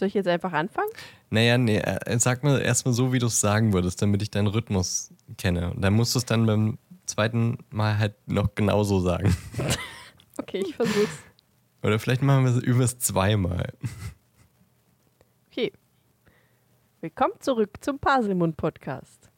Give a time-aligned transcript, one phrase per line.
[0.00, 0.88] Soll ich jetzt einfach anfangen?
[1.28, 4.46] Naja, nee, äh, sag mir erstmal so, wie du es sagen würdest, damit ich deinen
[4.46, 5.72] Rhythmus kenne.
[5.72, 9.36] Und dann musst du es dann beim zweiten Mal halt noch genauso sagen.
[10.38, 11.18] Okay, ich versuch's.
[11.82, 13.74] Oder vielleicht machen wir es über es zweimal.
[15.50, 15.70] Okay.
[17.02, 19.28] Willkommen zurück zum Paselmund Podcast.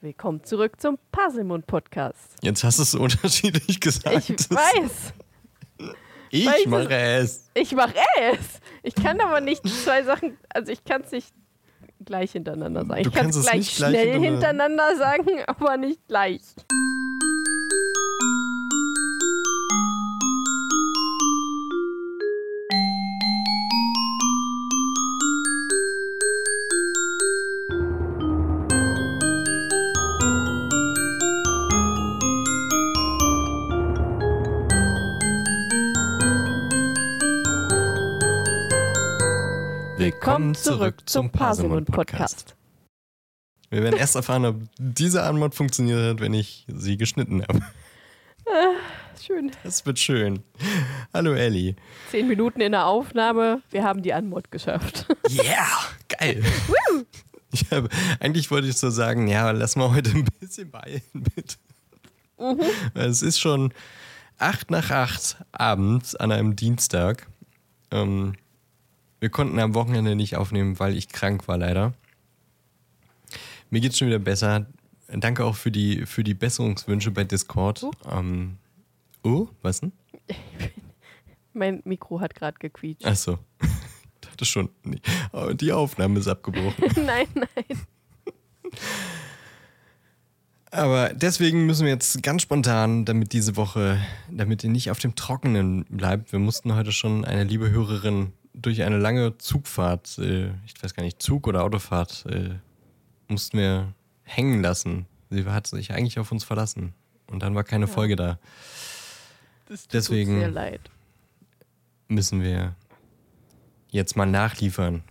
[0.00, 2.36] Willkommen zurück zum Paselmund Podcast.
[2.42, 4.30] Jetzt hast du es unterschiedlich gesagt.
[4.30, 5.14] Ich weiß.
[6.30, 7.50] Ich mache es.
[7.54, 8.60] Ich mache es.
[8.88, 11.34] Ich kann aber nicht zwei Sachen, also ich kann es nicht
[12.04, 13.02] gleich hintereinander sagen.
[13.02, 16.40] Du ich kann es gleich schnell hintereinander- hintereinander sagen, aber nicht gleich.
[40.28, 42.54] Willkommen zurück zum Pasemund Podcast.
[43.70, 47.62] Wir werden erst erfahren, ob diese Anmod funktioniert hat, wenn ich sie geschnitten habe.
[49.18, 49.52] Schön.
[49.64, 50.40] Das wird schön.
[51.14, 51.76] Hallo Ellie.
[52.10, 53.62] Zehn Minuten in der Aufnahme.
[53.70, 55.06] Wir haben die Anmod geschafft.
[55.30, 55.66] Yeah,
[56.10, 56.44] geil.
[57.50, 57.88] Ich habe,
[58.20, 61.56] eigentlich wollte ich so sagen, ja, lass mal heute ein bisschen beeilen, bitte.
[62.36, 63.72] Weil Es ist schon
[64.36, 67.28] acht nach acht abends an einem Dienstag.
[67.90, 68.34] Ähm,
[69.20, 71.94] wir konnten am Wochenende nicht aufnehmen, weil ich krank war, leider.
[73.70, 74.66] Mir geht's schon wieder besser.
[75.08, 77.82] Danke auch für die, für die Besserungswünsche bei Discord.
[77.82, 77.92] Oh.
[78.10, 78.58] Ähm,
[79.22, 79.92] oh, was denn?
[81.52, 83.06] Mein Mikro hat gerade gequietscht.
[83.06, 83.38] Achso.
[83.60, 83.68] Ich
[84.20, 85.00] dachte schon, nee.
[85.32, 86.84] Aber die Aufnahme ist abgebrochen.
[87.06, 87.78] nein, nein.
[90.70, 93.98] Aber deswegen müssen wir jetzt ganz spontan, damit diese Woche,
[94.30, 98.82] damit ihr nicht auf dem Trockenen bleibt, wir mussten heute schon eine liebe Hörerin durch
[98.82, 102.50] eine lange Zugfahrt, äh, ich weiß gar nicht, Zug oder Autofahrt, äh,
[103.28, 103.92] mussten wir
[104.24, 105.06] hängen lassen.
[105.30, 106.94] Sie hat sich eigentlich auf uns verlassen.
[107.30, 107.92] Und dann war keine Ja.
[107.92, 108.38] Folge da.
[109.66, 110.80] Das tut Deswegen- sehr leid.
[112.08, 112.74] Müssen wir
[113.90, 115.02] jetzt mal nachliefern.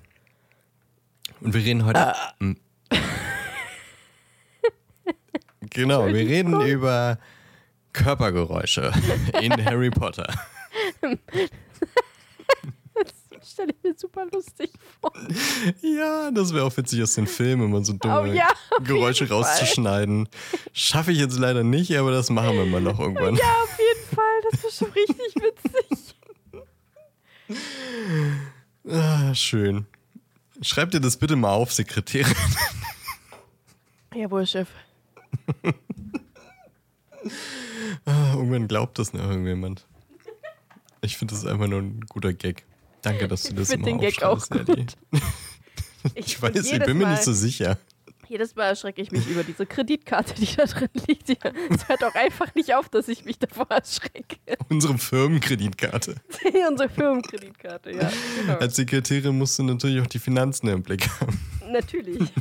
[1.42, 2.16] Und wir reden heute.
[2.40, 2.58] M-
[5.70, 7.20] genau, wir reden über
[7.94, 8.92] Körpergeräusche
[9.42, 10.28] in Harry Potter.
[13.48, 14.72] Stelle ich mir super lustig
[15.02, 15.14] vor.
[15.82, 18.48] Ja, das wäre auch witzig aus den Filmen, immer so dumme Oh ja,
[18.84, 20.28] Geräusche rauszuschneiden.
[20.74, 23.36] Schaffe ich jetzt leider nicht, aber das machen wir mal noch irgendwann.
[23.36, 24.42] Ja, auf jeden Fall.
[24.52, 26.16] Das ist schon richtig witzig.
[28.90, 29.86] Ah, schön.
[30.62, 32.36] Schreib dir das bitte mal auf, Sekretärin.
[34.14, 34.68] Jawohl, Chef.
[38.06, 39.86] Ah, Irgendwann glaubt das noch irgendjemand.
[41.02, 42.66] Ich finde das einfach nur ein guter Gag.
[43.02, 44.88] Danke, dass du das immer den Gag auch aufschreibst, Ellie.
[46.16, 47.78] Ich weiß, ich bin mir Mal, nicht so sicher.
[48.30, 51.30] Jedes Mal erschrecke ich mich über diese Kreditkarte, die da drin liegt.
[51.30, 54.38] Es hört auch einfach nicht auf, dass ich mich davor erschrecke.
[54.70, 56.16] Unsere Firmenkreditkarte.
[56.70, 58.12] Unsere Firmenkreditkarte, ja.
[58.40, 58.58] Genau.
[58.60, 61.40] Als Sekretärin musst du natürlich auch die Finanzen im Blick haben.
[61.70, 62.32] Natürlich.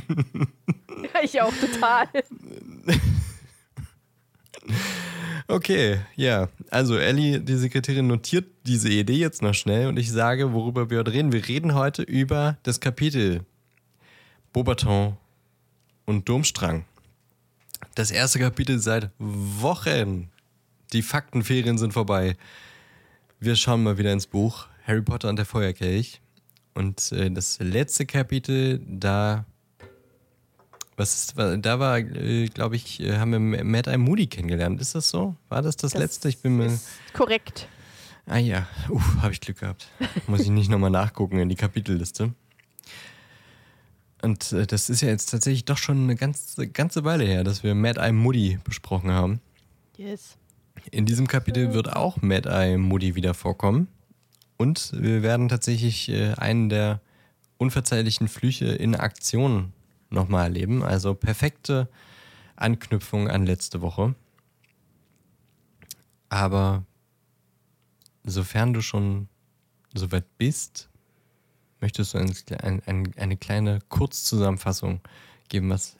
[1.23, 2.07] Ich auch total.
[5.49, 6.49] Okay, ja.
[6.71, 10.99] Also Ellie, die Sekretärin, notiert diese Idee jetzt noch schnell und ich sage, worüber wir
[10.99, 11.31] heute reden.
[11.31, 13.45] Wir reden heute über das Kapitel
[14.51, 15.15] Beaubaton
[16.05, 16.83] und Domstrang.
[17.95, 20.29] Das erste Kapitel seit Wochen.
[20.91, 22.35] Die Faktenferien sind vorbei.
[23.39, 26.21] Wir schauen mal wieder ins Buch Harry Potter und der Feuerkelch.
[26.73, 29.45] Und äh, das letzte Kapitel, da
[30.97, 34.81] was ist, da war, äh, glaube ich, äh, haben wir Mad Eye Moody kennengelernt.
[34.81, 35.35] Ist das so?
[35.47, 36.27] War das das, Das letzte?
[36.27, 36.65] Ich bin mir.
[36.65, 37.67] Ist korrekt.
[38.25, 39.87] Ah ja, uff, habe ich Glück gehabt.
[40.27, 42.33] Muss ich nicht nochmal nachgucken in die Kapitelliste.
[44.23, 47.63] Und äh, das ist ja jetzt tatsächlich doch schon eine ganze, ganze Weile her, dass
[47.63, 49.39] wir Mad Eye Moody besprochen haben.
[49.97, 50.37] Yes.
[50.91, 53.87] In diesem Kapitel wird auch Mad Eye Moody wieder vorkommen.
[54.57, 57.01] Und wir werden tatsächlich äh, einen der
[57.57, 59.73] unverzeihlichen Flüche in Aktion
[60.09, 60.83] nochmal erleben.
[60.83, 61.89] Also perfekte
[62.55, 64.15] Anknüpfung an letzte Woche.
[66.29, 66.83] Aber
[68.23, 69.29] sofern du schon
[69.93, 70.89] soweit bist,
[71.79, 75.01] möchtest du ein, ein, ein, eine kleine Kurzzusammenfassung
[75.49, 75.95] geben, was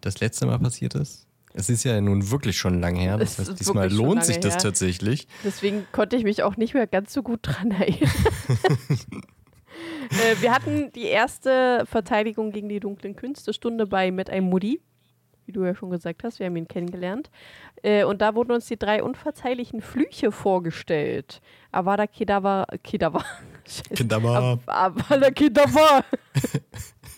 [0.00, 1.26] das letzte Mal passiert ist?
[1.58, 3.16] Es ist ja nun wirklich schon lang her.
[3.16, 4.60] Das heißt, diesmal lohnt lange sich das her.
[4.60, 5.26] tatsächlich.
[5.42, 8.10] Deswegen konnte ich mich auch nicht mehr ganz so gut dran erinnern.
[10.10, 14.80] äh, wir hatten die erste Verteidigung gegen die dunklen Künste Stunde bei mit einem Moody,
[15.46, 16.38] wie du ja schon gesagt hast.
[16.38, 17.30] Wir haben ihn kennengelernt.
[17.82, 21.40] Äh, und da wurden uns die drei unverzeihlichen Flüche vorgestellt.
[21.72, 23.24] Avada Kedavra, Kedavra,
[23.94, 24.58] Kedaba.
[24.66, 26.04] Avada Kedavra.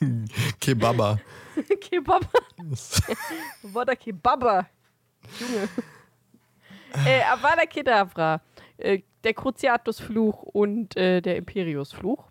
[0.61, 1.19] Kebaba.
[1.81, 2.29] Kebaba.
[3.65, 4.67] Avada Kebaba.
[5.41, 5.69] Junge.
[7.07, 8.41] äh, Avada Kedavra.
[8.77, 12.31] Äh, der Cruciatus-Fluch und äh, der Imperius-Fluch.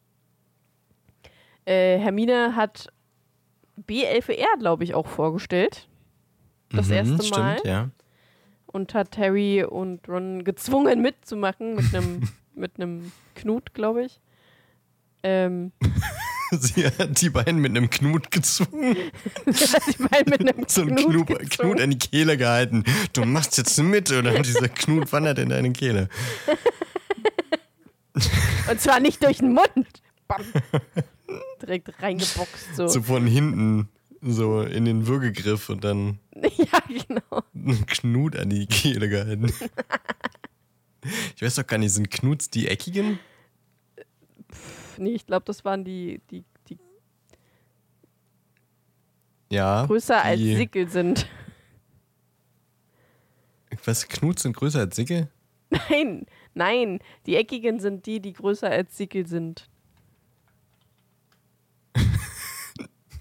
[1.67, 2.87] Äh, Hermine hat
[3.87, 5.87] B11R, glaube ich, auch vorgestellt.
[6.69, 7.57] Das Mhm, erste Mal.
[7.57, 7.89] Stimmt, ja.
[8.67, 12.21] Und hat Harry und Ron gezwungen mitzumachen mit einem
[12.55, 14.19] mit einem Knut, glaube ich.
[15.23, 15.71] Ähm,
[16.51, 18.95] Sie hat die beiden mit einem Knut gezwungen.
[19.45, 21.49] die beiden mit einem So ein Knut, Knut, gezwungen.
[21.49, 22.85] Knut an die Kehle gehalten.
[23.11, 24.41] Du machst jetzt mit, oder?
[24.41, 26.07] Dieser Knut wandert in deine Kehle.
[28.69, 30.01] Und zwar nicht durch den Mund.
[30.27, 30.41] Bam.
[31.61, 32.75] Direkt reingeboxt.
[32.75, 32.87] So.
[32.87, 33.89] So von hinten,
[34.21, 37.43] so in den Würgegriff und dann Ja, genau.
[37.53, 39.51] einen Knut an die Kehle gehalten.
[41.35, 43.19] Ich weiß doch gar nicht, sind Knuts die eckigen?
[44.97, 46.77] Nee, ich glaube, das waren die, die, die
[49.49, 49.85] Ja.
[49.85, 51.27] größer als die, Sickel sind.
[53.85, 55.29] Was, Knuts sind größer als Sicke?
[55.69, 56.99] Nein, nein.
[57.25, 59.69] Die eckigen sind die, die größer als Sickel sind.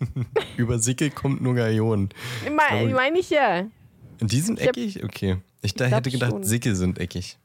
[0.56, 2.10] Über Sicke kommt nur Galion.
[2.44, 3.66] Meine mein ich ja.
[4.20, 5.04] Die sind Ich eckig?
[5.04, 5.38] Okay.
[5.62, 6.44] Ich da glaub hätte gedacht, schon.
[6.44, 7.38] Sicke sind eckig.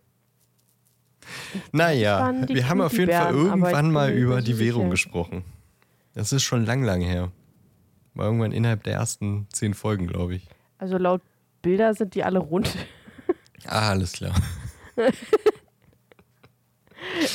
[1.71, 4.92] Naja, wir haben auf jeden Fall aber ich irgendwann mal über die Währung sicher.
[4.92, 5.44] gesprochen.
[6.13, 7.31] Das ist schon lang, lang her.
[8.13, 10.48] War irgendwann innerhalb der ersten zehn Folgen, glaube ich.
[10.77, 11.21] Also laut
[11.62, 12.75] Bilder sind die alle rund.
[13.65, 14.33] Ah, alles klar.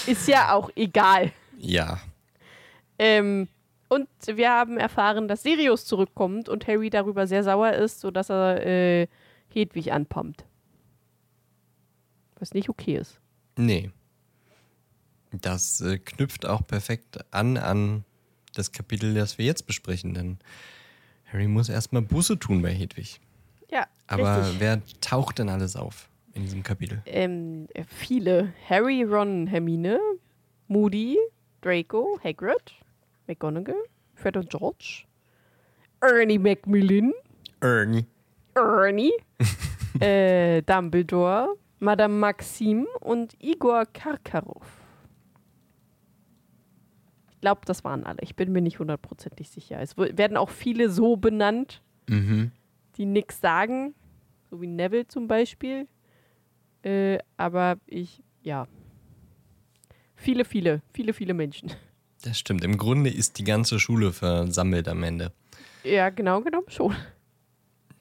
[0.07, 1.33] Ist ja auch egal.
[1.59, 2.01] Ja.
[2.99, 3.49] Ähm,
[3.89, 8.65] und wir haben erfahren, dass Sirius zurückkommt und Harry darüber sehr sauer ist, sodass er
[8.67, 9.09] äh,
[9.49, 10.45] Hedwig anpumpt.
[12.39, 13.21] Was nicht okay ist.
[13.57, 13.91] Nee.
[15.33, 18.05] Das äh, knüpft auch perfekt an an
[18.55, 20.39] das Kapitel, das wir jetzt besprechen, denn
[21.27, 23.21] Harry muss erstmal Buße tun bei Hedwig.
[23.71, 24.61] Ja, Aber richtig.
[24.61, 27.03] wer taucht denn alles auf in diesem Kapitel?
[27.07, 28.53] Ähm, äh, viele.
[28.69, 29.99] Harry, Ron, Hermine,
[30.69, 31.19] Moody,
[31.61, 32.75] Draco, Hagrid,
[33.27, 33.83] McGonagall,
[34.15, 35.05] Fred und George,
[36.01, 37.13] Ernie Macmillan,
[37.61, 38.07] Ernie.
[38.55, 39.13] Ernie,
[40.01, 44.63] äh, Dumbledore, Madame Maxim und Igor Karkarow.
[47.31, 48.19] Ich glaube, das waren alle.
[48.23, 49.81] Ich bin mir nicht hundertprozentig sicher.
[49.81, 52.51] Es werden auch viele so benannt, Mhm.
[52.97, 53.95] die nichts sagen,
[54.51, 55.87] so wie Neville zum Beispiel.
[56.83, 58.67] Äh, aber ich, ja.
[60.15, 61.71] Viele, viele, viele, viele Menschen.
[62.23, 62.65] Das stimmt.
[62.65, 65.33] Im Grunde ist die ganze Schule versammelt am Ende.
[65.85, 66.95] Ja, genau genommen schon.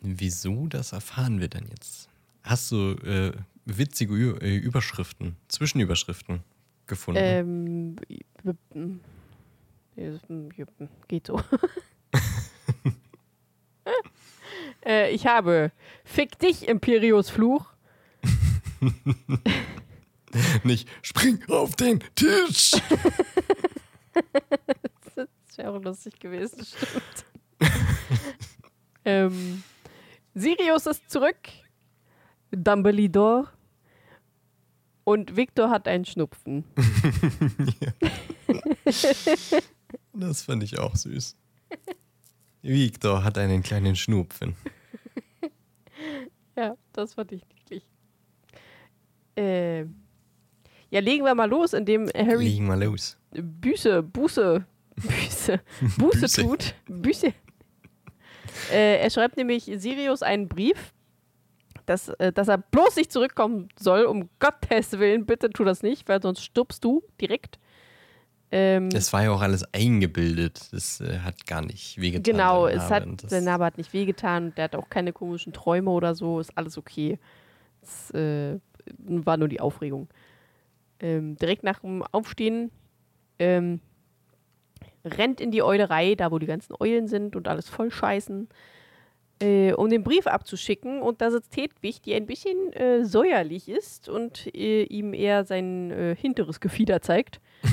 [0.01, 2.09] Wieso, das erfahren wir dann jetzt.
[2.43, 3.31] Hast du äh,
[3.65, 6.43] witzige Ü äh, Überschriften, Zwischenüberschriften
[6.87, 7.19] gefunden?
[7.23, 8.19] Ähm, b-
[8.73, 8.99] m-
[9.95, 11.41] nee, das- m- ja, m- geht so.
[14.85, 15.71] äh, ich habe
[16.03, 17.65] Fick dich, Imperius Fluch.
[20.63, 22.71] Nicht spring auf den Tisch.
[25.15, 27.25] Das wäre auch lustig gewesen, stimmt.
[29.05, 29.63] ähm,
[30.33, 31.37] Sirius ist zurück.
[32.51, 33.47] Dumbledore.
[35.05, 36.65] Und Victor hat einen Schnupfen.
[40.17, 41.35] Das fand ich auch süß.
[42.61, 44.55] Victor hat einen kleinen Schnupfen.
[46.55, 47.85] Ja, das fand ich niedlich.
[49.35, 49.81] Äh,
[50.89, 53.17] ja, legen wir mal los, indem Harry Legen wir los.
[53.41, 54.65] Büße, Buße,
[54.95, 55.59] Büße,
[55.97, 56.41] Buße Büße.
[56.41, 56.75] tut.
[56.87, 57.33] Büße.
[58.71, 60.93] Äh, er schreibt nämlich Sirius einen Brief,
[61.85, 64.05] dass, äh, dass er bloß nicht zurückkommen soll.
[64.05, 67.59] Um Gottes Willen, bitte tu das nicht, weil sonst stirbst du direkt.
[68.51, 70.69] Ähm, Das war ja auch alles eingebildet.
[70.71, 72.23] Das äh, hat gar nicht wehgetan.
[72.23, 74.53] genau, es hat, sein Name hat nicht wehgetan.
[74.55, 76.39] Der hat auch keine komischen Träume oder so.
[76.39, 77.19] Ist alles okay.
[77.81, 78.59] Es äh,
[78.97, 80.07] war nur die Aufregung.
[80.99, 82.71] Ähm, direkt nach dem Aufstehen
[83.39, 83.79] ähm,
[85.05, 88.49] rennt in die Eulerei, da wo die ganzen Eulen sind und alles voll scheißen,
[89.41, 91.01] äh, um den Brief abzuschicken.
[91.01, 95.91] Und da sitzt Hedwig, die ein bisschen äh, säuerlich ist und äh, ihm eher sein
[95.91, 97.39] äh, hinteres Gefieder zeigt.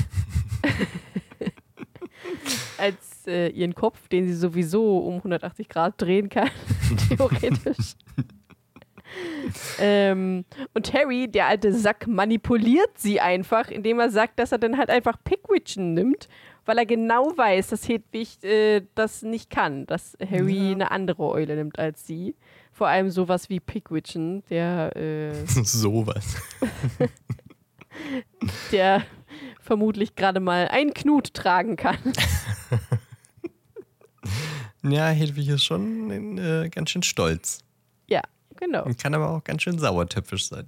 [2.77, 6.49] Als äh, ihren Kopf, den sie sowieso um 180 Grad drehen kann,
[7.09, 7.95] theoretisch.
[9.79, 14.77] ähm, und Harry, der alte Sack, manipuliert sie einfach, indem er sagt, dass er dann
[14.77, 16.27] halt einfach Pickwitchen nimmt,
[16.65, 20.71] weil er genau weiß, dass Hedwig äh, das nicht kann, dass Harry Ja.
[20.71, 22.35] eine andere Eule nimmt als sie.
[22.71, 26.35] Vor allem sowas wie Pickwitchen, der, äh, Sowas.
[28.71, 29.03] der
[29.61, 31.97] vermutlich gerade mal einen Knut tragen kann.
[34.85, 37.59] Ja, Hedwig ist schon äh, ganz schön stolz.
[38.09, 38.21] Ja,
[38.65, 38.85] genau.
[38.85, 40.67] Und kann aber auch ganz schön sauertöpfisch sein.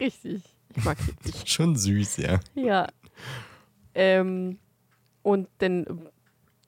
[0.00, 0.42] Richtig.
[0.74, 1.34] Ich mag Hedwig.
[1.46, 2.40] Schon süß, ja.
[2.54, 2.88] Ja.
[3.94, 4.58] Ähm,
[5.22, 6.08] und dann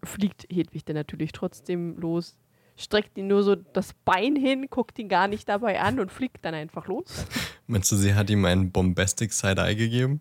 [0.03, 2.39] fliegt Hedwig dann natürlich trotzdem los,
[2.77, 6.45] streckt ihn nur so das Bein hin, guckt ihn gar nicht dabei an und fliegt
[6.45, 7.27] dann einfach los.
[7.67, 10.21] Meinst du, sie hat ihm einen Bombastic Side-Eye gegeben?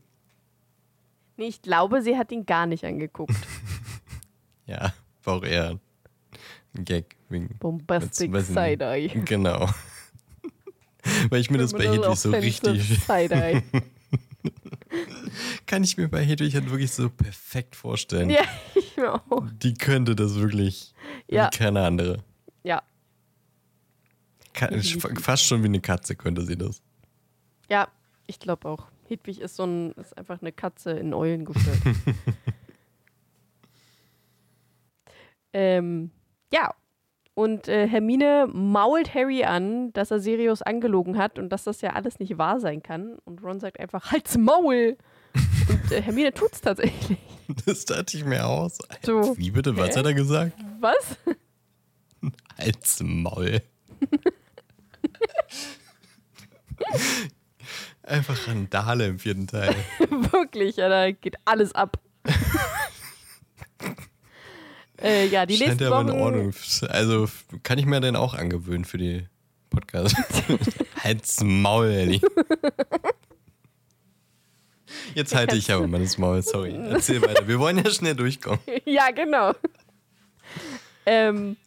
[1.37, 3.35] Nee, ich glaube, sie hat ihn gar nicht angeguckt.
[4.69, 5.79] Ja, war auch eher
[6.75, 7.15] ein Gag.
[7.29, 8.47] Wegen, Bombastic nicht.
[8.47, 9.07] Side-Eye.
[9.23, 9.69] Genau.
[11.29, 12.99] Weil ich mir das bei Hedwig so richtig,
[15.65, 18.29] kann ich mir bei Hedwig halt wirklich so perfekt vorstellen.
[18.29, 18.43] ja,
[18.75, 19.45] ich mir auch.
[19.61, 20.93] Die könnte das wirklich
[21.27, 21.47] Ja.
[21.51, 22.23] wie keine andere.
[22.63, 22.81] Ja.
[25.21, 26.81] Fast schon wie eine Katze könnte sie das.
[27.69, 27.87] Ja,
[28.25, 28.87] ich glaube auch.
[29.07, 31.79] Hedwig ist so ein, ist einfach eine Katze in Eulengestalt.
[35.53, 36.11] ähm,
[36.51, 36.73] ja.
[37.37, 41.91] Und äh, Hermine mault Harry an, dass er Sirius angelogen hat und dass das ja
[41.91, 43.19] alles nicht wahr sein kann.
[43.25, 44.97] Und Ron sagt einfach, halt's Maul!
[45.69, 47.19] und äh, Hermine tut's tatsächlich.
[47.67, 48.79] Das dachte ich mir aus.
[49.05, 49.37] So.
[49.37, 49.77] Wie bitte?
[49.77, 49.99] Was Hä?
[49.99, 50.53] hat er gesagt?
[50.79, 51.15] Was?
[52.57, 53.61] Als Maul.
[58.01, 59.75] Einfach Randale im vierten Teil.
[60.31, 61.99] Wirklich, ja, da geht alles ab.
[65.01, 66.53] Äh, ja, die Scheint nächsten ja aber in Ordnung.
[66.89, 67.27] Also
[67.63, 69.25] kann ich mir den auch angewöhnen für die
[69.69, 70.15] Podcast.
[71.03, 72.21] Halt's Maul, Ellie.
[75.13, 76.75] Jetzt halte ich aber das Maul, sorry.
[76.75, 77.47] Erzähl weiter.
[77.47, 78.59] Wir wollen ja schnell durchkommen.
[78.85, 79.53] ja, genau.
[81.05, 81.57] ähm,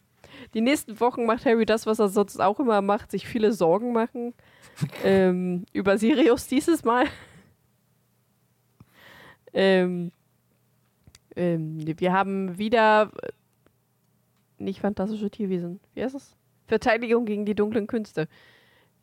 [0.53, 3.93] die nächsten Wochen macht Harry das, was er sonst auch immer macht, sich viele Sorgen
[3.93, 4.33] machen.
[5.03, 7.05] ähm, über Sirius dieses Mal.
[9.53, 10.11] ähm,
[11.35, 13.29] ähm, wir haben wieder äh,
[14.57, 15.79] nicht fantastische Tierwesen.
[15.93, 16.35] Wie heißt es?
[16.67, 18.27] Verteidigung gegen die dunklen Künste.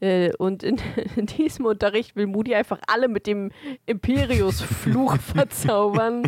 [0.01, 0.81] Äh, und in,
[1.17, 3.51] in diesem Unterricht will Moody einfach alle mit dem
[3.87, 6.23] Imperius-Fluch verzaubern.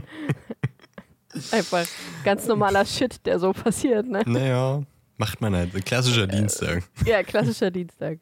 [1.52, 1.86] Einfach
[2.24, 4.22] ganz normaler Shit, der so passiert, ne?
[4.26, 4.82] Naja,
[5.16, 5.72] macht man halt.
[5.84, 6.82] Klassischer Dienstag.
[7.06, 8.18] Ja, klassischer Dienstag.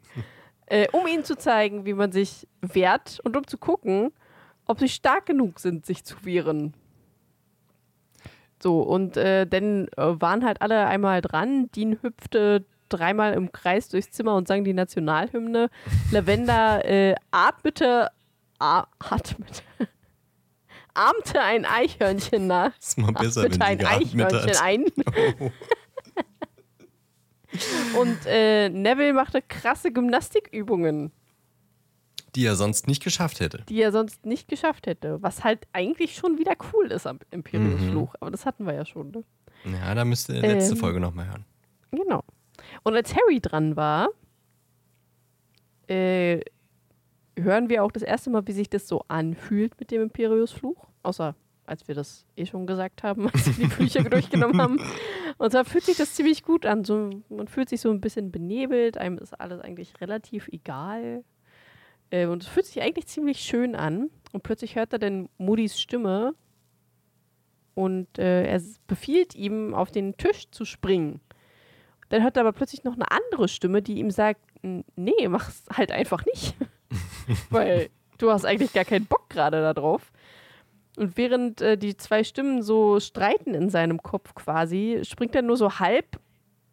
[0.67, 4.11] Äh, um ihnen zu zeigen, wie man sich wehrt und um zu gucken,
[4.67, 6.75] ob sie stark genug sind, sich zu wehren.
[8.63, 11.71] So, und äh, dann äh, waren halt alle einmal dran.
[11.75, 15.71] Dean hüpfte dreimal im Kreis durchs Zimmer und sang die Nationalhymne.
[16.11, 18.11] Lavender äh, atmete,
[18.59, 19.63] atmete,
[20.95, 22.77] ahmte ein Eichhörnchen nach.
[22.79, 24.63] Ist mal besser, wenn Atmete sie ein Eichhörnchen hat.
[24.63, 24.85] ein.
[25.41, 25.51] Oh.
[27.99, 31.11] Und äh, Neville machte krasse Gymnastikübungen,
[32.39, 33.65] Die er sonst nicht geschafft hätte.
[33.69, 35.21] die er sonst nicht geschafft hätte.
[35.21, 38.15] Was halt eigentlich schon wieder cool ist am Imperius-Fluch.
[38.21, 39.11] Aber das hatten wir ja schon.
[39.11, 39.25] Ne?
[39.73, 40.79] Ja, da müsst ihr letzte Ähm.
[40.79, 41.45] Folge nochmal hören.
[41.91, 42.23] Genau.
[42.85, 44.09] Und als Harry dran war,
[45.89, 46.41] äh,
[47.37, 50.87] hören wir auch das erste Mal, wie sich das so anfühlt mit dem Imperius-Fluch.
[51.03, 54.81] Außer als wir das eh schon gesagt haben, als wir die Bücher durchgenommen haben.
[55.39, 56.85] Und zwar fühlt sich das ziemlich gut an.
[56.85, 61.25] So, man fühlt sich so ein bisschen benebelt, einem ist alles eigentlich relativ egal.
[62.11, 64.11] Äh, und es fühlt sich eigentlich ziemlich schön an.
[64.33, 66.35] Und plötzlich hört er dann Moody's Stimme
[67.75, 71.21] und äh, er befiehlt ihm, auf den Tisch zu springen.
[72.09, 75.63] Dann hört er aber plötzlich noch eine andere Stimme, die ihm sagt, "N- nee, mach's
[75.75, 76.55] halt einfach nicht.
[77.51, 77.89] Weil
[78.19, 80.11] du hast eigentlich gar keinen Bock gerade da drauf.
[80.97, 85.57] Und während äh, die zwei Stimmen so streiten in seinem Kopf quasi, springt er nur
[85.57, 86.19] so halb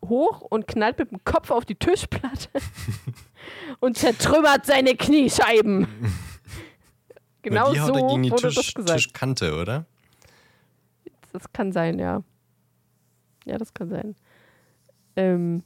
[0.08, 2.50] hoch und knallt mit dem Kopf auf die Tischplatte
[3.80, 5.88] und zertrümmert seine Kniescheiben.
[7.42, 9.00] genau die so haut er gegen die wurde Tisch, das gesagt.
[9.00, 9.86] Tischkante, oder?
[11.34, 12.24] Das kann sein, ja.
[13.46, 14.16] Ja, das kann sein.
[15.16, 15.64] Ähm,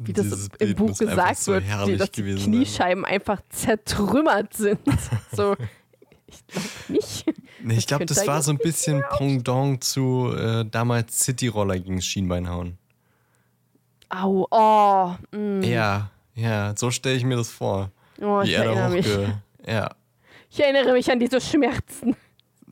[0.00, 1.64] wie das Dieses im Bild Buch gesagt so wird,
[2.00, 2.52] dass die gewesen sein.
[2.52, 4.80] Kniescheiben einfach zertrümmert sind.
[5.32, 5.56] so,
[6.26, 7.26] ich glaube nicht.
[7.62, 12.48] Nee, ich glaube, das war so ein bisschen Pendant zu äh, damals Cityroller gegen Schienbein
[12.48, 12.78] hauen.
[14.14, 17.90] Au, oh, mm, Ja, ja, so stelle ich mir das vor.
[18.20, 19.06] oh Wie ich er da erinnere mich.
[19.06, 19.42] hochge...
[19.66, 19.90] Ja.
[20.50, 22.14] Ich erinnere mich an diese Schmerzen.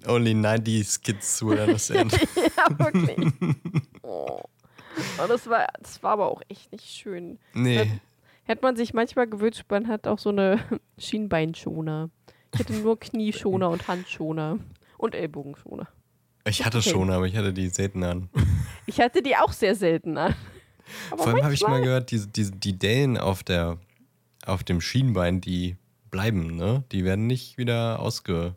[0.06, 2.12] Only 90s Kids to understand.
[2.56, 3.32] ja, wirklich.
[4.02, 4.40] Oh.
[5.18, 7.38] Oh, das, war, das war aber auch echt nicht schön.
[7.54, 8.00] nee.
[8.44, 10.59] Hätte man sich manchmal gewünscht, man hat auch so eine
[10.99, 12.11] Schienbeinschoner.
[12.52, 14.59] Ich hätte nur Knieschoner und Handschoner
[14.99, 15.87] und Ellbogenschoner.
[16.44, 16.90] Ich hatte Okay.
[16.90, 18.28] schon, aber ich hatte die selten an.
[18.87, 20.35] Ich hatte die auch sehr selten an.
[21.11, 23.78] Aber Vor allem habe ich mal gehört, die, die, die Dellen auf, der,
[24.47, 25.76] auf dem Schienbein, die
[26.11, 26.85] bleiben, ne?
[26.92, 28.56] Die werden nicht wieder ausge.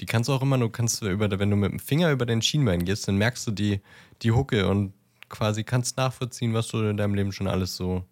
[0.00, 2.26] Die kannst du auch immer nur, kannst du über, wenn du mit dem Finger über
[2.26, 3.80] den Schienbein gehst, dann merkst du die,
[4.22, 4.92] die Hucke und
[5.28, 8.04] quasi kannst nachvollziehen, was du in deinem Leben schon alles so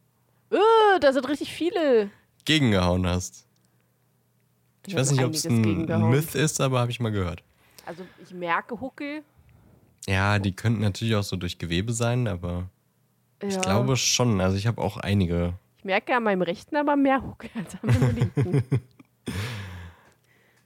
[0.50, 2.10] Uh, da sind richtig viele.
[2.44, 3.46] gegengehauen hast.
[4.86, 5.84] Ich weiß nicht, ob es ein.
[6.08, 7.42] Myth ist, aber habe ich mal gehört.
[7.84, 9.22] Also ich merke Huckel.
[10.06, 12.70] Ja, die könnten natürlich auch so durch Gewebe sein, aber
[13.42, 13.60] ich Ja.
[13.60, 14.40] glaube schon.
[14.40, 15.54] Also ich habe auch einige.
[15.78, 18.62] Ich merke an meinem rechten aber mehr Huckel als an meinem linken.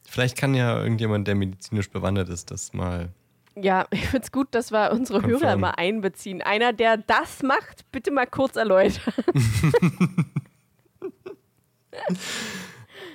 [0.04, 3.08] Vielleicht kann ja irgendjemand, der medizinisch bewandert ist, das mal.
[3.54, 5.60] ja, ich finde es gut, dass wir unsere Hörer Confirm.
[5.60, 6.42] mal einbeziehen.
[6.42, 9.14] Einer, der das macht, bitte mal kurz erläutern.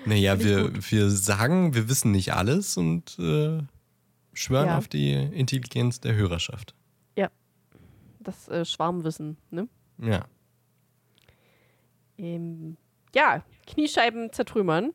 [0.06, 3.60] Naja, ich wir, wir sagen, wir wissen nicht alles und äh,
[4.34, 4.78] schwören Ja.
[4.78, 6.74] auf die Intelligenz der Hörerschaft.
[8.28, 9.70] Das äh, Schwarmwissen, ne?
[10.00, 10.26] Ja.
[12.18, 12.76] Ähm,
[13.16, 14.94] ja, Kniescheiben zertrümmern.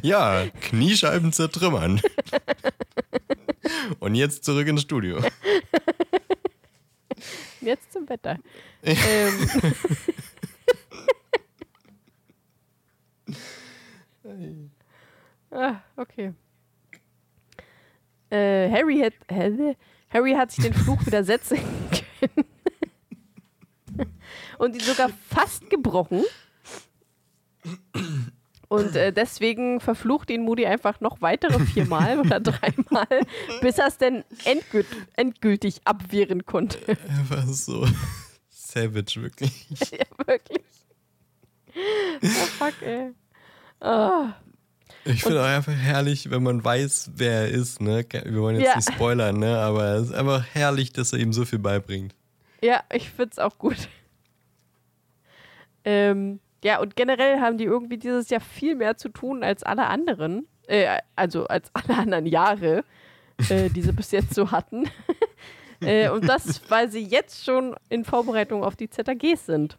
[0.02, 2.02] ja, Kniescheiben zertrümmern.
[3.99, 5.21] Und jetzt zurück ins Studio.
[7.62, 8.38] Jetzt zum Wetter.
[8.82, 9.49] ähm,
[15.52, 16.35] ah, okay.
[18.30, 19.76] Äh, Harry, hat, hä?
[20.11, 21.59] Harry hat sich den Fluch widersetzen
[22.21, 22.47] können.
[24.59, 26.25] Und ihn sogar fast gebrochen.
[28.68, 33.26] Und äh, deswegen verflucht ihn Moody einfach noch weitere viermal oder dreimal,
[33.61, 36.78] bis er es denn endgült, endgültig abwehren konnte.
[36.88, 37.87] Er war so
[38.49, 39.68] savage, wirklich.
[39.90, 40.64] ja, wirklich.
[42.23, 43.12] Oh, fuck, ey.
[43.80, 44.37] Ah.
[45.04, 47.80] Ich finde auch einfach herrlich, wenn man weiß, wer er ist.
[47.80, 48.04] Ne?
[48.11, 48.76] Wir wollen jetzt Ja.
[48.76, 49.59] nicht spoilern, ne?
[49.59, 52.14] aber es ist einfach herrlich, dass er ihm so viel beibringt.
[52.62, 53.88] Ja, ich find's auch gut.
[55.85, 59.87] Ähm, ja, und generell haben die irgendwie dieses Jahr viel mehr zu tun als alle
[59.87, 60.47] anderen.
[60.68, 62.85] Äh, also als alle anderen Jahre,
[63.49, 64.88] äh, die sie bis jetzt so hatten.
[65.80, 69.76] äh, und das, weil sie jetzt schon in Vorbereitung auf die ZAGs sind.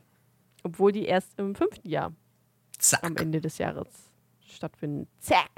[0.63, 2.15] Obwohl die erst im fünften Jahr am
[2.77, 3.21] Zack.
[3.21, 3.87] Ende des Jahres
[4.53, 5.07] stattfinden.
[5.19, 5.49] Zack.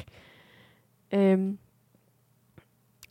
[1.12, 1.60] Ähm,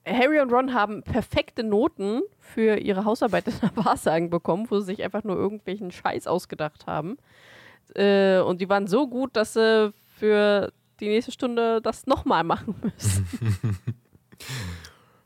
[0.06, 4.86] Harry und Ron haben perfekte Noten für ihre Hausarbeit in der Wahrsagen bekommen, wo sie
[4.86, 7.16] sich einfach nur irgendwelchen Scheiß ausgedacht haben.
[7.94, 12.74] Äh, und die waren so gut, dass sie für die nächste Stunde das nochmal machen
[12.82, 13.26] müssen.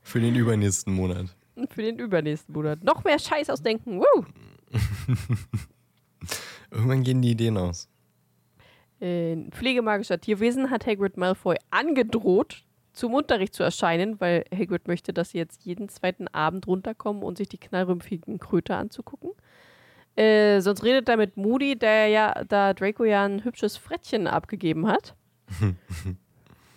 [0.02, 1.26] Für den übernächsten Monat.
[1.68, 2.82] für den übernächsten Monat.
[2.82, 4.00] Noch mehr Scheiß ausdenken.
[4.00, 4.24] Woo!
[6.70, 7.90] Irgendwann gehen die Ideen aus.
[9.00, 15.12] Äh, Ein pflegemagischer Tierwesen hat Hagrid Malfoy angedroht, zum Unterricht zu erscheinen, weil Hagrid möchte,
[15.12, 19.30] dass sie jetzt jeden zweiten Abend runterkommen und sich die knallrümpfigen Kröte anzugucken.
[20.16, 24.88] Äh, sonst redet er mit Moody, der ja, da Draco ja ein hübsches Frettchen abgegeben
[24.88, 25.14] hat.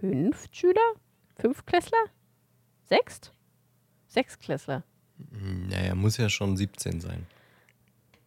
[0.00, 0.94] Fünftschüler?
[1.36, 1.98] Fünftklässler?
[2.84, 3.32] Sechst?
[4.08, 4.84] Sechsklässler.
[5.68, 7.26] Naja, muss ja schon 17 sein.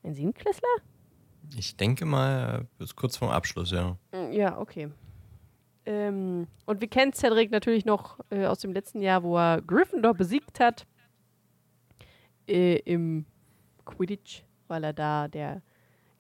[0.04, 0.68] Ein Siebenklässler?
[1.58, 3.98] Ich denke mal, bis kurz vorm Abschluss, ja.
[4.12, 4.90] Mm, Ja, okay.
[5.86, 10.14] Ähm, und wir kennen Cedric natürlich noch äh, aus dem letzten Jahr, wo er Gryffindor
[10.14, 10.86] besiegt hat.
[12.48, 13.26] Äh, Im
[13.86, 15.62] Quidditch, weil er da der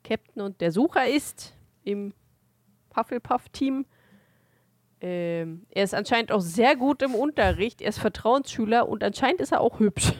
[0.03, 2.13] Captain und der Sucher ist im
[2.95, 3.85] Hufflepuff-Team.
[4.99, 7.81] Ähm, er ist anscheinend auch sehr gut im Unterricht.
[7.81, 10.13] Er ist Vertrauensschüler und anscheinend ist er auch hübsch.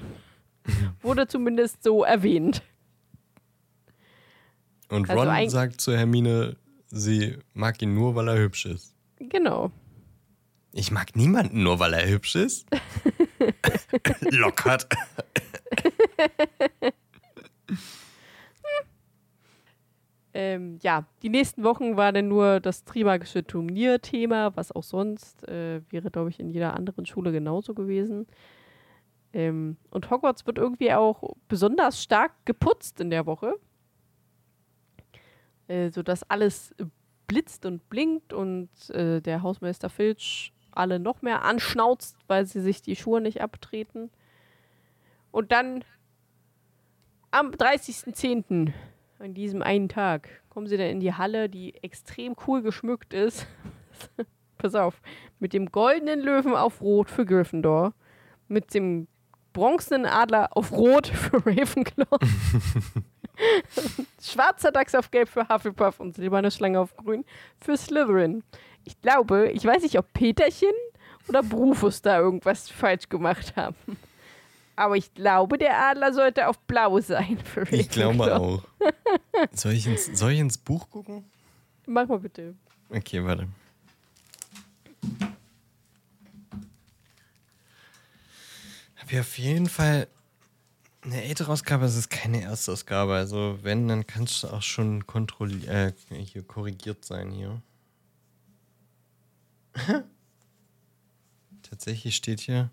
[1.02, 2.62] Wurde zumindest so erwähnt.
[4.90, 8.96] Und Also Ron eig- sagt zu Hermine, sie mag ihn nur, weil er hübsch ist.
[9.30, 9.72] Genau.
[10.74, 12.68] Ich mag niemanden nur, weil er hübsch ist.
[14.32, 14.88] Lockert.
[20.34, 25.82] Ähm, ja, die nächsten Wochen war dann nur das Trimagische Turnier-Thema, was auch sonst äh,
[25.90, 28.28] wäre, glaube ich, in jeder anderen Schule genauso gewesen.
[29.34, 33.56] Ähm, und Hogwarts wird irgendwie auch besonders stark geputzt in der Woche.
[35.68, 36.74] Äh, sodass alles
[37.32, 42.82] blitzt und blinkt und äh, der Hausmeister Filch alle noch mehr anschnauzt, weil sie sich
[42.82, 44.10] die Schuhe nicht abtreten.
[45.32, 45.86] Und dann
[47.32, 48.74] am 30.10.,
[49.20, 53.48] an diesem einen Tag, kommen sie dann in die Halle, die extrem cool geschmückt ist.
[54.58, 55.02] Pass auf,
[55.40, 57.94] mit dem goldenen Löwen auf Rot für Gryffindor,
[58.50, 59.08] mit dem
[59.54, 62.18] bronzenen Adler auf Rot für Ravenclaw,
[64.22, 67.26] schwarzer Dachs auf Gelb für Hufflepuff und silberne Schlange auf Grün
[67.60, 68.44] für Slytherin.
[68.84, 70.74] Ich glaube, ich weiß nicht, ob Peterchen
[71.28, 73.76] oder Brufus da irgendwas falsch gemacht haben.
[74.76, 77.38] Aber ich glaube, der Adler sollte auf blau sein.
[77.44, 78.64] Für ich glaube auch.
[79.52, 81.26] soll, ich ins, soll ich ins Buch gucken?
[81.86, 82.56] Mach mal bitte.
[82.90, 83.48] Okay, warte.
[88.98, 90.08] Hab ich auf jeden Fall
[91.04, 93.14] eine ältere Ausgabe, es ist keine Erstausgabe.
[93.14, 97.62] Also wenn, dann kannst du auch schon kontrolliert, äh, hier korrigiert sein hier.
[101.64, 102.70] Tatsächlich steht hier.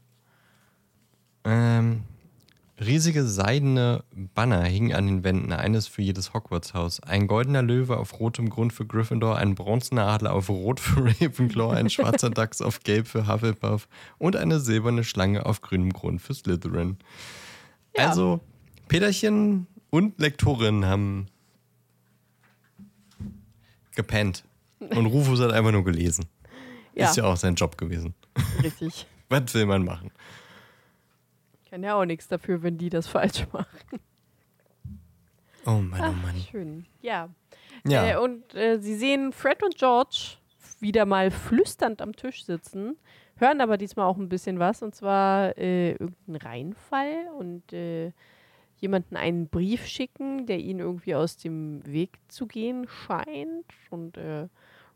[1.45, 2.03] Ähm,
[2.81, 7.01] riesige seidene Banner hingen an den Wänden, eines für jedes Hogwarts-Haus.
[7.01, 11.75] Ein goldener Löwe auf rotem Grund für Gryffindor, ein bronzener Adler auf rot für Ravenclaw,
[11.75, 13.89] ein schwarzer Dachs auf gelb für Hufflepuff
[14.19, 16.99] und eine silberne Schlange auf grünem Grund für Slytherin.
[17.97, 18.09] Ja.
[18.09, 18.41] Also,
[18.89, 21.27] Peterchen und Lektorin haben
[23.95, 24.45] gepennt.
[24.79, 26.27] Und Rufus hat einfach nur gelesen.
[26.95, 27.07] Ja.
[27.09, 28.15] Ist ja auch sein Job gewesen.
[28.63, 29.07] Richtig.
[29.29, 30.11] Was will man machen?
[31.69, 34.01] Kann ja auch nichts dafür, wenn die das falsch machen.
[35.67, 36.35] Oh Mann, oh Mann.
[36.35, 36.87] Ach, schön.
[37.03, 37.29] Ja.
[37.87, 38.13] ja.
[38.13, 40.37] Äh, und äh, sie sehen Fred und George
[40.81, 42.97] wieder mal flüsternd am Tisch sitzen,
[43.41, 48.13] hören aber diesmal auch ein bisschen was, und zwar äh, irgendeinen Reinfall und äh,
[48.79, 53.67] jemanden einen Brief schicken, der ihnen irgendwie aus dem Weg zu gehen scheint.
[53.91, 54.49] Und äh,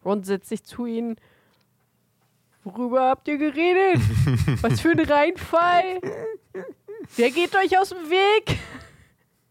[0.05, 1.16] Ron setzt sich zu ihnen
[2.64, 4.00] Worüber habt ihr geredet?
[4.62, 6.00] Was für ein Reinfall?
[7.16, 8.59] Wer geht euch aus dem Weg?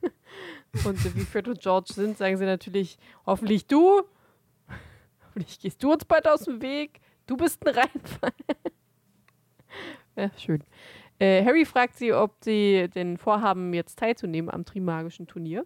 [0.85, 4.03] Und wie Fred und George sind, sagen sie natürlich, hoffentlich du.
[5.25, 7.01] Hoffentlich gehst du uns bald aus dem Weg.
[7.27, 8.31] Du bist ein Reinfall.
[10.21, 10.63] ja, schön.
[11.19, 15.65] Äh, Harry fragt sie, ob sie denn vorhaben, jetzt teilzunehmen am Trimagischen Turnier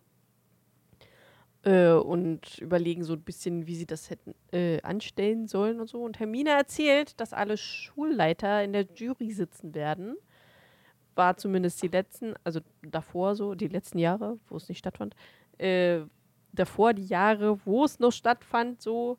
[1.64, 6.04] äh, und überlegen so ein bisschen, wie sie das hätten äh, anstellen sollen und so.
[6.04, 10.16] Und Hermine erzählt, dass alle Schulleiter in der Jury sitzen werden.
[11.16, 15.16] War zumindest die letzten, also davor so, die letzten Jahre, wo es nicht stattfand.
[15.58, 16.02] Äh,
[16.52, 19.18] davor die Jahre, wo es noch stattfand, so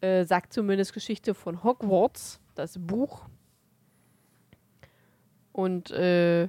[0.00, 3.28] äh, sagt zumindest Geschichte von Hogwarts, das Buch.
[5.58, 6.48] Und äh,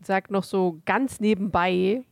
[0.00, 2.04] sagt noch so ganz nebenbei,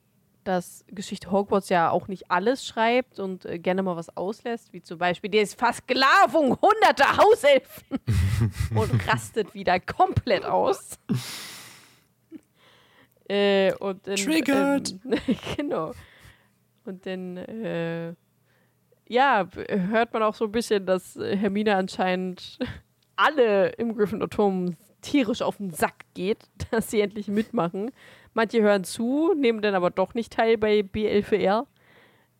[0.42, 4.82] dass Geschichte Hogwarts ja auch nicht alles schreibt und äh, gerne mal was auslässt, wie
[4.82, 8.00] zum Beispiel die Versklavung hunderter Hauselfen
[8.74, 10.98] und rastet wieder komplett aus.
[13.28, 14.96] äh, und dann, Triggered!
[15.04, 15.92] Ähm, genau.
[16.84, 18.14] Und dann, äh,
[19.06, 22.58] ja, hört man auch so ein bisschen, dass Hermine anscheinend
[23.14, 24.74] alle im Gryffindor-Turm
[25.08, 26.38] tierisch auf den Sack geht,
[26.70, 27.90] dass sie endlich mitmachen.
[28.34, 31.66] Manche hören zu, nehmen dann aber doch nicht teil bei B11R.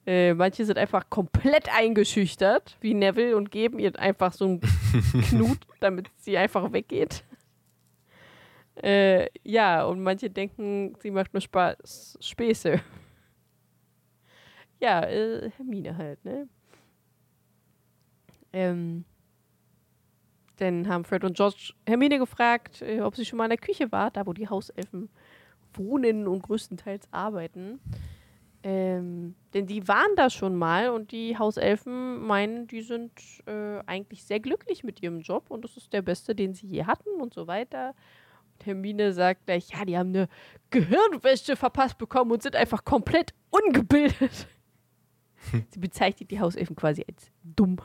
[0.07, 4.61] Äh, manche sind einfach komplett eingeschüchtert, wie Neville, und geben ihr einfach so einen
[5.28, 7.24] Knut, damit sie einfach weggeht.
[8.83, 12.81] Äh, ja, und manche denken, sie macht nur Spaß, Späße.
[14.81, 16.48] ja, äh, Hermine halt, ne?
[18.52, 19.04] Ähm,
[20.59, 23.90] dann haben Fred und George Hermine gefragt, äh, ob sie schon mal in der Küche
[23.90, 25.09] war, da wo die Hauselfen
[25.75, 27.81] wohnen und größtenteils arbeiten.
[28.64, 33.12] Ähm, denn die waren da schon mal und die Hauselfen meinen, die sind
[33.47, 36.85] äh, eigentlich sehr glücklich mit ihrem Job und das ist der beste, den sie je
[36.85, 37.94] hatten und so weiter.
[38.53, 40.29] Und Hermine sagt gleich, ja, die haben eine
[40.71, 44.49] Gehirnwäsche verpasst bekommen und sind einfach komplett ungebildet.
[45.71, 47.79] sie bezeichnet die Hauselfen quasi als dumm.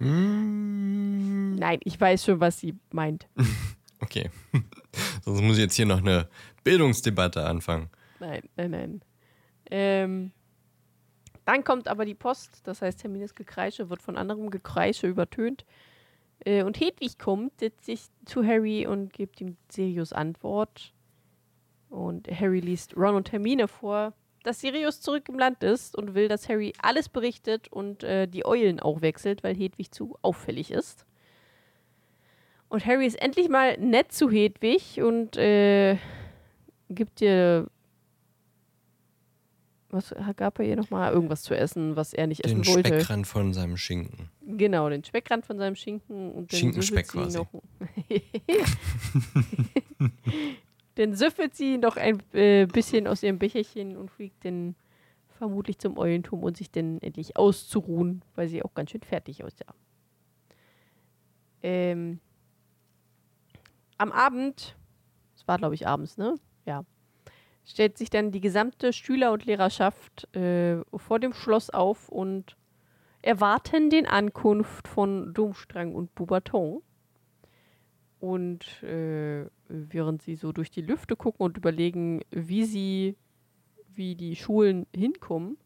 [0.00, 1.54] Mm.
[1.56, 3.28] Nein, ich weiß schon, was sie meint.
[4.02, 4.30] Okay.
[5.24, 6.26] Sonst muss ich jetzt hier noch eine
[6.64, 7.90] Bildungsdebatte anfangen.
[8.18, 9.02] Nein, nein, nein.
[9.70, 10.32] Ähm,
[11.44, 15.64] dann kommt aber die Post, das heißt, Hermines Gekreische wird von anderem Gekreische übertönt.
[16.44, 20.94] Äh, und Hedwig kommt, setzt sich zu Harry und gibt ihm Sirius Antwort.
[21.88, 24.14] Und Harry liest Ron und Hermine vor.
[24.42, 28.46] Dass Sirius zurück im Land ist und will, dass Harry alles berichtet und äh, die
[28.46, 31.04] Eulen auch wechselt, weil Hedwig zu auffällig ist.
[32.68, 35.96] Und Harry ist endlich mal nett zu Hedwig und äh,
[36.88, 37.66] gibt ihr.
[39.92, 41.12] Was gab er ihr nochmal?
[41.12, 42.90] Irgendwas zu essen, was er nicht Den essen wollte.
[42.90, 44.30] Speckrand von seinem Schinken.
[44.46, 47.38] Genau, den Speckrand von seinem Schinken und den Schinkenspeck quasi.
[47.38, 47.48] noch.
[51.00, 54.76] den süffelt sie noch ein äh, bisschen aus ihrem Becherchen und fliegt dann
[55.38, 59.74] vermutlich zum Eulenturm, um sich dann endlich auszuruhen, weil sie auch ganz schön fertig aussah.
[61.62, 62.20] Ähm,
[63.96, 64.76] am Abend,
[65.34, 66.34] es war glaube ich abends, ne?
[66.66, 66.84] Ja.
[67.64, 72.58] Stellt sich dann die gesamte Schüler- und Lehrerschaft äh, vor dem Schloss auf und
[73.22, 76.82] erwarten den Ankunft von Domstrang und Bubaton.
[78.18, 83.16] Und äh, während sie so durch die Lüfte gucken und überlegen, wie sie,
[83.94, 85.56] wie die Schulen hinkommen,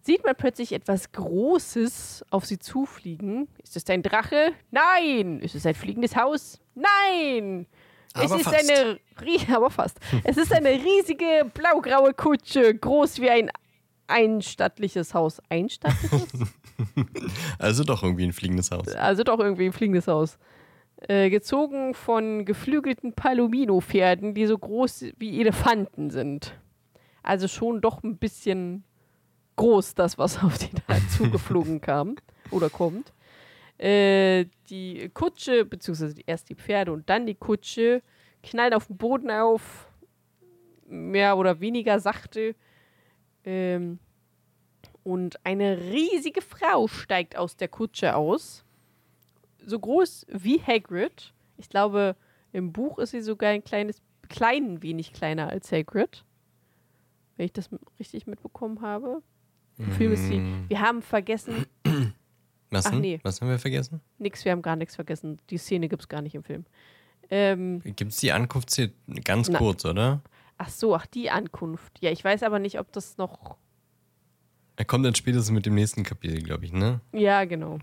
[0.00, 3.48] sieht man plötzlich etwas Großes auf sie zufliegen.
[3.62, 4.52] Ist es ein Drache?
[4.70, 5.40] Nein!
[5.40, 6.60] Ist es ein fliegendes Haus?
[6.74, 7.66] Nein!
[8.14, 8.70] es Aber ist fast.
[8.70, 8.98] eine,
[9.56, 9.98] aber fast.
[10.24, 13.50] es ist eine riesige blaugraue Kutsche, groß wie ein
[14.06, 15.40] einstattliches Haus.
[15.48, 16.28] Einstattliches?
[17.60, 18.88] Also doch irgendwie ein fliegendes Haus.
[18.88, 20.38] also doch irgendwie ein fliegendes Haus.
[20.96, 26.58] Äh, gezogen von geflügelten Palomino-Pferden, die so groß wie Elefanten sind.
[27.22, 28.84] Also schon doch ein bisschen
[29.56, 32.16] groß, das, was auf die da zugeflogen kam
[32.50, 33.12] oder kommt.
[33.76, 38.02] Äh, die Kutsche, beziehungsweise erst die Pferde und dann die Kutsche,
[38.42, 39.90] knallen auf den Boden auf,
[40.86, 42.54] mehr oder weniger sachte.
[43.44, 43.98] Ähm,
[45.02, 48.63] und eine riesige Frau steigt aus der Kutsche aus.
[49.66, 51.32] So groß wie Hagrid.
[51.56, 52.16] Ich glaube,
[52.52, 56.24] im Buch ist sie sogar ein kleines, klein wenig kleiner als Hagrid.
[57.36, 59.22] Wenn ich das richtig mitbekommen habe.
[59.76, 60.40] Im Film ist sie.
[60.68, 61.66] Wir haben vergessen.
[62.70, 63.18] Was, Ach, nee.
[63.22, 64.00] Was haben wir vergessen?
[64.18, 65.40] Nix, wir haben gar nichts vergessen.
[65.50, 66.64] Die Szene gibt es gar nicht im Film.
[67.30, 68.90] Ähm, Gibt es die Ankunft hier
[69.24, 69.58] ganz Na.
[69.58, 70.22] kurz, oder?
[70.56, 72.00] ach so, ach, die Ankunft.
[72.00, 73.56] Ja, ich weiß aber nicht, ob das noch.
[74.76, 77.00] Er kommt dann spätestens mit dem nächsten Kapitel, glaube ich, ne?
[77.12, 77.78] Ja, genau.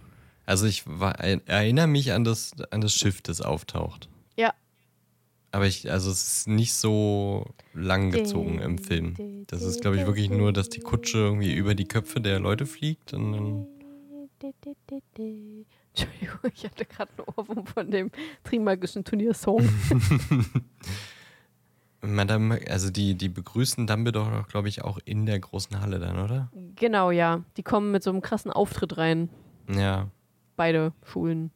[0.52, 4.10] Also ich war, erinnere mich an das, an das Schiff, das auftaucht.
[4.36, 4.54] Ja.
[5.54, 9.46] Aber ich, also es ist nicht so lang gezogen im Film.
[9.48, 12.66] Das ist, glaube ich, wirklich nur, dass die Kutsche irgendwie über die Köpfe der Leute
[12.66, 13.68] fliegt und dann.
[14.42, 18.12] Entschuldigung, ich hatte gerade einen Ohrwurm von dem
[18.44, 19.62] Trimagischen Turniersong.
[22.02, 26.20] Madame, also die, die begrüßen Dumbledore doch, glaube ich, auch in der großen Halle dann,
[26.20, 26.52] oder?
[26.76, 27.42] genau, ja.
[27.56, 29.30] Die kommen mit so einem krassen Auftritt rein.
[29.74, 30.10] Ja.
[30.56, 31.52] Beide Schulen.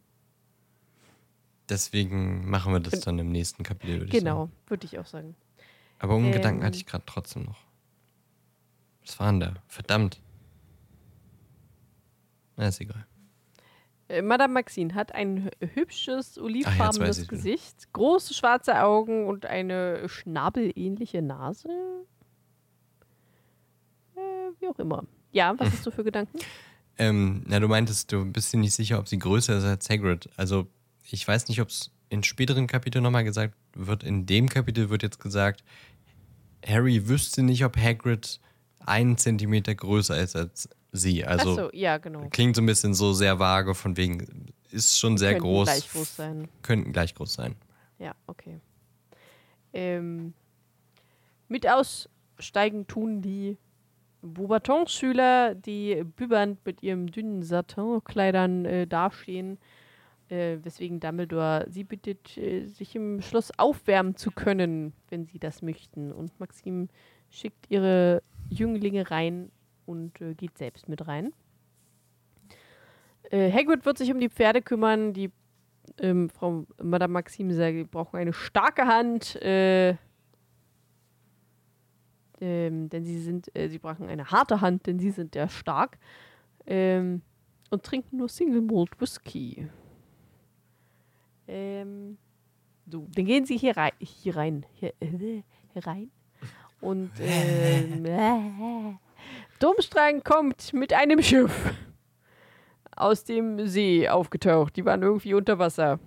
[1.70, 4.24] Deswegen machen wir das dann im nächsten Kapitel, würde ich sagen.
[4.26, 5.36] Genau, würde ich auch sagen.
[6.00, 6.32] Aber um Ähm.
[6.32, 7.60] Gedanken hatte ich gerade trotzdem noch.
[9.06, 9.54] Was war denn da?
[9.68, 10.22] Verdammt.
[12.58, 13.06] Na, ist egal.
[14.08, 17.36] Äh, Madame Maxine hat ein hü- hübsches, weiß olivenfarbenes ich wieder.
[17.38, 21.70] Gesicht, große schwarze Augen und eine schnabelähnliche Nase.
[24.16, 24.20] Äh,
[24.60, 25.04] wie auch immer.
[25.32, 26.38] Ja, was hast du für Gedanken?
[26.98, 30.30] Ähm, na, du meintest, du bist dir nicht sicher, ob sie größer ist als Hagrid.
[30.38, 30.68] Also,
[31.04, 34.04] ich weiß nicht, ob es in späteren Kapiteln nochmal gesagt wird.
[34.04, 35.64] In dem Kapitel wird jetzt gesagt,
[36.66, 38.40] Harry wüsste nicht, ob Hagrid
[38.80, 41.26] einen Zentimeter größer ist als sie.
[41.26, 42.28] Also, Achso, ja, genau.
[42.30, 45.66] klingt so ein bisschen so sehr vage, von wegen, ist schon sehr Könnten groß.
[45.66, 46.48] gleich groß sein.
[46.62, 47.56] Könnten gleich groß sein.
[48.00, 48.60] Ja, okay.
[49.74, 50.34] Ähm,
[51.48, 53.58] mit aussteigen tun die
[54.26, 59.58] Beaubaton-Schüler, die bübernd mit ihren dünnen Satinkleidern äh, dastehen,
[60.30, 65.62] äh, weswegen Dumbledore sie bittet, äh, sich im Schloss aufwärmen zu können, wenn sie das
[65.62, 66.12] möchten.
[66.12, 66.90] Und Maxim
[67.30, 69.52] schickt ihre Jünglinge rein
[69.86, 71.34] und äh, geht selbst mit rein.
[73.32, 75.32] Äh, Hagrid wird sich um die Pferde kümmern, die
[76.00, 79.96] ähm, Frau Madame Maxime sagt, wir brauchen eine starke Hand, äh,
[82.42, 85.98] ähm, denn sie sind, äh, sie brauchen eine harte Hand, denn sie sind ja stark
[86.66, 87.22] ähm,
[87.70, 89.68] und trinken nur Single Malt Whisky.
[91.48, 92.18] Ähm,
[92.88, 95.44] so, dann gehen sie hier rein, hier rein, hier, äh,
[95.74, 96.12] hier rein
[96.82, 98.96] und ähm, äh,
[99.60, 101.74] Domstrang kommt mit einem Schiff
[102.96, 104.76] aus dem See aufgetaucht.
[104.76, 106.00] Die waren irgendwie unter Wasser.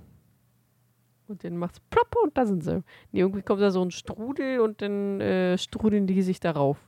[1.29, 2.83] Und dann macht's plopp und da sind sie.
[3.13, 6.79] Nee, irgendwie kommt da so ein Strudel und dann äh, strudeln die sich darauf.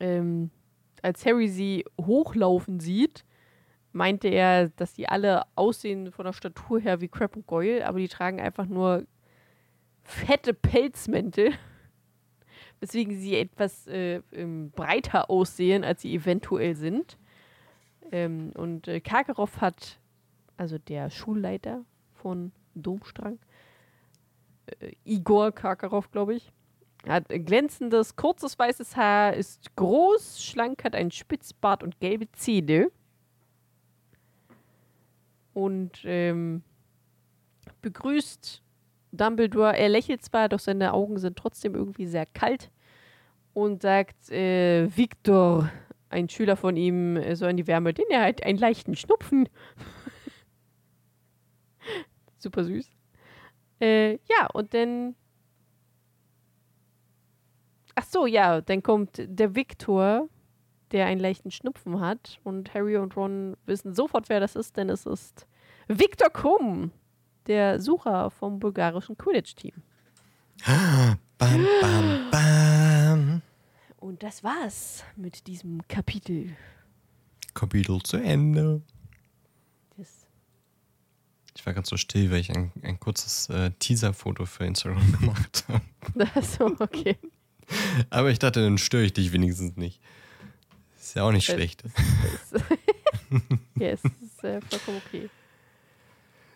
[0.00, 0.50] Ähm,
[1.02, 3.24] als Harry sie hochlaufen sieht,
[3.92, 7.98] meinte er, dass die alle aussehen von der Statur her wie Crab und Goyle, aber
[7.98, 9.04] die tragen einfach nur
[10.02, 11.52] fette Pelzmäntel
[12.80, 17.16] weswegen sie etwas äh, ähm, breiter aussehen, als sie eventuell sind.
[18.10, 20.00] Ähm, und äh, Karkaroff hat,
[20.62, 23.40] also der Schulleiter von Domstrang,
[24.66, 26.52] äh, Igor Karkaroff, glaube ich,
[27.04, 32.92] hat glänzendes, kurzes weißes Haar, ist groß, schlank, hat einen Spitzbart und gelbe Zähne.
[35.52, 36.62] Und ähm,
[37.80, 38.62] begrüßt
[39.10, 39.76] Dumbledore.
[39.76, 42.70] Er lächelt zwar, doch seine Augen sind trotzdem irgendwie sehr kalt
[43.52, 45.72] und sagt, äh, Victor,
[46.08, 49.48] ein Schüler von ihm, soll in die Wärme, denn er hat einen leichten Schnupfen.
[52.42, 52.90] Super süß.
[53.80, 55.14] Äh, ja, und dann.
[57.94, 60.28] Ach so, ja, dann kommt der Victor,
[60.92, 62.38] der einen leichten Schnupfen hat.
[62.42, 65.46] Und Harry und Ron wissen sofort, wer das ist, denn es ist
[65.88, 66.90] Victor Krumm,
[67.46, 69.74] der Sucher vom bulgarischen Quidditch-Team.
[71.38, 73.42] Bam, bam, bam.
[73.98, 76.56] Und das war's mit diesem Kapitel.
[77.54, 78.82] Kapitel zu Ende.
[81.62, 85.64] Ich war ganz so still, weil ich ein, ein kurzes äh, Teaser-Foto für Instagram gemacht
[85.68, 86.26] habe.
[86.34, 87.16] Achso, okay.
[88.10, 90.00] Aber ich dachte, dann störe ich dich wenigstens nicht.
[91.00, 91.84] Ist ja auch nicht Äh, schlecht.
[91.84, 92.60] Es-
[93.76, 95.30] ja, es ist äh, vollkommen okay.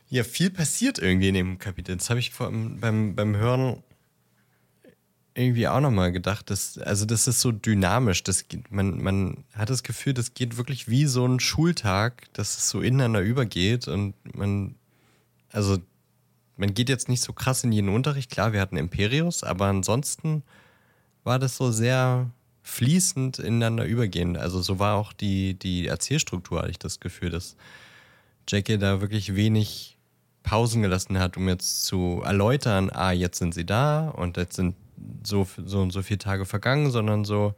[0.09, 1.97] Ja, viel passiert irgendwie in dem Kapitel.
[1.97, 3.85] Das habe ich vor, beim, beim Hören
[5.35, 6.51] irgendwie auch nochmal gedacht.
[6.51, 8.25] Dass, also, das ist so dynamisch.
[8.25, 12.59] Das, geht- man, man hat das Gefühl, das geht wirklich wie so ein Schultag, dass
[12.59, 14.75] es so ineinander übergeht und man,
[15.57, 15.79] also,
[16.57, 18.31] man geht jetzt nicht so krass in jeden Unterricht.
[18.31, 20.43] Klar, wir hatten Imperius, aber ansonsten
[21.25, 22.31] war das so sehr
[22.63, 24.37] fließend ineinander übergehend.
[24.37, 27.57] Also, so war auch die, die Erzählstruktur, hatte ich das Gefühl, dass
[28.47, 29.97] Jackie da wirklich wenig
[30.43, 34.77] Pausen gelassen hat, um jetzt zu erläutern, ah, jetzt sind sie da und jetzt sind
[35.25, 37.55] so, so und so viele Tage vergangen, sondern so,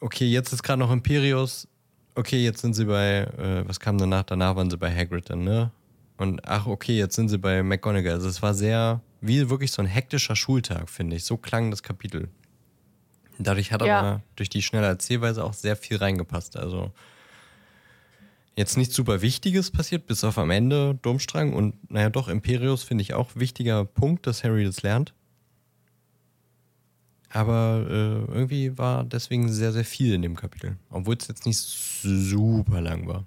[0.00, 1.68] okay, jetzt ist gerade noch Imperius,
[2.14, 4.24] okay, jetzt sind sie bei, äh, was kam danach?
[4.24, 5.70] Danach waren sie bei Hagrid dann, ne?
[6.16, 8.12] Und ach, okay, jetzt sind sie bei McGonagall.
[8.14, 11.24] Also es war sehr, wie wirklich so ein hektischer Schultag, finde ich.
[11.24, 12.28] So klang das Kapitel.
[13.38, 13.98] Dadurch hat Ja.
[14.00, 16.58] aber durch die schnelle Erzählweise auch sehr viel reingepasst.
[16.58, 16.92] Also
[18.54, 23.00] jetzt nichts super Wichtiges passiert, bis auf am Ende Domstrang und naja doch, Imperius finde
[23.02, 25.14] ich auch wichtiger Punkt, dass Harry das lernt.
[27.32, 30.76] Aber äh, irgendwie war deswegen sehr, sehr viel in dem Kapitel.
[30.90, 33.24] Obwohl es jetzt nicht super lang war.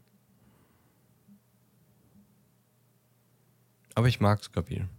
[3.95, 4.89] Aber ich mag das Kapitel.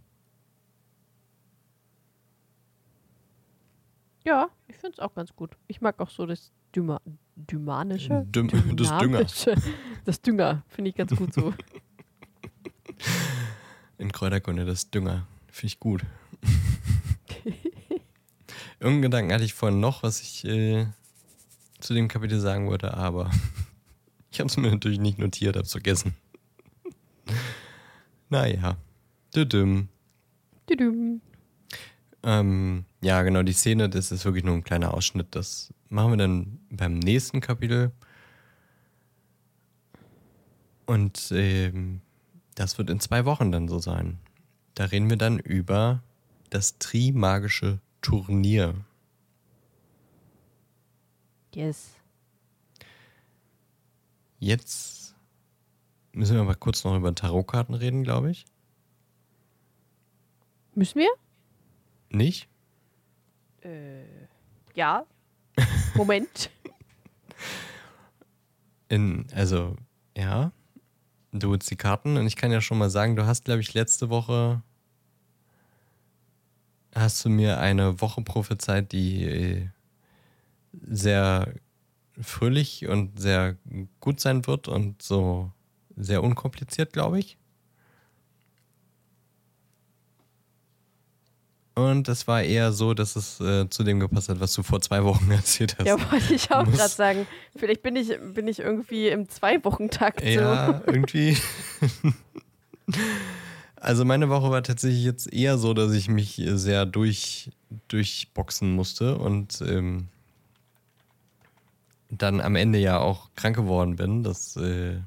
[4.23, 5.55] Ja, ich finde es auch ganz gut.
[5.67, 6.99] Ich mag auch so das Düma
[7.35, 8.25] Dymanische.
[8.31, 9.25] Düm- das Dünger.
[10.05, 11.53] Das Dünger finde ich ganz gut so.
[13.97, 15.27] In Kräuterkunde, das Dünger.
[15.51, 16.03] Finde ich gut.
[18.85, 20.85] Irgendeinen Gedanken hatte ich vorhin noch, was ich äh,
[21.79, 23.31] zu dem Kapitel sagen wollte, aber
[24.29, 26.13] ich habe es mir natürlich nicht notiert, habe es vergessen.
[28.29, 28.77] naja.
[29.35, 29.89] Düdüm.
[30.69, 31.19] Düdüm.
[32.21, 35.29] Ähm, ja, genau, die Szene, das ist wirklich nur ein kleiner Ausschnitt.
[35.31, 37.91] Das machen wir dann beim nächsten Kapitel.
[40.85, 42.01] Und ähm,
[42.53, 44.19] das wird in zwei Wochen dann so sein.
[44.75, 46.03] Da reden wir dann über
[46.51, 48.75] das Trimagische Turnier.
[51.55, 51.95] Yes.
[54.37, 55.15] Jetzt
[56.11, 58.45] müssen wir aber kurz noch über Tarotkarten reden, glaube ich.
[60.75, 61.09] Müssen wir?
[62.11, 62.47] Nicht?
[64.75, 65.07] Ja.
[65.95, 66.51] Moment.
[68.87, 69.77] In, also,
[70.15, 70.51] ja.
[71.31, 73.73] Du holst die Karten und ich kann ja schon mal sagen, du hast, glaube ich,
[73.73, 74.61] letzte Woche
[76.95, 79.67] hast du mir eine Woche prophezeit, die äh,
[80.87, 81.53] sehr
[82.19, 83.57] fröhlich und sehr
[83.99, 85.51] gut sein wird und so
[85.97, 87.37] sehr unkompliziert, glaube ich.
[91.77, 94.79] Und es war eher so, dass es äh, zu dem gepasst hat, was du vor
[94.79, 95.85] zwei Wochen erzählt hast.
[95.85, 97.27] Ja, wollte ich auch gerade sagen.
[97.53, 100.25] Vielleicht bin ich, bin ich irgendwie im Zwei-Wochen-Takt so.
[100.25, 101.37] Ja, irgendwie.
[103.75, 107.51] Also meine Woche war tatsächlich jetzt eher so, dass ich mich sehr durch,
[107.87, 110.07] durchboxen musste und ähm,
[112.09, 114.23] dann am Ende ja auch krank geworden bin.
[114.23, 114.99] Das äh,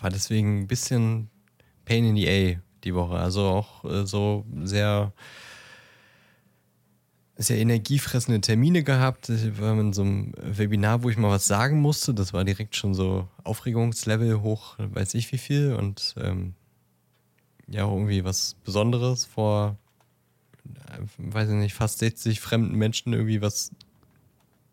[0.00, 1.30] war deswegen ein bisschen
[1.84, 3.14] Pain in the A die Woche.
[3.14, 5.12] Also auch äh, so sehr
[7.36, 9.28] sehr energiefressende Termine gehabt.
[9.28, 12.14] Ich war in so einem Webinar, wo ich mal was sagen musste.
[12.14, 15.74] Das war direkt schon so Aufregungslevel hoch, weiß ich wie viel.
[15.74, 16.54] Und ähm,
[17.68, 19.76] ja, auch irgendwie was Besonderes vor
[20.64, 23.70] äh, weiß ich nicht, fast 60 fremden Menschen irgendwie was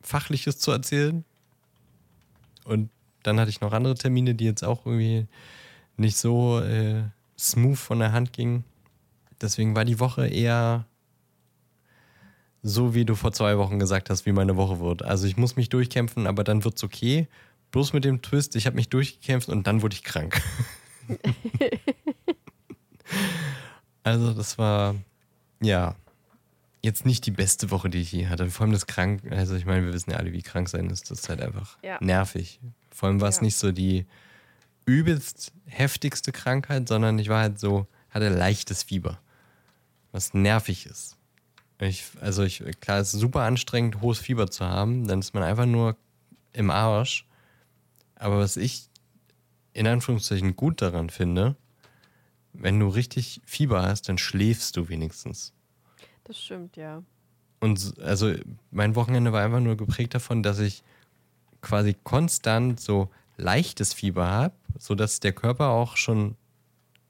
[0.02, 1.24] Fachliches zu erzählen.
[2.66, 2.90] Und
[3.24, 5.28] dann hatte ich noch andere Termine, die jetzt auch irgendwie
[5.98, 7.04] nicht so äh,
[7.38, 8.64] smooth von der Hand gingen.
[9.42, 10.86] Deswegen war die Woche eher
[12.62, 15.04] so, wie du vor zwei Wochen gesagt hast, wie meine Woche wird.
[15.04, 17.28] Also ich muss mich durchkämpfen, aber dann wird es okay.
[17.72, 20.42] Bloß mit dem Twist, ich habe mich durchgekämpft und dann wurde ich krank.
[24.04, 24.96] also das war,
[25.62, 25.96] ja,
[26.82, 28.50] jetzt nicht die beste Woche, die ich je hatte.
[28.50, 31.12] Vor allem das krank, also ich meine, wir wissen ja alle, wie krank sein ist.
[31.12, 31.98] Das ist halt einfach ja.
[32.02, 32.60] nervig.
[32.92, 33.44] Vor allem war es ja.
[33.44, 34.06] nicht so die
[34.86, 39.20] übelst heftigste Krankheit, sondern ich war halt so, hatte leichtes Fieber.
[40.12, 41.18] Was nervig ist.
[41.80, 45.44] Ich, also ich, klar, es ist super anstrengend, hohes Fieber zu haben, dann ist man
[45.44, 45.96] einfach nur
[46.52, 47.26] im Arsch.
[48.16, 48.90] Aber was ich
[49.74, 51.56] in Anführungszeichen gut daran finde,
[52.54, 55.54] wenn du richtig Fieber hast, dann schläfst du wenigstens.
[56.24, 57.04] Das stimmt, ja.
[57.60, 58.34] Und also
[58.72, 60.84] mein Wochenende war einfach nur geprägt davon, dass ich
[61.62, 66.36] quasi konstant so leichtes Fieber habe, sodass der Körper auch schon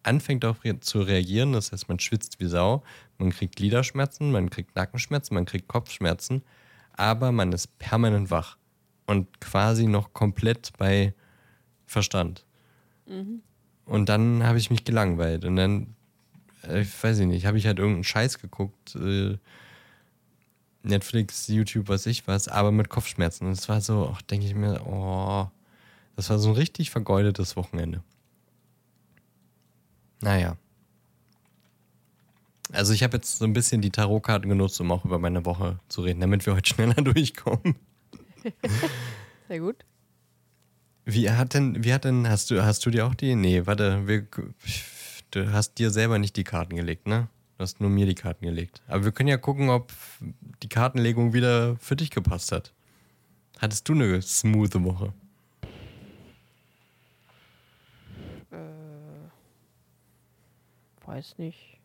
[0.04, 1.54] anfängt darauf zu reagieren.
[1.54, 2.84] Das heißt, man schwitzt wie Sau,
[3.18, 6.44] man kriegt Gliederschmerzen, man kriegt Nackenschmerzen, man kriegt Kopfschmerzen,
[6.94, 8.58] aber man ist permanent wach
[9.06, 11.14] und quasi noch komplett bei
[11.86, 12.46] Verstand.
[13.06, 13.42] Mhm.
[13.90, 15.96] Und dann habe ich mich gelangweilt und dann,
[16.64, 18.96] äh, ich weiß nicht, habe ich halt irgendeinen Scheiß geguckt.
[18.96, 19.38] Äh,
[20.84, 23.48] Netflix, YouTube, was ich was, aber mit Kopfschmerzen.
[23.48, 25.48] Und es war so, denke ich mir, oh,
[26.16, 28.04] das war so ein richtig vergeudetes Wochenende.
[30.22, 30.56] Naja.
[32.72, 35.80] Also ich habe jetzt so ein bisschen die Tarotkarten genutzt, um auch über meine Woche
[35.90, 37.76] zu reden, damit wir heute schneller durchkommen.
[39.48, 39.84] Sehr gut.
[41.12, 43.34] Wie hat denn, wie hat denn, hast du, hast du dir auch die?
[43.34, 44.28] Nee, warte, wir,
[45.32, 47.28] du hast dir selber nicht die Karten gelegt, ne?
[47.58, 48.84] Du hast nur mir die Karten gelegt.
[48.88, 49.92] Aber wir können ja gucken, ob
[50.62, 52.74] die Kartenlegung wieder für dich gepasst hat.
[53.58, 55.12] Hattest du eine smooth Woche?
[58.52, 59.28] Äh,
[61.08, 61.80] weiß nicht.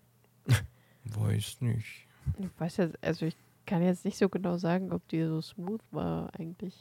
[1.05, 2.07] weiß nicht.
[2.39, 5.81] Ich weiß ja, also ich kann jetzt nicht so genau sagen, ob die so smooth
[5.91, 6.75] war eigentlich.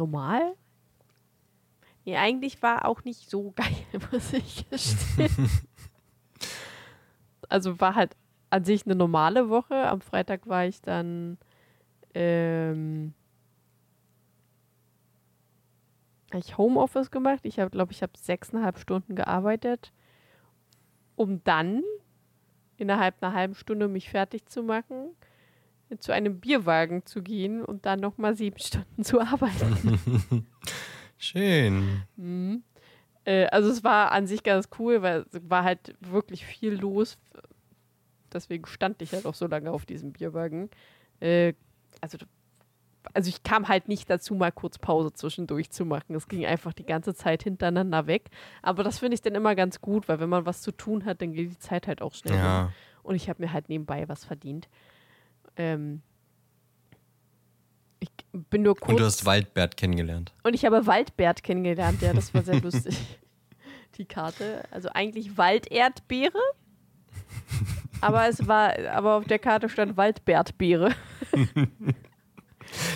[0.00, 0.56] Normal?
[2.06, 3.76] Nee, eigentlich war auch nicht so geil,
[4.10, 5.30] muss ich gestehen
[7.50, 8.16] also war halt
[8.48, 9.88] an sich eine normale Woche.
[9.88, 11.36] Am Freitag war ich dann
[12.14, 13.12] ähm,
[16.32, 17.40] ich Homeoffice gemacht.
[17.42, 19.92] Ich habe, glaube ich, habe sechseinhalb Stunden gearbeitet,
[21.16, 21.82] um dann
[22.76, 25.10] innerhalb einer halben Stunde mich fertig zu machen,
[25.98, 30.46] zu einem Bierwagen zu gehen und dann nochmal sieben Stunden zu arbeiten.
[31.18, 32.02] Schön.
[32.16, 32.62] Mhm.
[33.24, 37.18] Äh, also es war an sich ganz cool, weil es war halt wirklich viel los.
[38.32, 40.70] Deswegen stand ich halt auch so lange auf diesem Bierwagen.
[41.18, 41.54] Äh,
[42.00, 42.18] also,
[43.12, 46.14] also ich kam halt nicht dazu, mal kurz Pause zwischendurch zu machen.
[46.14, 48.30] Es ging einfach die ganze Zeit hintereinander weg.
[48.62, 51.20] Aber das finde ich dann immer ganz gut, weil wenn man was zu tun hat,
[51.20, 52.36] dann geht die Zeit halt auch schnell.
[52.36, 52.62] Ja.
[52.62, 52.74] Hin.
[53.02, 54.68] Und ich habe mir halt nebenbei was verdient.
[55.56, 56.02] Ähm,
[58.00, 58.90] ich bin nur kurz.
[58.90, 60.32] Und du hast Waldbert kennengelernt.
[60.42, 62.96] Und ich habe Waldbert kennengelernt, ja, das war sehr lustig.
[63.96, 64.64] Die Karte.
[64.70, 66.38] Also eigentlich Walderdbeere.
[68.00, 70.94] aber es war, aber auf der Karte stand Waldbertbeere.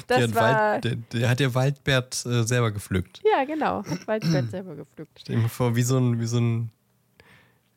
[0.06, 3.20] das war, Wald, der, der, hat der Waldbert äh, selber gepflückt.
[3.30, 3.84] Ja, genau.
[3.84, 5.20] Hat Waldbert selber gepflückt.
[5.20, 6.70] Stell dir mal vor, wie so ein, wie so ein,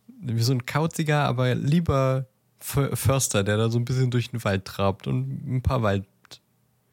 [0.08, 2.28] wie so ein kauziger, aber lieber
[2.60, 6.06] Förster, der da so ein bisschen durch den Wald trabt und ein paar Wald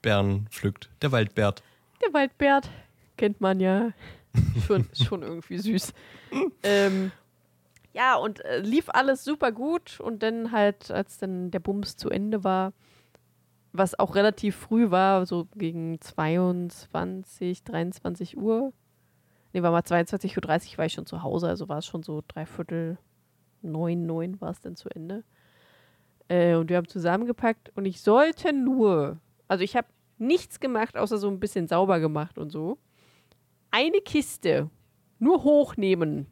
[0.05, 0.91] Waldbeeren pflückt.
[1.03, 1.63] Der Waldbert.
[2.03, 2.71] Der Waldbert.
[3.17, 3.93] Kennt man ja.
[4.67, 5.93] schon, schon irgendwie süß.
[6.63, 7.11] ähm,
[7.93, 10.01] ja, und äh, lief alles super gut.
[10.01, 12.73] Und dann halt, als dann der Bums zu Ende war,
[13.73, 18.73] was auch relativ früh war, so gegen 22, 23 Uhr.
[19.53, 22.23] Ne, war mal 22.30 Uhr, war ich schon zu Hause, also war es schon so
[22.27, 22.99] dreiviertel
[23.63, 25.25] neun, neun war es dann zu Ende.
[26.29, 29.19] Äh, und wir haben zusammengepackt und ich sollte nur
[29.49, 29.87] also ich habe
[30.19, 32.79] nichts gemacht, außer so ein bisschen sauber gemacht und so.
[33.71, 34.71] Eine Kiste
[35.19, 36.27] nur hochnehmen,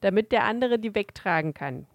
[0.00, 1.86] damit der andere die wegtragen kann.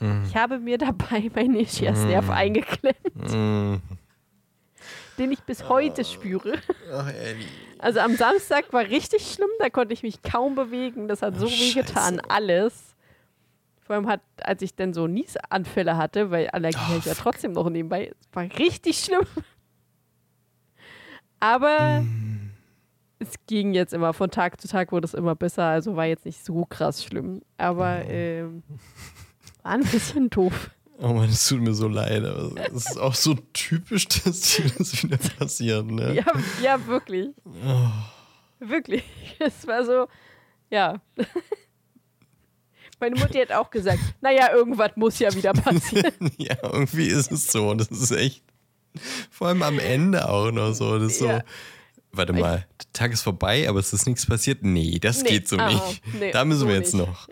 [0.00, 0.24] Mm.
[0.26, 2.30] Ich habe mir dabei meinen Ischiasnerv mm.
[2.30, 3.32] eingeklemmt.
[3.32, 3.76] Mm.
[5.18, 6.58] Den ich bis heute spüre.
[6.92, 7.02] Oh,
[7.78, 11.06] also am Samstag war richtig schlimm, da konnte ich mich kaum bewegen.
[11.06, 12.91] Das hat oh, so weh getan, alles.
[13.82, 17.52] Vor allem hat, als ich dann so Niesanfälle hatte, weil Allergie oh, ich ja trotzdem
[17.52, 19.26] noch nebenbei, war richtig schlimm.
[21.40, 22.52] Aber mm.
[23.18, 26.24] es ging jetzt immer, von Tag zu Tag wurde es immer besser, also war jetzt
[26.24, 27.42] nicht so krass schlimm.
[27.56, 28.62] Aber ähm,
[29.62, 30.70] War ein bisschen doof.
[30.98, 34.70] Oh Mann, es tut mir so leid, aber es ist auch so typisch, dass dir
[34.78, 36.14] das wieder passiert, ne?
[36.14, 36.24] Ja,
[36.62, 37.30] ja wirklich.
[37.46, 37.88] Oh.
[38.60, 39.02] Wirklich.
[39.40, 40.06] Es war so,
[40.70, 41.00] ja.
[43.02, 46.14] Meine Mutti hat auch gesagt, naja, irgendwas muss ja wieder passieren.
[46.38, 47.74] ja, irgendwie ist es so.
[47.74, 48.44] Das ist echt.
[49.28, 51.00] Vor allem am Ende auch noch so.
[51.00, 51.26] Das ist so.
[51.26, 51.42] Ja.
[52.12, 54.62] Warte mal, der Tag ist vorbei, aber es ist nichts passiert.
[54.62, 56.02] Nee, das Nee, geht so ah, nicht.
[56.14, 57.04] nee, da müssen so wir jetzt nicht.
[57.04, 57.28] noch.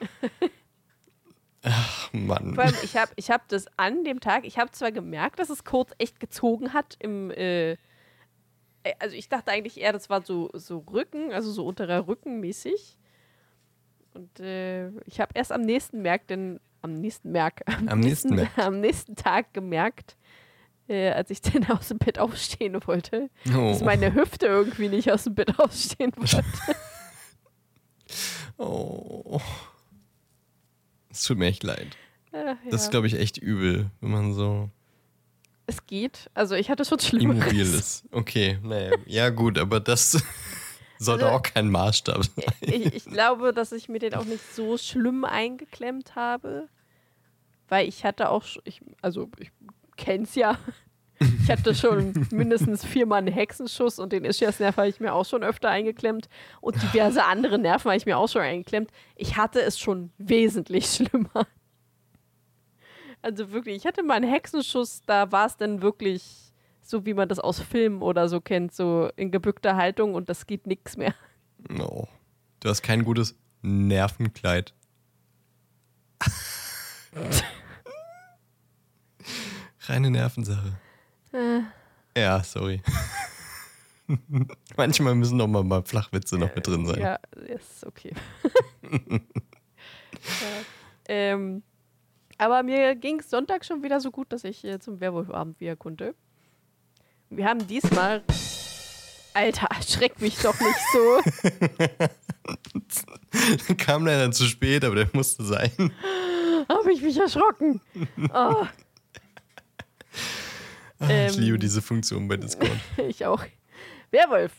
[1.62, 2.56] Ach, Mann.
[2.56, 5.50] Vor allem, ich habe ich hab das an dem Tag, ich habe zwar gemerkt, dass
[5.50, 7.76] es kurz echt gezogen hat im, äh, äh,
[8.98, 12.96] also ich dachte eigentlich eher, das war so, so Rücken, also so unterer Rücken mäßig.
[14.14, 18.56] Und äh, ich habe erst am nächsten Merk, denn am nächsten Merk, Am nächsten Merk.
[18.58, 20.16] am nächsten Tag gemerkt,
[20.88, 23.84] äh, als ich dann aus dem Bett aufstehen wollte, dass Oh.
[23.84, 26.44] meine Hüfte irgendwie nicht aus dem Bett aufstehen wollte.
[28.58, 29.40] oh.
[31.10, 31.96] Es tut mir echt leid.
[32.32, 32.90] Äh, Das ist, ja.
[32.92, 34.70] glaube ich, echt übel, wenn man so
[35.66, 36.28] es geht.
[36.34, 37.42] Also ich hatte schon Schlimmeres.
[37.44, 38.04] immobil ist.
[38.10, 38.90] Okay, naja.
[39.06, 40.20] Ja, gut, aber das
[41.04, 42.44] sollte Also- auch kein Maßstab sein.
[42.60, 46.68] ich, ich glaube, dass ich mir den auch nicht so schlimm eingeklemmt habe,
[47.68, 49.50] weil ich hatte auch, ich, also ich
[49.96, 50.58] kenn's ja,
[51.42, 55.42] ich hatte schon mindestens viermal einen Hexenschuss und den Ischiasnerv habe ich mir auch schon
[55.44, 56.28] öfter eingeklemmt
[56.60, 58.90] und diverse andere Nerven habe ich mir auch schon eingeklemmt.
[59.16, 61.46] Ich hatte es schon wesentlich schlimmer.
[63.22, 66.49] Also wirklich, ich hatte mal einen Hexenschuss, da war es dann wirklich
[66.90, 70.46] so, wie man das aus Filmen oder so kennt, so in gebückter Haltung und das
[70.46, 71.14] geht nichts mehr.
[71.68, 72.08] No.
[72.60, 74.74] Du hast kein gutes Nervenkleid.
[79.86, 80.76] Reine Nervensache.
[82.16, 82.82] Ja, sorry.
[84.76, 87.00] Manchmal müssen noch mal, mal Flachwitze noch mit drin sein.
[87.00, 88.12] Ja, ist okay.
[88.90, 89.20] ja.
[91.08, 91.62] ähm,
[92.36, 95.76] aber mir ging es Sonntag schon wieder so gut, dass ich äh, zum Werwolfabend wieder
[95.76, 96.14] konnte.
[97.30, 98.22] Wir haben diesmal.
[99.32, 101.20] Alter, erschreck mich doch nicht so.
[103.78, 105.70] Kam leider zu spät, aber der musste sein.
[106.68, 107.80] Habe ich mich erschrocken.
[108.32, 108.32] Oh.
[108.34, 108.68] Ah,
[110.98, 111.40] ich Ähm.
[111.40, 112.72] liebe diese Funktion bei Discord.
[113.08, 113.44] Ich auch.
[114.10, 114.52] Werwolf.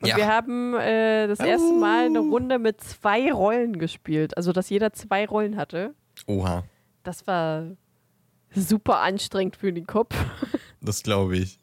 [0.00, 0.16] Und Ja.
[0.16, 4.36] wir haben äh, das erste Mal eine Runde mit zwei Rollen gespielt.
[4.36, 5.94] Also, dass jeder zwei Rollen hatte.
[6.26, 6.64] Oha,
[7.02, 7.66] Das war
[8.54, 10.14] super anstrengend für den Kopf.
[10.80, 11.58] das glaube ich.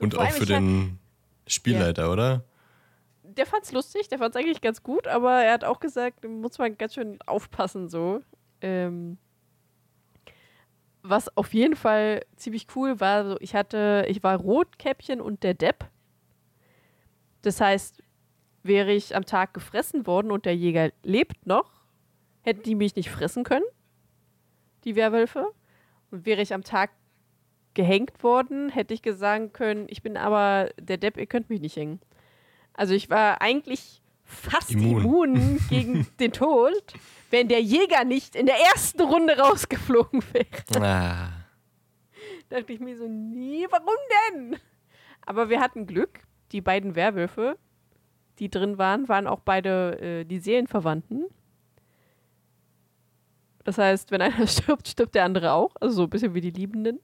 [0.00, 0.98] Und auch für den
[1.46, 2.44] Spielleiter, oder?
[3.22, 6.76] Der fand's lustig, der fand's eigentlich ganz gut, aber er hat auch gesagt, muss man
[6.76, 8.22] ganz schön aufpassen so.
[8.60, 9.18] Ähm,
[11.02, 15.54] was auf jeden Fall ziemlich cool war, so ich hatte, ich war Rotkäppchen und der
[15.54, 15.88] Depp.
[17.42, 18.02] Das heißt,
[18.62, 21.70] wäre ich am Tag gefressen worden und der Jäger lebt noch,
[22.42, 23.64] hätten die mich nicht fressen können,
[24.84, 25.46] die Werwölfe.
[26.10, 26.90] Und wäre ich am Tag
[27.74, 31.76] gehängt worden, hätte ich sagen können, ich bin aber der Depp, ihr könnt mich nicht
[31.76, 32.00] hängen.
[32.74, 35.36] Also ich war eigentlich fast Immun.
[35.36, 36.82] immun, gegen den Tod,
[37.30, 40.84] wenn der Jäger nicht in der ersten Runde rausgeflogen wäre.
[40.84, 41.28] Ah.
[42.48, 43.96] dachte ich mir so, nee, warum
[44.28, 44.56] denn?
[45.26, 46.20] Aber wir hatten Glück.
[46.52, 47.56] Die beiden Werwölfe,
[48.40, 51.26] die drin waren, waren auch beide äh, die Seelenverwandten.
[53.62, 55.76] Das heißt, wenn einer stirbt, stirbt der andere auch.
[55.80, 56.98] Also so ein bisschen wie die Liebenden.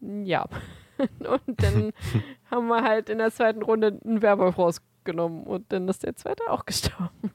[0.00, 0.46] Ja.
[0.98, 1.92] Und dann
[2.50, 6.42] haben wir halt in der zweiten Runde einen Werwolf rausgenommen und dann ist der zweite
[6.50, 7.30] auch gestorben.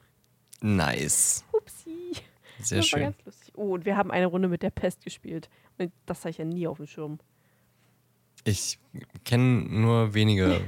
[0.60, 1.44] Nice.
[1.52, 2.12] Upsi.
[2.58, 3.02] Sehr das war schön.
[3.02, 3.52] ganz lustig.
[3.56, 5.48] Oh, und wir haben eine Runde mit der Pest gespielt.
[5.78, 7.18] Und das hatte ich ja nie auf dem Schirm.
[8.44, 8.78] Ich
[9.24, 10.60] kenne nur wenige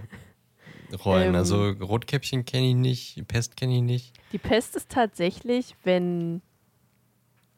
[1.05, 1.28] Rollen.
[1.28, 1.34] Ähm.
[1.34, 4.16] also Rotkäppchen kenne ich nicht, Pest kenne ich nicht.
[4.32, 6.40] Die Pest ist tatsächlich, wenn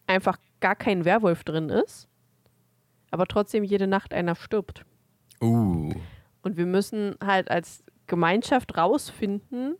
[0.06, 2.08] einfach gar kein Werwolf drin ist,
[3.10, 4.84] aber trotzdem jede Nacht einer stirbt.
[5.40, 5.92] Uh.
[6.42, 9.76] Und wir müssen halt als Gemeinschaft rausfinden,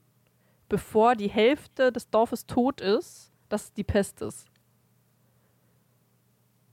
[0.69, 4.47] bevor die Hälfte des Dorfes tot ist, dass es die Pest ist.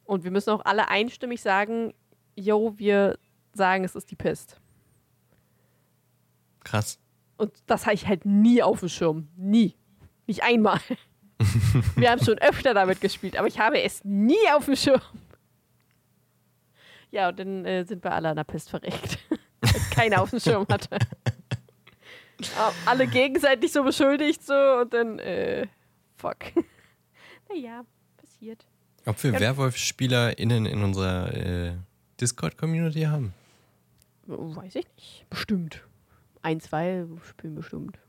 [0.04, 1.94] Und wir müssen auch alle einstimmig sagen,
[2.36, 3.18] yo, wir
[3.54, 4.60] sagen, es ist die Pest.
[6.64, 7.00] Krass.
[7.38, 9.28] Und das habe ich halt nie auf dem Schirm.
[9.36, 9.76] Nie.
[10.28, 10.80] Nicht einmal.
[11.96, 15.02] Wir haben schon öfter damit gespielt, aber ich habe es nie auf dem Schirm.
[17.12, 19.20] Ja, und dann äh, sind wir alle an der Pest verreckt.
[19.62, 20.98] Als keiner auf dem Schirm hatte.
[22.86, 25.68] Alle gegenseitig so beschuldigt so und dann, äh,
[26.18, 26.38] fuck.
[27.50, 27.86] naja,
[28.18, 28.66] passiert.
[29.06, 29.40] Ob wir Ja.
[29.40, 31.74] Werwolf-SpielerInnen in unserer äh,
[32.20, 33.34] Discord-Community haben?
[34.28, 35.26] Weiß ich nicht.
[35.30, 35.82] Bestimmt.
[36.42, 38.00] Ein, zwei spielen bestimmt.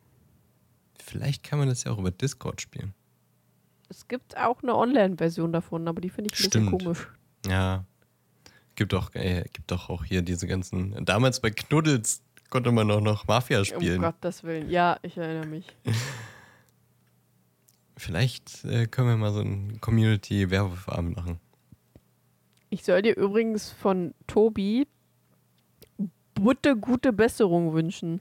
[1.03, 2.95] Vielleicht kann man das ja auch über Discord spielen.
[3.89, 6.83] Es gibt auch eine Online-Version davon, aber die finde ich ein bisschen Stimmt.
[6.83, 7.09] komisch.
[7.47, 7.85] Ja.
[8.77, 11.05] Gibt doch, äh, gibt doch auch hier diese ganzen.
[11.05, 14.01] Damals bei Knuddels konnte man auch noch Mafia Um spielen.
[14.01, 14.71] Gottes Willen.
[14.71, 15.67] Ja, ich erinnere mich.
[17.97, 21.41] Vielleicht äh, können wir mal so einen Community-Werbeabend machen.
[22.69, 24.87] Ich soll dir übrigens von Tobi
[26.35, 28.21] Butte gute Besserung wünschen.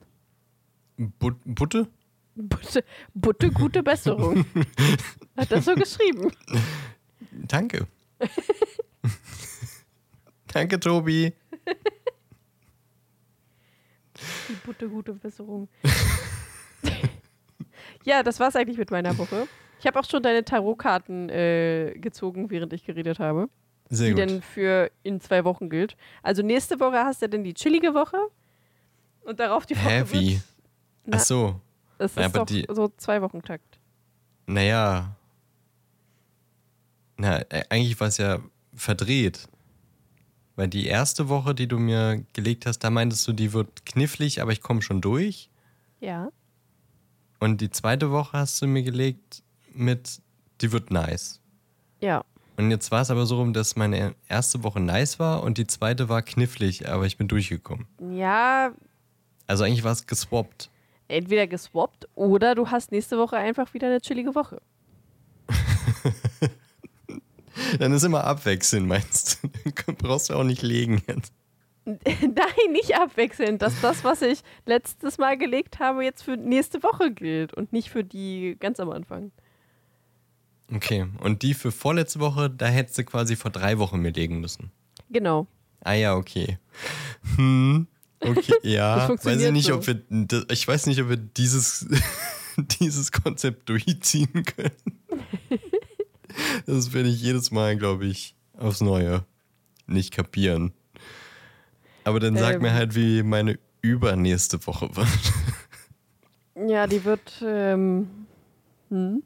[0.97, 1.89] But Butte?
[2.35, 4.45] Butte, Butte gute Besserung.
[5.37, 6.31] Hat das so geschrieben?
[7.31, 7.85] Danke.
[10.55, 11.33] Danke, Tobi.
[14.47, 15.67] Die Butte gute Besserung.
[18.05, 19.49] ja, das war's eigentlich mit meiner Woche.
[19.81, 23.49] Ich habe auch schon deine Tarotkarten äh, gezogen, während ich geredet habe.
[23.89, 24.19] Sehr die gut.
[24.21, 25.97] denn für in zwei Wochen gilt.
[26.23, 28.15] Also nächste Woche hast du dann die chillige Woche
[29.25, 30.41] und darauf die Woche
[31.03, 31.59] Na, Ach so.
[31.97, 33.77] Das Na, ist aber doch die- so zwei Wochen Takt.
[34.45, 35.17] Naja.
[37.17, 38.39] Na, äh, eigentlich war es ja
[38.73, 39.49] verdreht.
[40.55, 44.41] Weil die erste Woche, die du mir gelegt hast, da meintest du, die wird knifflig,
[44.41, 45.49] aber ich komme schon durch.
[45.99, 46.29] Ja.
[47.39, 49.43] Und die zweite Woche hast du mir gelegt
[49.73, 50.21] mit,
[50.61, 51.41] die wird nice.
[51.99, 52.23] Ja.
[52.57, 55.67] Und jetzt war es aber so rum, dass meine erste Woche nice war und die
[55.67, 57.85] zweite war knifflig, aber ich bin durchgekommen.
[58.13, 58.71] Ja,
[59.47, 60.69] Also eigentlich war es geswappt.
[61.09, 64.61] entweder geswappt oder du hast nächste Woche einfach wieder eine chillige Woche.
[67.79, 69.49] Dann ist immer abwechselnd, meinst du?
[69.85, 71.33] Dann brauchst du auch nicht legen jetzt.
[71.85, 77.11] Nein, nicht abwechselnd, dass das, was ich letztes Mal gelegt habe, jetzt für nächste Woche
[77.11, 79.31] gilt und nicht für die ganz am Anfang.
[80.73, 84.39] Okay, und die für vorletzte Woche, da hättest du quasi vor drei Wochen mir legen
[84.39, 84.71] müssen.
[85.11, 85.45] Genau.
[85.81, 86.57] Ah ja, okay.
[87.35, 87.87] Hm,
[88.19, 89.07] okay, ja.
[89.07, 89.75] weiß ich nicht, so.
[89.75, 90.01] ob wir,
[90.49, 91.87] ich weiß nicht, ob wir dieses,
[92.79, 94.71] dieses Konzept durchziehen können.
[96.65, 99.23] Das werde ich jedes Mal, glaube ich, aufs Neue
[99.87, 100.73] nicht kapieren.
[102.03, 102.61] Aber dann sag Ähm.
[102.63, 105.07] mir halt, wie meine übernächste Woche wird.
[106.67, 108.07] Ja, die wird ähm,
[108.89, 109.21] hm,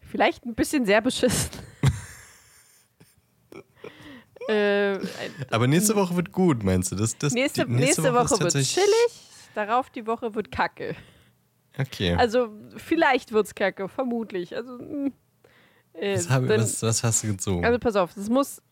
[0.00, 1.50] vielleicht ein bisschen sehr beschissen.
[4.48, 4.96] äh,
[5.50, 6.96] Aber nächste Woche wird gut, meinst du?
[6.96, 10.94] Das, das, nächste, die nächste, ist Woche wird tatsächlich- chillig, darauf die Woche wird kacke.
[11.78, 12.14] Okay.
[12.14, 14.54] Also vielleicht wird's kacke, vermutlich.
[14.56, 15.12] Also, hm,
[15.94, 17.64] äh, was, hab, dann- was, was hast du gezogen?
[17.64, 18.62] also pass auf, es muss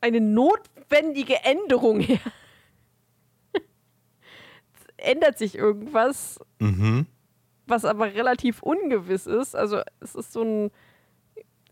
[0.00, 2.20] eine notwendige Änderung her.
[4.96, 7.06] ändert sich irgendwas, mhm.
[7.66, 9.54] was aber relativ ungewiss ist.
[9.54, 10.70] Also es ist so ein,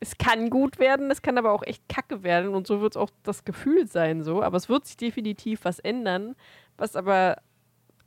[0.00, 2.96] es kann gut werden, es kann aber auch echt kacke werden und so wird es
[2.96, 4.42] auch das Gefühl sein so.
[4.42, 6.36] Aber es wird sich definitiv was ändern,
[6.76, 7.38] was aber,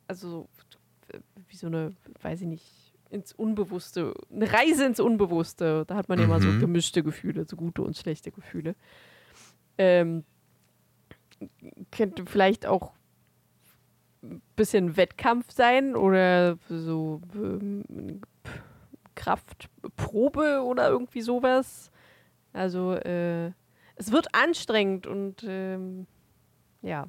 [0.07, 0.47] also
[1.57, 1.91] wie so eine,
[2.21, 5.85] weiß ich nicht, ins Unbewusste, eine Reise ins Unbewusste.
[5.87, 6.59] Da hat man ja immer so Mhm.
[6.59, 8.75] gemischte Gefühle, so gute und schlechte Gefühle.
[9.79, 10.23] Ähm,
[11.91, 12.93] könnte vielleicht auch
[14.23, 18.21] ein bisschen Wettkampf sein oder so ähm,
[19.15, 21.91] Kraftprobe oder irgendwie sowas.
[22.53, 23.47] Also äh,
[23.95, 26.05] es wird anstrengend und ähm,
[26.81, 27.07] ja,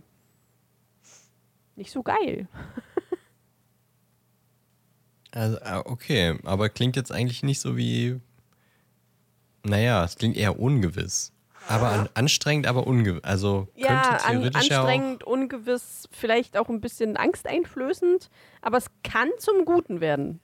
[1.76, 2.49] nicht so geil.
[5.32, 8.20] Also, ah, okay, aber klingt jetzt eigentlich nicht so wie.
[9.64, 11.32] Naja, es klingt eher ungewiss.
[11.68, 13.22] Aber an, anstrengend, aber ungewiss.
[13.24, 14.86] Also Ja, könnte an, theoretisch ja auch.
[14.86, 18.30] anstrengend, ungewiss, vielleicht auch ein bisschen angsteinflößend,
[18.62, 20.40] aber es kann zum Guten werden.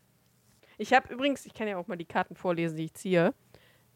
[0.77, 3.33] Ich habe übrigens, ich kann ja auch mal die Karten vorlesen, die ich ziehe.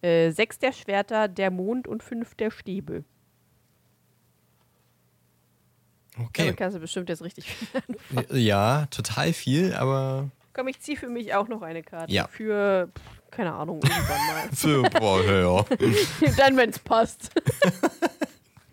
[0.00, 3.04] Äh, sechs der Schwerter, der Mond und fünf der Stäbe.
[6.16, 6.42] Okay.
[6.44, 11.08] Damit kannst du bestimmt jetzt richtig viel Ja, total viel, aber Komm, ich ziehe für
[11.08, 12.12] mich auch noch eine Karte.
[12.12, 12.26] Ja.
[12.26, 14.48] Für, pff, keine Ahnung, irgendwann mal.
[14.52, 15.64] für boah, ja.
[16.36, 17.30] Dann, wenn es passt.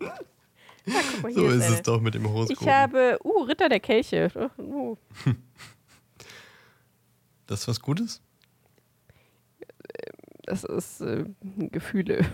[0.00, 0.10] Na,
[1.12, 1.74] guck mal, hier So ist eine.
[1.76, 2.60] es doch mit dem Horoskop.
[2.60, 4.50] Ich habe, uh, Ritter der Kelche.
[4.58, 4.96] Uh,
[7.46, 8.20] das ist was Gutes?
[10.42, 11.24] das ist äh,
[11.70, 12.26] Gefühle.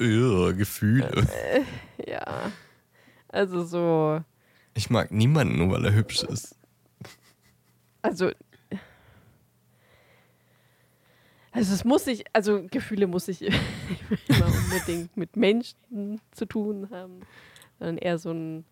[0.00, 1.26] Ugh, Gefühle.
[2.06, 2.50] Ja.
[3.28, 4.22] Also so,
[4.72, 6.56] Ich mag niemanden, nur weil er hübsch ist.
[8.04, 8.30] Also.
[11.50, 13.42] Also es muss nicht, also Gefühle muss nicht
[14.28, 17.20] immer unbedingt mit Menschen zu tun haben,
[17.78, 18.64] sondern eher so ein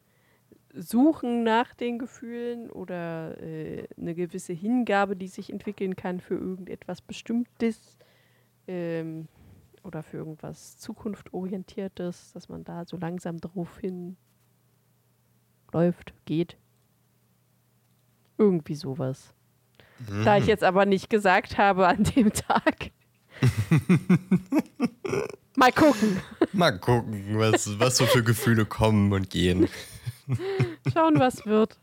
[0.74, 7.02] Suchen nach den Gefühlen oder äh, eine gewisse Hingabe, die sich entwickeln kann für irgendetwas
[7.02, 7.98] Bestimmtes
[8.66, 9.28] ähm,
[9.84, 14.16] oder für irgendwas Zukunftorientiertes, dass man da so langsam drauf hin
[15.72, 16.56] läuft, geht.
[18.42, 19.32] Irgendwie sowas.
[20.24, 22.90] Da ich jetzt aber nicht gesagt habe an dem Tag.
[25.54, 26.20] Mal gucken.
[26.52, 29.68] Mal gucken, was, was so für Gefühle kommen und gehen.
[30.92, 31.78] Schauen, was wird.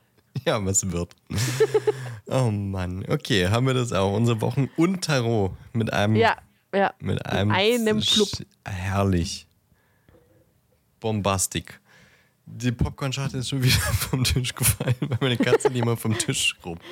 [0.46, 1.16] Ja, was wird.
[2.28, 3.06] Oh Mann.
[3.08, 4.14] Okay, haben wir das auch.
[4.14, 6.18] Unsere Wochen und Tarot mit einem.
[6.18, 6.36] Ja,
[6.74, 6.94] ja.
[7.00, 8.28] Mit einem, einem Club.
[8.66, 9.48] Herrlich.
[11.00, 11.80] Bombastik.
[12.52, 16.58] Die Popcorn-Schachtel ist schon wieder vom Tisch gefallen, weil meine Katze die immer vom Tisch
[16.66, 16.84] ruppt.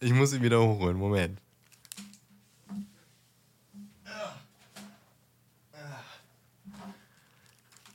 [0.00, 0.96] Ich muss sie wieder hochholen.
[0.96, 1.40] Moment.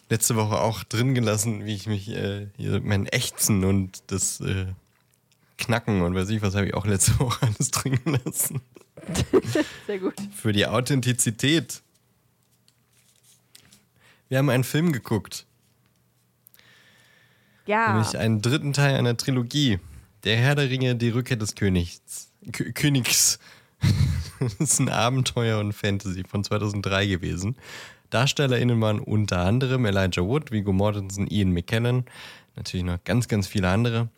[0.09, 4.67] Letzte Woche auch drin gelassen, wie ich mich äh, hier mein Ächzen und das äh,
[5.57, 8.61] Knacken und weiß ich was habe ich auch letzte Woche alles drin gelassen.
[9.88, 10.13] Sehr gut.
[10.36, 11.81] Für die Authentizität.
[14.29, 15.45] Wir haben einen Film geguckt,
[17.66, 17.93] Ja.
[17.93, 19.80] nämlich einen dritten Teil einer Trilogie.
[20.24, 22.32] Der Herr der Ringe, die Rückkehr des Königs.
[22.51, 23.39] Kö Königs.
[24.39, 27.55] das ist ein Abenteuer und Fantasy von 2003 gewesen.
[28.09, 32.05] DarstellerInnen waren unter anderem Elijah Wood, Viggo Mortensen, Ian McKellen,
[32.55, 34.09] natürlich noch ganz, ganz viele andere.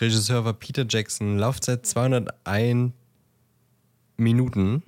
[0.00, 2.92] Regisseur war Peter Jackson, Laufzeit 201
[4.16, 4.82] Minuten,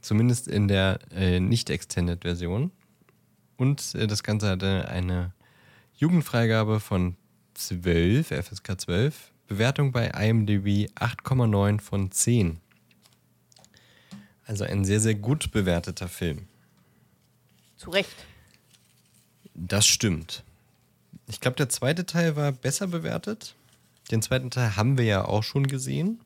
[0.00, 2.72] zumindest in der äh, Nicht-Extended-Version.
[3.56, 5.32] Und äh, das Ganze hatte eine
[5.94, 7.16] Jugendfreigabe von
[7.58, 9.32] 12, FSK 12.
[9.48, 12.60] Bewertung bei IMDb 8,9 von 10.
[14.46, 16.46] Also ein sehr, sehr gut bewerteter Film.
[17.76, 18.14] Zu Recht.
[19.54, 20.44] Das stimmt.
[21.26, 23.54] Ich glaube, der zweite Teil war besser bewertet.
[24.10, 26.20] Den zweiten Teil haben wir ja auch schon gesehen.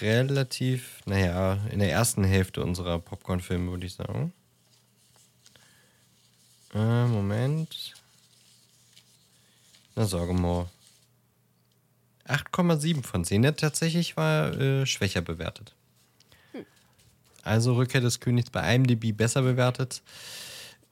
[0.00, 4.32] Relativ, naja, in der ersten Hälfte unserer Popcorn-Filme, würde ich sagen.
[6.72, 7.94] Äh, Moment.
[9.96, 10.66] Na, sage mal.
[12.26, 13.42] 8,7 von 10.
[13.42, 15.74] Der tatsächlich war äh, schwächer bewertet.
[17.42, 20.02] Also Rückkehr des Königs bei IMDb besser bewertet.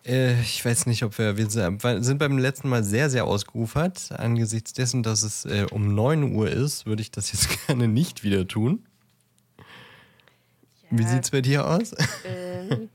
[0.04, 4.10] Äh, ich weiß nicht, ob wir, wir sind beim letzten Mal sehr, sehr ausgeufert.
[4.12, 8.24] Angesichts dessen, dass es äh, um 9 Uhr ist, würde ich das jetzt gerne nicht
[8.24, 8.84] wieder tun.
[10.90, 11.08] Wie Ja.
[11.08, 11.94] sieht's bei dir aus?
[12.24, 12.88] Ähm,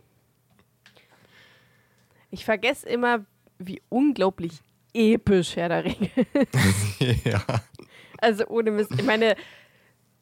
[2.31, 3.23] ich vergesse immer,
[3.59, 4.53] wie unglaublich
[4.93, 6.09] episch Herr der Ringe.
[7.25, 7.41] ja.
[8.19, 8.91] Also ohne Mist.
[8.97, 9.35] Ich meine,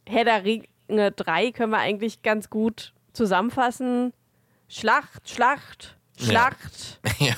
[0.07, 4.13] Herr der Ringe 3 können wir eigentlich ganz gut zusammenfassen.
[4.67, 6.25] Schlacht, Schlacht, Ja.
[6.25, 6.99] Schlacht.
[7.19, 7.35] Ja.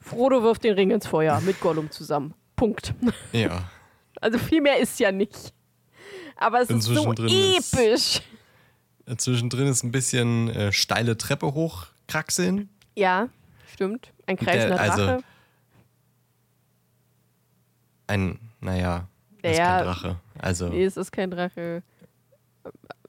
[0.00, 2.34] Frodo wirft den Ring ins Feuer mit Gollum zusammen.
[2.56, 2.94] Punkt.
[3.32, 3.70] Ja.
[4.20, 5.52] Also viel mehr ist ja nicht.
[6.36, 8.20] Aber es ist so zwischendrin ist- episch.
[9.16, 12.68] Zwischendrin ist ein bisschen äh, steile Treppe hochkraxeln.
[12.94, 13.30] Ja,
[13.72, 14.12] stimmt.
[14.26, 15.24] Ein kreisender also, Drache.
[18.12, 19.08] Ein, naja,
[19.42, 19.76] ist Ja.
[19.78, 20.16] kein Drache.
[20.38, 21.82] Also, Nee, es ist kein Drache.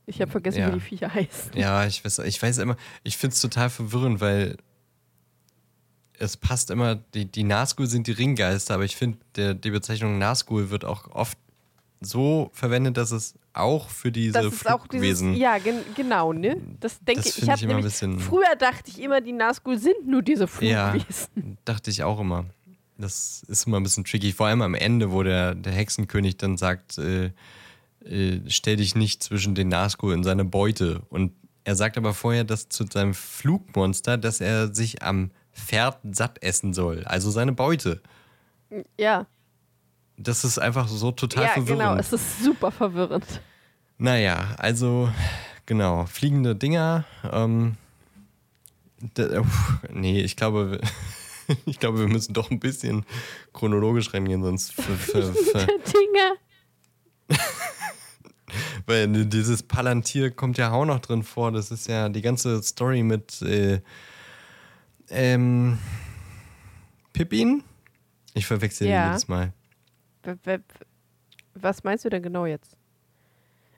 [0.05, 0.69] Ich habe vergessen, Ja.
[0.69, 1.51] wie die Viecher heißen.
[1.55, 4.57] ja, ich weiß, ich weiß immer, ich finde es total verwirrend, weil
[6.19, 9.17] es passt immer, die, die Nazgul sind die Ringgeister, aber ich finde,
[9.55, 11.37] die Bezeichnung Nazgul wird auch oft
[12.01, 16.57] so verwendet, dass es auch für diese Das ist auch dieses, ja, gen genau, ne?
[16.79, 17.43] Das denke Das ich.
[17.43, 20.91] ich immer ein nämlich- bisschen- Früher dachte ich immer, die Nazgul sind nur diese Ja.
[20.91, 21.57] Flugwesen.
[21.65, 22.45] Dachte ich auch immer.
[22.97, 24.31] Das ist immer ein bisschen tricky.
[24.31, 27.31] Vor allem am Ende, wo der, der Hexenkönig dann sagt, äh,
[28.05, 31.01] äh, stell dich nicht zwischen den Nazgul und seine Beute.
[31.09, 31.33] Und
[31.63, 36.73] er sagt aber vorher, dass zu seinem Flugmonster, dass er sich am Pferd satt essen
[36.73, 37.03] soll.
[37.05, 38.01] Also seine Beute.
[38.99, 39.25] Ja,
[40.17, 41.79] Das ist einfach so total ja verwirrend.
[41.79, 41.95] genau.
[41.95, 43.25] Es ist super verwirrend.
[43.97, 45.09] Naja, also
[45.65, 47.05] genau, fliegende Dinger.
[47.31, 47.77] Ähm,
[49.13, 50.81] da, uff, nee, ich glaube,
[51.65, 53.05] ich glaube, wir müssen doch ein bisschen
[53.53, 54.73] chronologisch reingehen, sonst
[55.13, 56.33] Dinger.
[58.85, 61.51] weil dieses Palantir kommt ja auch noch drin vor.
[61.51, 63.81] Das ist ja die ganze Story mit äh,
[65.09, 65.77] ähm,
[67.13, 67.63] Pippin.
[68.33, 69.07] Ich verwechsel Ja.
[69.07, 69.53] jedes Mal.
[71.55, 72.77] Was meinst du denn genau jetzt?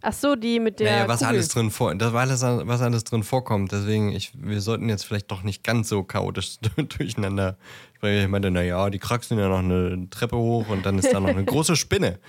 [0.08, 1.28] Ach so, die mit der naja, was Kugel.
[1.34, 3.72] alles drin vor, das alles, was alles drin vorkommt.
[3.72, 6.58] Deswegen, ich, wir sollten jetzt vielleicht doch nicht ganz so chaotisch
[6.98, 7.58] durcheinander
[7.96, 8.22] sprechen.
[8.24, 11.30] Ich meinte, naja, die kraxeln ja noch eine Treppe hoch und dann ist da noch
[11.30, 12.20] eine große Spinne.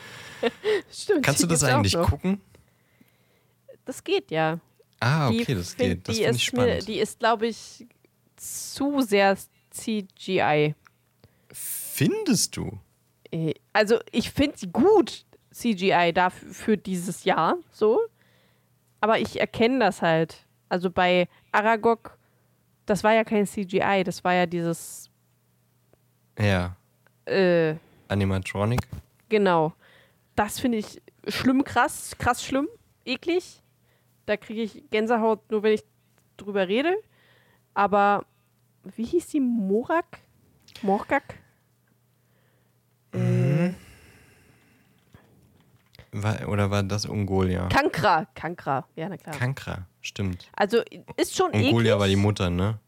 [0.91, 2.41] Stimmt, Kannst du die das eigentlich gucken?
[3.85, 4.59] Das geht ja.
[5.01, 6.09] Ah, Die okay, das find- geht.
[6.09, 6.89] Das die finde ich spannend.
[6.89, 7.87] Die ist, glaube ich,
[8.37, 9.37] zu sehr
[9.71, 10.75] CGI.
[11.53, 12.79] Findest du?
[13.31, 15.26] Äh, Also ich finde sie gut,
[15.57, 18.01] CGI, dafür für dieses Jahr so.
[19.01, 20.45] Aber ich erkenne das halt.
[20.69, 22.19] Also bei Aragog,
[22.87, 25.09] das war ja kein CGI, das war ja dieses,
[26.39, 26.77] Ja.
[27.25, 27.75] äh,
[28.09, 28.81] Animatronic?
[29.29, 29.73] genau.
[30.35, 32.69] Das finde ich schlimm krass, krass schlimm.
[33.07, 33.63] eklig.
[34.27, 35.85] Da kriege ich Gänsehaut, nur wenn ich
[36.37, 36.95] drüber rede.
[37.75, 38.27] Aber
[38.85, 39.41] wie hieß die?
[39.41, 40.19] Morak?
[40.83, 41.37] Morgak?
[43.13, 43.71] Äh,
[46.23, 47.69] War, oder war das Ungolia?
[47.69, 48.27] Kankra.
[48.35, 48.87] Kankra.
[48.97, 49.35] Ja, na klar.
[49.37, 50.49] Kankra, stimmt.
[50.55, 50.83] also
[51.17, 51.67] ist schon eklig.
[51.69, 52.79] Ungolia war die Mutter, ne?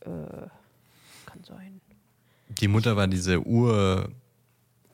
[0.00, 1.80] Kann sein.
[2.48, 4.08] Die Mutter war diese Ur,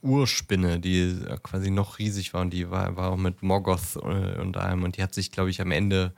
[0.03, 4.57] Urspinne, die quasi noch riesig war und die war, war auch mit Morgoth äh, und
[4.57, 6.13] allem und die hat sich, glaube ich, am Ende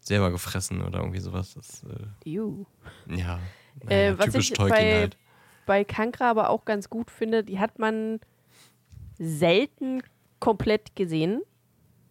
[0.00, 1.54] selber gefressen oder irgendwie sowas.
[1.54, 1.82] Das,
[2.24, 2.64] äh, Ew.
[3.08, 3.40] ja,
[3.88, 5.16] Äh, naja, was typisch ich Tolkien bei, halt.
[5.66, 8.20] bei Kankra aber auch ganz gut finde, die hat man
[9.18, 10.02] selten
[10.44, 11.42] komplett gesehen.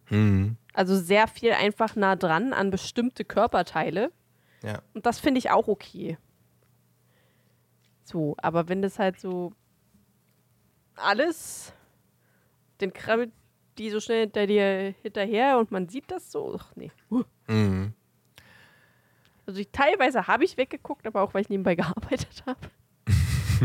[0.05, 4.11] Hm, Also sehr viel einfach nah dran an bestimmte Körperteile.
[4.63, 4.81] ja.
[4.93, 6.17] Und das finde ich auch okay.
[8.03, 9.53] So, aber wenn das halt so
[10.95, 11.73] alles,
[12.79, 13.31] dann krabbelt
[13.77, 16.57] die so schnell hinter dir hinterher und man sieht das so.
[16.59, 16.91] Ach nee.
[17.09, 17.23] Uh.
[17.47, 17.93] Mhm.
[19.45, 22.59] Also ich, teilweise habe ich weggeguckt, aber auch weil ich nebenbei gearbeitet habe.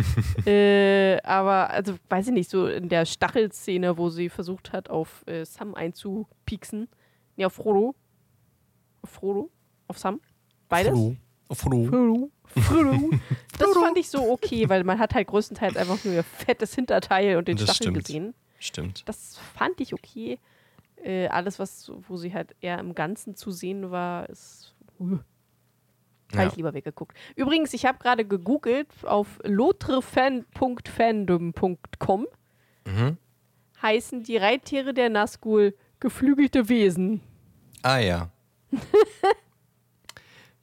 [0.47, 5.25] äh, aber, also weiß ich nicht, so in der Stachelszene, wo sie versucht hat, auf
[5.27, 6.89] äh, Sam einzupieksen.
[7.37, 7.95] Nee, auf Frodo.
[9.03, 9.51] Auf Frodo?
[9.87, 10.21] Auf Sam?
[10.69, 10.93] Beides?
[10.93, 11.17] Frodo.
[11.53, 11.85] Frodo.
[11.87, 12.31] Frodo.
[12.47, 13.11] Frodo.
[13.59, 17.37] Das fand ich so okay, weil man hat halt größtenteils einfach nur ihr fettes Hinterteil
[17.37, 17.99] und den Das Stachel stimmt.
[17.99, 18.35] gesehen.
[18.61, 19.09] Stimmt.
[19.09, 20.39] Das fand ich okay.
[21.03, 24.75] Äh, alles, was, wo sie halt eher im Ganzen zu sehen war, ist.
[26.33, 26.49] Habe Ja.
[26.49, 27.17] ich lieber weggeguckt.
[27.37, 32.27] Übrigens, ich habe gerade gegoogelt auf lotrefan.fandom.com
[32.87, 33.17] Mhm.
[33.83, 37.21] heißen die Reittiere der Nazgul geflügelte Wesen.
[37.83, 38.31] Ah ja.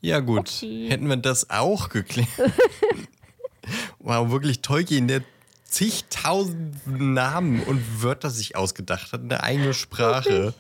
[0.02, 0.90] ja gut, Okay.
[0.90, 2.28] hätten wir das auch geklärt.
[4.00, 5.22] wow, wirklich Tolkien, der
[5.64, 10.54] zigtausend Namen und Wörter sich ausgedacht hat, eine eigene Sprache.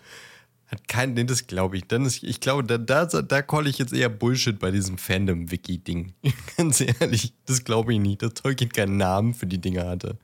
[0.67, 1.85] Hat keinen, nee, das glaube ich.
[1.87, 6.13] Dann ist, ich glaube, da, da, da call ich jetzt eher Bullshit bei diesem Fandom-Wiki-Ding.
[6.57, 10.17] Ganz ehrlich, das glaube ich nicht, dass Tolkien keinen Namen für die Dinge hatte.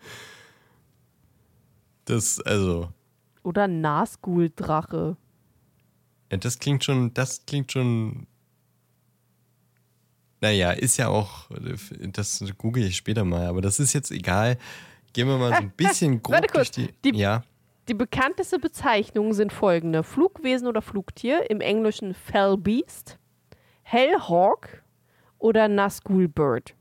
[2.05, 2.89] Das, also,
[3.43, 5.15] Oder Nazgul-Drache.
[6.31, 8.25] Ja, das klingt schon, das klingt schon.
[10.39, 11.49] Naja, ist ja auch,
[12.13, 14.57] das google ich später mal, aber das ist jetzt egal.
[15.13, 17.11] Gehen wir mal so ein bisschen grob Warte kurz, durch die.
[17.11, 17.43] die- ja,
[17.87, 23.17] Die bekannteste Bezeichnungen sind folgende: Flugwesen oder Flugtier, im Englischen Fell Beast,
[23.83, 24.83] Hellhawk
[25.39, 26.75] oder Nazgul Bird.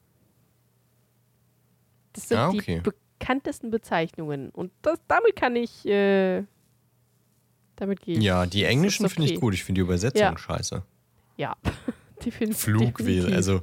[2.12, 2.82] Das sind Ah, okay.
[2.84, 4.51] die bekanntesten Bezeichnungen.
[4.51, 5.86] Und das, damit kann ich.
[5.86, 6.44] Äh,
[7.76, 8.22] damit gehe ich.
[8.22, 9.40] ja, die englischen ist finde ich okay.
[9.40, 9.55] gut.
[9.55, 10.36] Ich finde die Übersetzung Ja.
[10.36, 10.82] scheiße.
[11.38, 11.57] Ja,
[12.22, 13.34] defin- Flugwesen, definitiv.
[13.36, 13.62] also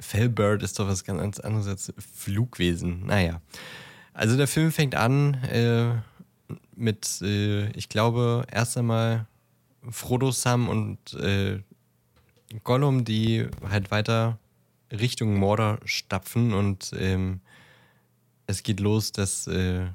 [0.00, 3.06] Fellbird ist doch was ganz anderes als Flugwesen.
[3.06, 3.40] Naja.
[4.18, 5.92] Also der Film fängt an äh,
[6.74, 9.28] mit, äh, ich glaube, erst einmal
[9.88, 11.60] Frodo, Sam und äh,
[12.64, 14.40] Gollum, die halt weiter
[14.90, 17.40] Richtung Mordor stapfen und ähm,
[18.48, 19.46] es geht los, dass.
[19.46, 19.86] Äh,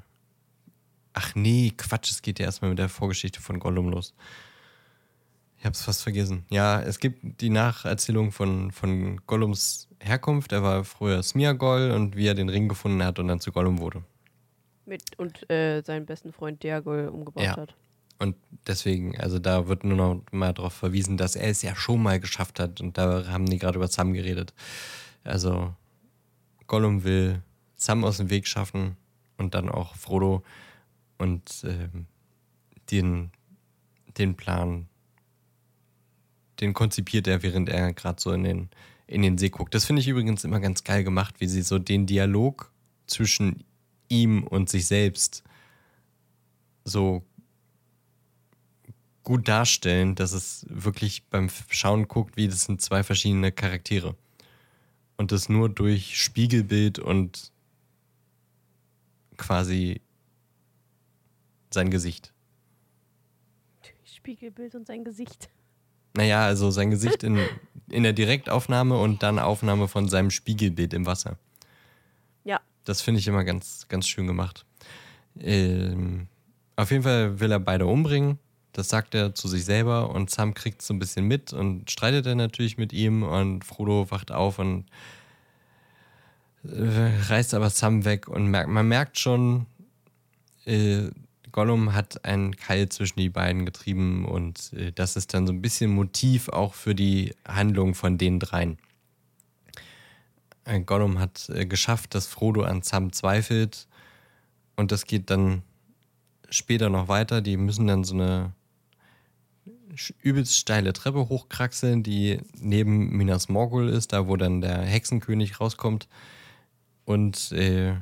[1.12, 4.14] ach nee, Quatsch, es geht ja erstmal mit der Vorgeschichte von Gollum los.
[5.58, 6.46] Ich hab's fast vergessen.
[6.48, 10.52] Ja, es gibt die Nacherzählung von, von Gollums Herkunft.
[10.52, 13.80] Er war früher Smeagol und wie er den Ring gefunden hat und dann zu Gollum
[13.80, 14.02] wurde.
[14.86, 17.56] Mit und äh, seinen besten Freund Diagol umgebaut Ja.
[17.56, 17.74] hat.
[18.18, 22.02] Und deswegen, also da wird nur noch mal darauf verwiesen, dass er es ja schon
[22.02, 22.80] mal geschafft hat.
[22.80, 24.54] Und da haben die gerade über Sam geredet.
[25.24, 25.74] Also
[26.66, 27.42] Gollum will
[27.76, 28.96] Sam aus dem Weg schaffen
[29.36, 30.42] und dann auch Frodo
[31.18, 32.06] und ähm,
[32.90, 33.30] den,
[34.16, 34.86] den Plan,
[36.60, 38.70] den konzipiert er, während er gerade so in den,
[39.06, 39.74] in den See guckt.
[39.74, 42.70] Das finde ich übrigens immer ganz geil gemacht, wie sie so den Dialog
[43.06, 43.64] zwischen
[44.08, 45.42] ihm und sich selbst
[46.84, 47.22] so
[49.22, 54.14] gut darstellen, dass es wirklich beim Schauen guckt, wie das sind zwei verschiedene Charaktere.
[55.16, 57.52] Und das nur durch Spiegelbild und
[59.36, 60.00] quasi
[61.70, 62.32] sein Gesicht.
[64.04, 65.48] Spiegelbild und sein Gesicht.
[66.16, 67.38] Naja, also sein Gesicht in,
[67.90, 71.38] in der Direktaufnahme und dann Aufnahme von seinem Spiegelbild im Wasser.
[72.84, 74.64] Das finde ich immer ganz, ganz schön gemacht.
[75.40, 76.28] Ähm,
[76.76, 78.38] auf jeden Fall will er beide umbringen.
[78.72, 82.26] Das sagt er zu sich selber und Sam kriegt so ein bisschen mit und streitet
[82.26, 84.86] dann natürlich mit ihm und Frodo wacht auf und
[86.64, 89.66] äh, reißt aber Sam weg und merkt, man merkt schon,
[90.64, 91.10] äh,
[91.52, 95.62] Gollum hat einen Keil zwischen die beiden getrieben und äh, das ist dann so ein
[95.62, 98.78] bisschen Motiv auch für die Handlung von den dreien.
[100.64, 103.86] Äh, Gollum hat äh, geschafft, dass Frodo an Sam zweifelt
[104.76, 105.62] und das geht dann
[106.50, 107.40] später noch weiter.
[107.40, 108.52] Die müssen dann so eine
[110.22, 116.08] übelst steile Treppe hochkraxeln, die neben Minas Morgul ist, da wo dann der Hexenkönig rauskommt.
[117.04, 117.94] Und äh,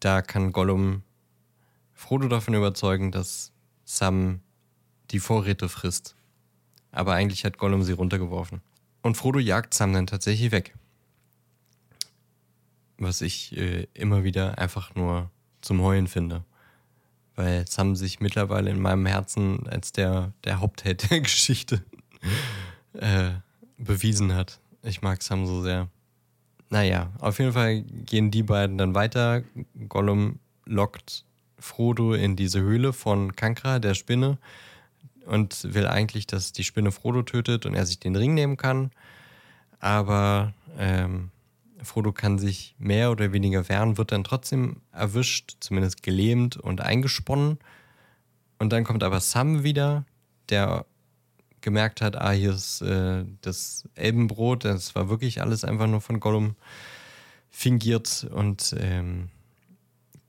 [0.00, 1.02] da kann Gollum
[1.92, 3.52] Frodo davon überzeugen, dass
[3.84, 4.40] Sam
[5.10, 6.14] die Vorräte frisst.
[6.92, 8.60] Aber eigentlich hat Gollum sie runtergeworfen.
[9.02, 10.74] Und Frodo jagt Sam dann tatsächlich weg.
[12.98, 15.30] Was ich äh, immer wieder einfach nur
[15.60, 16.44] zum Heulen finde
[17.36, 21.82] weil Sam sich mittlerweile in meinem Herzen als der, der Hauptheld der Geschichte
[22.94, 23.30] äh,
[23.76, 24.60] bewiesen hat.
[24.82, 25.88] Ich mag Sam so sehr.
[26.70, 29.42] Naja, auf jeden Fall gehen die beiden dann weiter.
[29.88, 31.24] Gollum lockt
[31.58, 34.38] Frodo in diese Höhle von Kankra, der Spinne,
[35.26, 38.90] und will eigentlich, dass die Spinne Frodo tötet und er sich den Ring nehmen kann.
[39.80, 41.30] Aber ähm,
[41.84, 47.58] Frodo kann sich mehr oder weniger wehren, wird dann trotzdem erwischt, zumindest gelähmt und eingesponnen.
[48.58, 50.04] Und dann kommt aber Sam wieder,
[50.48, 50.86] der
[51.60, 56.20] gemerkt hat, ah, hier ist äh, das Elbenbrot, das war wirklich alles einfach nur von
[56.20, 56.56] Gollum
[57.50, 59.30] fingiert und ähm,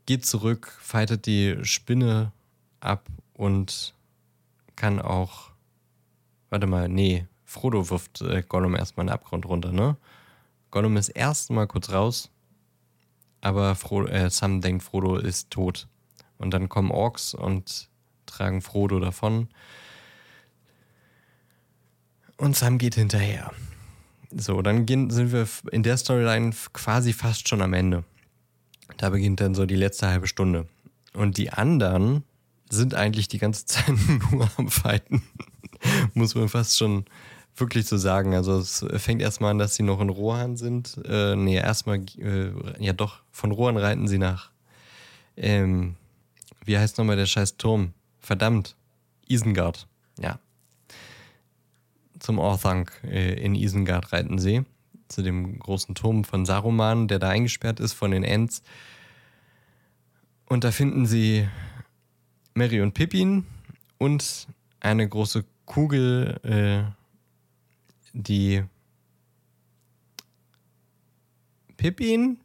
[0.06, 2.32] geht zurück, fightet die Spinne
[2.80, 3.94] ab und
[4.76, 5.52] kann auch,
[6.50, 9.98] warte mal, nee, Frodo wirft äh, Gollum erstmal in den Abgrund runter, ne?
[10.72, 12.32] Gollum ist erst mal kurz raus,
[13.42, 15.88] aber Frodo, äh, Sam denkt, Frodo ist tot.
[16.38, 17.90] Und dann kommen Orks und
[18.26, 19.48] tragen Frodo davon.
[22.38, 23.52] Und Sam geht hinterher.
[24.32, 28.04] So, dann gehen, sind wir in der Storyline quasi fast schon am Ende.
[28.98, 30.68] Da beginnt dann so die letzte halbe Stunde.
[31.14, 32.24] Und die anderen
[32.70, 33.94] sind eigentlich die ganze Zeit
[34.32, 35.24] nur am Fighten.
[36.14, 37.06] Muss man fast schon
[37.56, 38.34] wirklich zu sagen.
[38.34, 41.00] Also es fängt erstmal an, dass sie noch in Rohan sind.
[41.06, 44.52] Äh, nee, erstmal, äh, ja doch, von Rohan reiten sie nach.
[45.38, 45.96] Ähm,
[46.64, 47.94] wie heißt nochmal der scheiß Turm?
[48.20, 48.76] Verdammt.
[49.28, 49.88] Isengard.
[50.20, 50.40] Ja.
[52.20, 54.64] Zum Orthanc äh, in Isengard reiten sie.
[55.08, 58.64] Zu dem großen Turm von Saruman, der da eingesperrt ist von den Ents.
[60.48, 61.48] Und da finden sie
[62.54, 63.46] Mary und Pippin
[63.98, 64.48] und
[64.80, 67.05] eine große Kugel äh,
[68.16, 68.64] die
[71.78, 72.40] Pippin,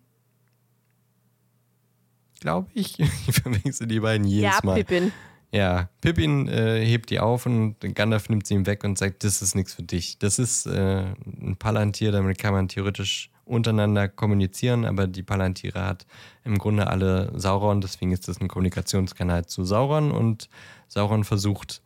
[2.40, 2.98] glaube ich.
[2.98, 4.74] Ich verwechsel die beiden jedes ja, Mal.
[4.74, 5.12] Pippin.
[5.52, 9.42] Ja, Pippin äh, hebt die auf und Gandalf nimmt sie ihm weg und sagt, das
[9.42, 10.18] ist nichts für dich.
[10.18, 11.04] Das ist äh,
[11.40, 16.06] ein Palantir, damit kann man theoretisch untereinander kommunizieren, aber die Palantiere hat
[16.44, 20.48] im Grunde alle Sauron, deswegen ist das ein Kommunikationskanal zu Sauron und
[20.86, 21.82] Sauron versucht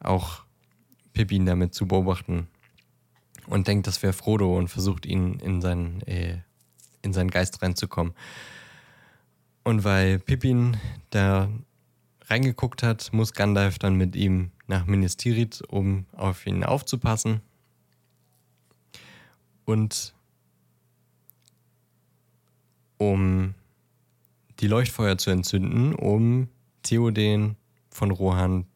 [0.00, 0.42] auch
[1.12, 2.48] Pippin damit zu beobachten
[3.48, 6.38] und denkt, das wäre Frodo und versucht ihn in seinen, äh,
[7.02, 8.14] in seinen Geist reinzukommen.
[9.64, 10.76] Und weil Pippin
[11.10, 11.48] da
[12.26, 17.40] reingeguckt hat, muss Gandalf dann mit ihm nach Minas Tirith, um auf ihn aufzupassen.
[19.64, 20.14] Und
[22.98, 23.54] um
[24.60, 26.48] die Leuchtfeuer zu entzünden, um
[26.82, 27.56] Theoden
[27.90, 28.66] von Rohan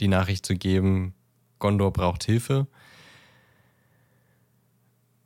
[0.00, 1.14] die Nachricht zu geben,
[1.58, 2.66] Gondor braucht Hilfe.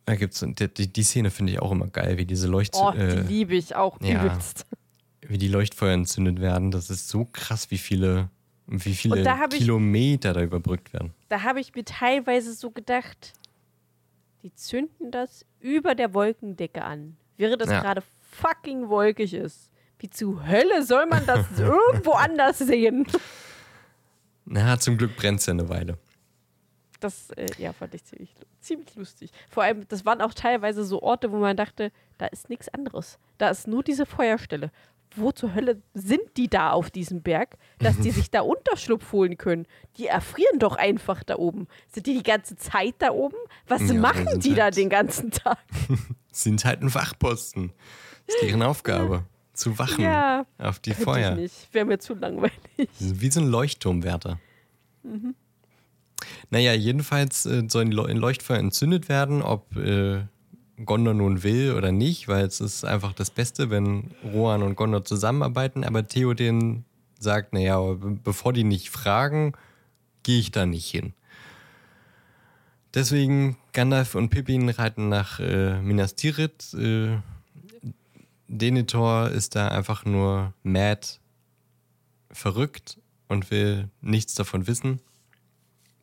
[0.07, 2.75] Da gibt's die, die Szene finde ich auch immer geil, wie diese Leucht.
[2.77, 4.65] Oh, die äh, liebe ich auch ja, übelst.
[5.21, 6.71] Wie die Leuchtfeuer entzündet werden.
[6.71, 8.31] Das ist so krass, wie viele,
[8.69, 11.13] wie viele da Kilometer ich, da überbrückt werden.
[11.29, 13.33] Da habe ich mir teilweise so gedacht,
[14.45, 17.17] die zünden das über der Wolkendecke an.
[17.37, 17.81] Während das ja.
[17.81, 19.71] gerade fucking wolkig ist.
[19.99, 23.09] Wie zu Hölle soll man das irgendwo anders sehen?
[24.45, 25.99] Na, zum Glück brennt es ja eine Weile
[27.01, 28.35] das äh, ja, fand ich ziemlich,
[28.67, 29.31] ziemlich lustig.
[29.49, 33.19] Vor allem, das waren auch teilweise so Orte, wo man dachte, da ist nichts anderes.
[33.39, 34.71] Da ist nur diese Feuerstelle.
[35.15, 39.39] Wo zur Hölle sind die da auf diesem Berg, dass die sich da Unterschlupf holen
[39.39, 39.67] können?
[39.97, 41.69] Die erfrieren doch einfach da oben.
[41.89, 43.37] Sind die die ganze Zeit da oben?
[43.67, 45.59] Was ja, machen die halt da den ganzen Tag?
[46.33, 47.73] sind halt ein Wachposten.
[48.27, 49.15] Das ist deren Aufgabe.
[49.15, 49.25] Ja.
[49.53, 51.33] Zu wachen ja, auf die Feuer.
[51.33, 51.69] Ich nicht.
[51.73, 52.53] Wäre mir zu langweilig.
[52.99, 54.39] Wie so ein Leuchtturmwärter.
[55.03, 55.35] Mhm.
[56.51, 60.25] Naja, jedenfalls äh, sollen die Leuchtfeuer entzündet werden, ob äh,
[60.85, 65.05] Gondor nun will oder nicht, weil es ist einfach das Beste, wenn Rohan und Gondor
[65.05, 65.85] zusammenarbeiten.
[65.85, 66.85] Aber Theoden
[67.19, 67.81] sagt, naja,
[68.25, 69.53] bevor die nicht fragen,
[70.23, 71.15] gehe ich da nicht hin.
[72.95, 76.75] Deswegen Gandalf und Pippin reiten nach äh, Minas Tirith.
[76.75, 77.19] Äh,
[78.49, 81.07] Denethor ist da einfach nur mad,
[82.31, 82.99] verrückt
[83.29, 85.01] und will nichts davon wissen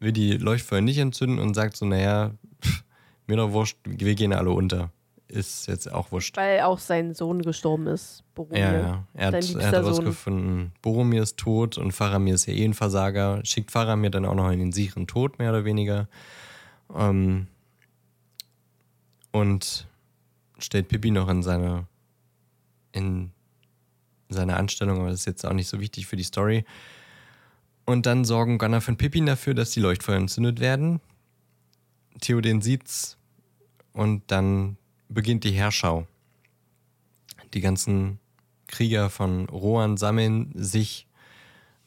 [0.04, 2.32] will die Leuchtfeuer nicht entzünden und sagt so, naja,
[2.62, 2.84] pff,
[3.28, 4.92] mir doch wurscht, wir gehen alle unter.
[5.28, 6.38] ist jetzt auch wurscht.
[6.38, 8.60] Weil auch sein Sohn gestorben ist, Boromir.
[8.60, 9.08] Ja, ja.
[9.14, 13.42] Er hat, er hat herausgefunden, Boromir ist tot und Faramir ist ja eh ein Versager.
[13.44, 16.08] Schickt Faramir dann auch noch in den sicheren Tod, mehr oder weniger.
[16.96, 17.48] Ähm,
[19.32, 19.88] und
[20.60, 21.88] stellt Pippi noch in seine,
[22.92, 23.32] in
[24.30, 26.66] seine Anstellung, aber das ist jetzt auch nicht so wichtig für die Story.
[27.86, 31.02] Und dann sorgen Gandalf und Pippin dafür, dass die Leuchtfeuer entzündet werden.
[32.22, 33.18] Theoden sieht's
[33.92, 34.78] und dann
[35.10, 36.08] beginnt die Herrschau.
[37.54, 38.20] Die ganzen
[38.68, 41.06] Krieger von Rohan sammeln sich,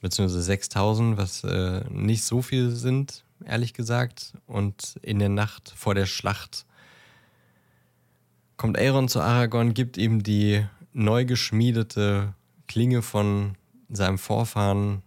[0.01, 4.35] beziehungsweise 6000, was äh, nicht so viel sind, ehrlich gesagt.
[4.47, 6.67] Und in der Nacht vor der Schlacht
[8.57, 12.35] kommt Aeron zu Aragorn, gibt ihm die neu geschmiedete
[12.69, 13.57] Klinge von
[13.89, 15.03] seinem Vorfahren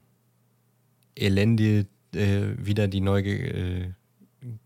[1.19, 3.93] Elendil äh, wieder, die neu äh,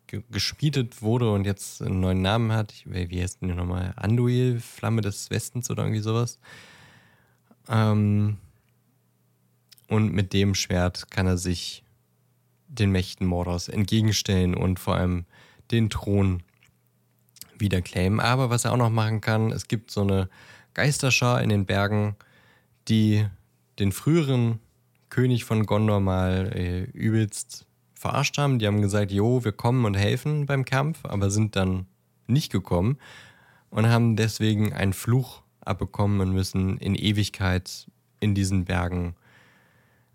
[0.08, 2.72] ge geschmiedet wurde und jetzt einen neuen Namen hat.
[2.72, 3.94] Ich, wie heißt denn die nochmal?
[3.96, 6.40] Anduil, Flamme des Westens oder irgendwie sowas.
[7.68, 8.38] Ähm,
[9.88, 11.84] und mit dem Schwert kann er sich
[12.68, 15.26] den Mächten Mordors entgegenstellen und vor allem
[15.72, 16.44] den Thron
[17.58, 18.20] wieder claimen.
[18.20, 20.30] Aber was er auch noch machen kann, es gibt so eine
[20.74, 22.16] Geisterschar in den Bergen,
[22.88, 23.26] die
[23.80, 24.60] den früheren
[25.14, 28.58] König von Gondor mal äh, übelst verarscht haben.
[28.58, 31.86] Die haben gesagt, jo, wir kommen und helfen beim Kampf, aber sind dann
[32.26, 32.98] nicht gekommen
[33.70, 37.86] und haben deswegen einen Fluch abbekommen und müssen in Ewigkeit
[38.22, 39.16] in diesen Bergen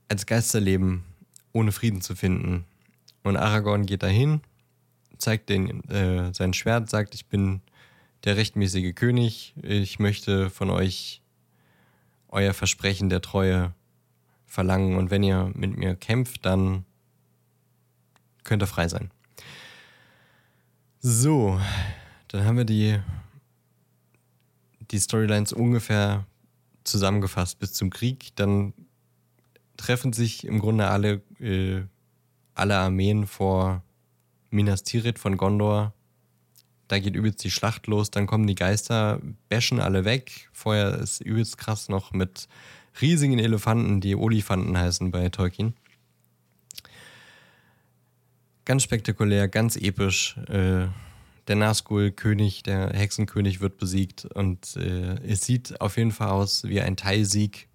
[0.09, 1.05] als Geister leben,
[1.53, 2.65] ohne Frieden zu finden.
[3.23, 4.41] Und Aragorn geht dahin,
[5.17, 7.61] zeigt den, äh, sein Schwert, sagt, ich bin
[8.25, 11.23] der rechtmäßige König, ich möchte von euch
[12.27, 13.75] euer Versprechen der Treue
[14.49, 16.85] verlangen und wenn ihr mit mir kämpft, dann
[18.43, 19.11] könnt ihr frei sein.
[21.01, 21.61] So,
[22.29, 22.99] dann haben wir die,
[24.91, 26.27] die Storylines ungefähr
[26.83, 28.35] zusammengefasst bis zum Krieg.
[28.35, 28.73] Dann
[29.77, 31.83] treffen sich im Grunde alle, äh,
[32.55, 33.85] alle Armeen vor
[34.51, 35.93] Minas Tirith von Gondor.
[36.89, 39.21] Da geht übelst die Schlacht los, dann kommen die Geister,
[39.51, 40.49] bashen alle weg.
[40.53, 42.49] Vorher ist übelst krass noch mit
[43.01, 45.75] riesigen Elefanten, die Olifanten heißen bei Tolkien.
[48.65, 50.37] Ganz spektakulär, ganz episch.
[50.49, 50.89] Äh,
[51.49, 56.81] der Nazgul-König, der Hexenkönig wird besiegt und äh, es sieht auf jeden Fall aus wie
[56.81, 57.69] ein Teilsieg.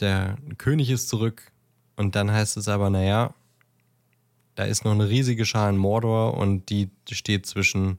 [0.00, 1.52] Der König ist zurück
[1.96, 3.34] und dann heißt es aber, naja,
[4.54, 7.98] da ist noch eine riesige Schar in Mordor und die steht zwischen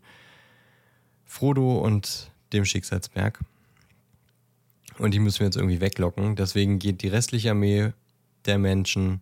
[1.26, 3.40] Frodo und dem Schicksalsberg.
[4.98, 6.36] Und die müssen wir jetzt irgendwie weglocken.
[6.36, 7.94] Deswegen geht die restliche Armee
[8.46, 9.22] der Menschen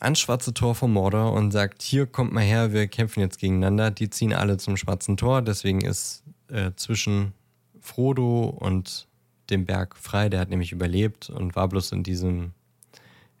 [0.00, 3.90] ans Schwarze Tor vom Mordor und sagt, hier kommt mal her, wir kämpfen jetzt gegeneinander.
[3.90, 5.42] Die ziehen alle zum Schwarzen Tor.
[5.42, 7.32] Deswegen ist äh, zwischen
[7.80, 9.06] Frodo und
[9.50, 10.28] dem Berg frei.
[10.28, 12.52] Der hat nämlich überlebt und war bloß in diesem,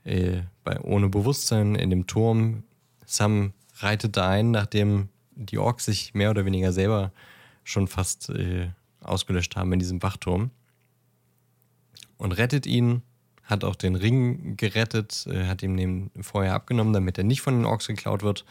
[0.04, 2.64] äh, bei, ohne Bewusstsein in dem Turm.
[3.06, 7.12] Sam reitet da ein, nachdem die Orks sich mehr oder weniger selber
[7.64, 8.68] schon fast äh,
[9.00, 10.50] ausgelöscht haben in diesem Wachturm
[12.18, 13.02] und rettet ihn,
[13.44, 17.54] hat auch den Ring gerettet, äh, hat ihm den vorher abgenommen, damit er nicht von
[17.54, 18.44] den Orks geklaut wird.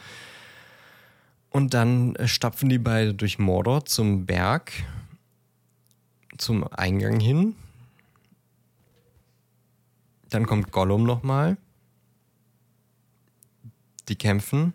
[1.50, 4.72] Und dann äh, stapfen die beide durch Mordor zum Berg,
[6.36, 7.54] zum Eingang hin.
[10.30, 11.56] Dann kommt Gollum nochmal.
[14.08, 14.74] Die kämpfen.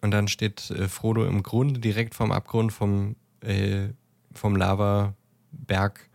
[0.00, 3.88] Und dann steht äh, Frodo im Grunde direkt vom Abgrund vom, äh,
[4.32, 6.08] vom Lavaberg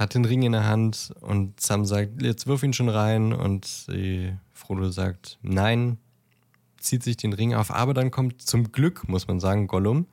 [0.00, 3.86] hat den Ring in der Hand und Sam sagt, jetzt wirf ihn schon rein und
[3.90, 5.98] äh, Frodo sagt, nein,
[6.78, 10.06] zieht sich den Ring auf, aber dann kommt zum Glück, muss man sagen, Gollum,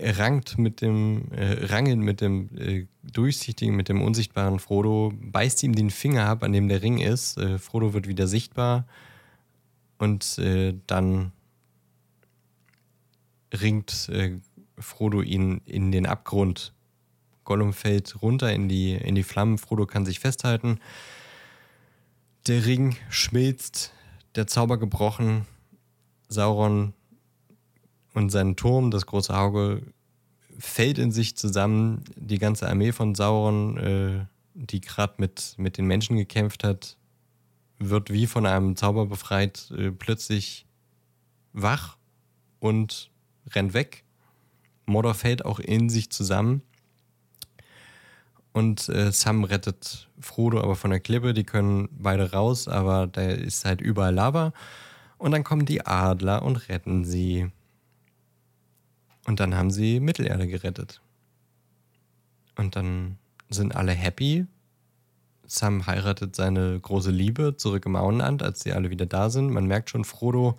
[0.00, 5.74] rankt mit dem, äh, rangelt mit dem äh, durchsichtigen, mit dem unsichtbaren Frodo, beißt ihm
[5.74, 7.38] den Finger ab, an dem der Ring ist.
[7.38, 8.86] Äh, Frodo wird wieder sichtbar.
[9.98, 11.32] Und äh, dann
[13.52, 14.38] ringt äh,
[14.78, 16.72] Frodo ihn in den Abgrund
[17.46, 19.56] Gollum fällt runter in die, in die Flammen.
[19.56, 20.78] Frodo kann sich festhalten.
[22.46, 23.92] Der Ring schmilzt,
[24.34, 25.46] der Zauber gebrochen.
[26.28, 26.92] Sauron
[28.12, 29.82] und sein Turm, das große Auge,
[30.58, 32.02] fällt in sich zusammen.
[32.16, 36.96] Die ganze Armee von Sauron, äh, die gerade mit, mit den Menschen gekämpft hat,
[37.78, 40.66] wird wie von einem Zauber befreit, äh, plötzlich
[41.52, 41.96] wach
[42.58, 43.10] und
[43.50, 44.04] rennt weg.
[44.86, 46.62] Mordor fällt auch in sich zusammen.
[48.56, 51.34] Und äh, Sam rettet Frodo aber von der Klippe.
[51.34, 54.54] Die können beide raus, aber da ist halt überall Lava.
[55.18, 57.50] Und dann kommen die Adler und retten sie.
[59.26, 61.02] Und dann haben sie Mittelerde gerettet.
[62.56, 63.18] Und dann
[63.50, 64.46] sind alle happy.
[65.46, 69.50] Sam heiratet seine große Liebe zurück im Auenland, als sie alle wieder da sind.
[69.50, 70.58] Man merkt schon, Frodo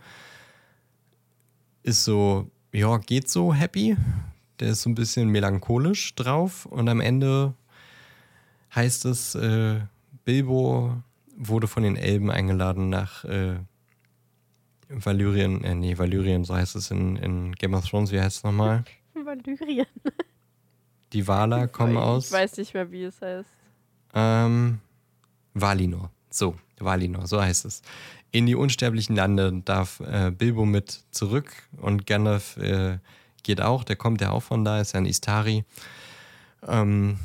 [1.81, 3.97] ist so, ja, geht so happy.
[4.59, 6.67] Der ist so ein bisschen melancholisch drauf.
[6.67, 7.55] Und am Ende
[8.77, 9.81] heißt es, äh,
[10.23, 11.03] Bilbo
[11.35, 13.57] wurde von den Elben eingeladen nach äh,
[14.87, 18.43] Valyrien, äh, nee, Valyrien, so heißt es in, in Game of Thrones, wie heißt es
[18.43, 18.85] nochmal?
[19.13, 19.87] Valyrien.
[21.11, 22.27] Die Valar kommen ich aus.
[22.27, 23.49] Ich weiß nicht mehr, wie es heißt.
[24.13, 24.79] Ähm,
[25.53, 26.11] Valinor.
[26.29, 27.81] So, Valinor, so heißt es.
[28.31, 32.99] In die unsterblichen Lande darf äh, Bilbo mit zurück und Gandalf äh,
[33.43, 35.63] geht auch, der kommt ja auch von da, ist ja ein Istari.
[36.67, 37.17] Ähm,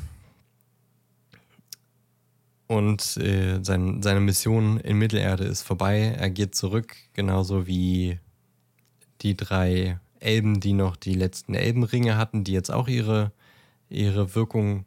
[2.73, 6.15] und äh, sein, seine Mission in Mittelerde ist vorbei.
[6.17, 8.19] Er geht zurück, genauso wie
[9.21, 13.31] die drei Elben, die noch die letzten Elbenringe hatten, die jetzt auch ihre,
[13.89, 14.85] ihre Wirkung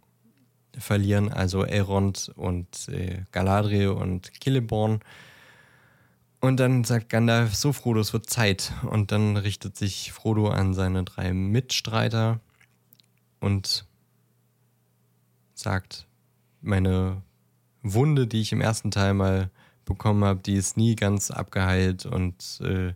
[0.77, 1.33] verlieren.
[1.33, 5.01] Also Elrond und äh, Galadriel und Celeborn.
[6.41, 8.73] Und dann sagt Gandalf, so Frodo, es wird Zeit.
[8.83, 12.41] Und dann richtet sich Frodo an seine drei Mitstreiter
[13.41, 13.87] und
[15.55, 16.07] sagt,
[16.61, 17.23] meine
[17.95, 19.51] Wunde, die ich im ersten Teil mal
[19.85, 22.93] bekommen habe, die ist nie ganz abgeheilt und äh,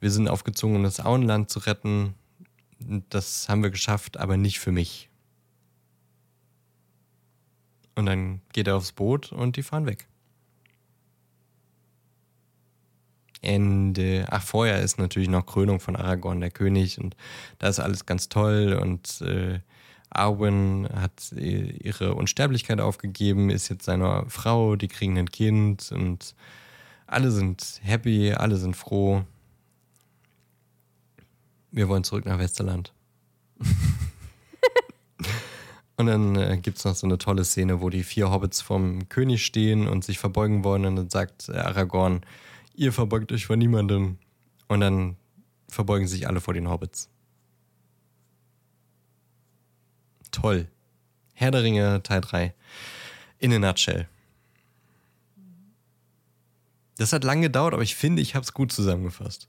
[0.00, 2.14] wir sind aufgezwungen, das Auenland zu retten.
[3.10, 5.08] Das haben wir geschafft, aber nicht für mich.
[7.94, 10.06] Und dann geht er aufs Boot und die fahren weg.
[13.40, 14.26] Ende.
[14.30, 17.16] Ach, vorher ist natürlich noch Krönung von Aragorn, der König, und
[17.58, 19.60] da ist alles ganz toll und äh,
[20.10, 26.34] Arwen hat ihre Unsterblichkeit aufgegeben, ist jetzt seine Frau, die kriegen ein Kind und
[27.06, 29.24] alle sind happy, alle sind froh.
[31.70, 32.92] Wir wollen zurück nach Westerland.
[35.96, 39.08] und dann äh, gibt es noch so eine tolle Szene, wo die vier Hobbits vom
[39.08, 40.84] König stehen und sich verbeugen wollen.
[40.86, 42.22] Und dann sagt äh, Aragorn,
[42.74, 44.18] ihr verbeugt euch vor niemandem.
[44.68, 45.16] Und dann
[45.68, 47.10] verbeugen sich alle vor den Hobbits.
[50.30, 50.68] Toll.
[51.34, 52.54] Herr der Ringe, Teil 3.
[53.38, 54.08] In a nutshell.
[56.96, 59.48] Das hat lange gedauert, aber ich finde, ich habe es gut zusammengefasst.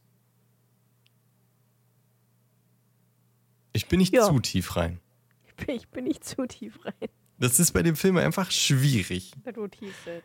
[3.73, 4.25] Ich bin nicht Ja.
[4.27, 4.99] zu tief rein.
[5.47, 7.09] Ich bin, ich bin nicht zu tief rein.
[7.39, 9.31] Das ist bei dem Film einfach schwierig.
[9.53, 10.23] Du tief sitzt.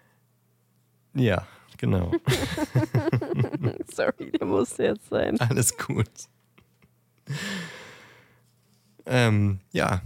[1.15, 1.47] Ja,
[1.79, 2.11] genau.
[3.95, 5.39] Sorry, der musste jetzt sein.
[5.41, 6.11] Alles gut.
[9.07, 10.03] Ähm, ja.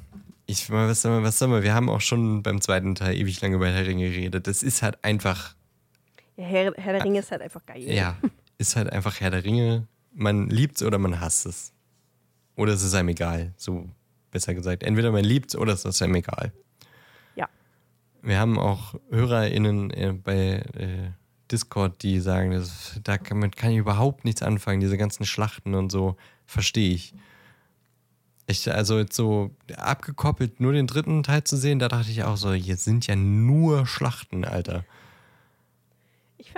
[0.51, 1.63] Ich, was soll man, was soll man?
[1.63, 4.47] Wir haben auch schon beim zweiten Teil ewig lange über Herr der Ringe geredet.
[4.47, 5.55] Das ist halt einfach,
[6.37, 7.83] Ja, Herr, Herr der Ringe ist halt einfach geil.
[7.83, 8.17] ja,
[8.57, 9.87] ist halt einfach Herr der Ringe.
[10.15, 11.73] Man liebt es oder man hasst es.
[12.57, 13.53] Oder es ist einem egal.
[13.59, 13.91] So
[14.31, 14.83] besser gesagt.
[14.85, 16.51] Entweder man liebt es oder es ist einem egal.
[17.37, 17.47] Ja.
[18.23, 21.11] Wir haben auch HörerInnen äh, bei äh,
[21.53, 25.75] Discord, die sagen, das, da kann, man kann ich überhaupt nichts anfangen, diese ganzen Schlachten
[25.75, 26.17] und so,
[26.47, 27.15] verstehe ich.
[28.51, 32.39] Ich, also jetzt so abgekoppelt, nur den dritten Teil zu sehen, da dachte ich auch
[32.39, 34.85] so, hier sind ja nur Schlachten, Alter.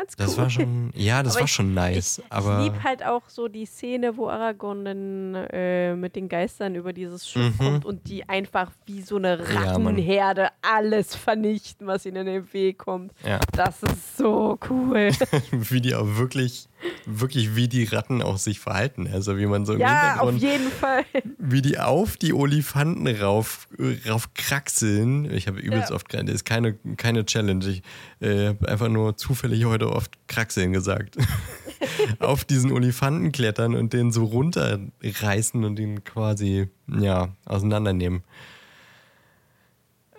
[0.09, 0.37] Ich fand's Das cool.
[0.45, 3.23] war schon, ja, das Aber war ich- schon nice, ich, aber Ich liebe halt auch
[3.29, 7.65] so die Szene, wo Aragorn dann äh, mit den Geistern über dieses Schiff Mhm.
[7.65, 9.61] kommt und die einfach wie so eine Ja.
[9.73, 13.13] Rattenherde alles vernichten, was ihnen in den Weg kommt.
[13.27, 15.11] ja, Das ist so cool.
[15.53, 16.69] wie die auch wirklich,
[17.07, 19.09] wirklich wie die Ratten auch sich verhalten.
[19.13, 21.05] Also wie man so im ja, auf Hintergrund jeden Fall.
[21.39, 23.69] wie die auf die Olifanten rauf,
[24.09, 25.31] rauf kraxeln.
[25.33, 25.97] Ich habe übelst Ja.
[25.97, 27.65] oft, das ist keine, keine Challenge.
[27.67, 27.83] Ich
[28.21, 31.17] äh, habe einfach nur zufällig heute oft kraxeln gesagt.
[32.19, 38.23] auf diesen Olifanten klettern und den so runterreißen und ihn quasi, ja, auseinandernehmen.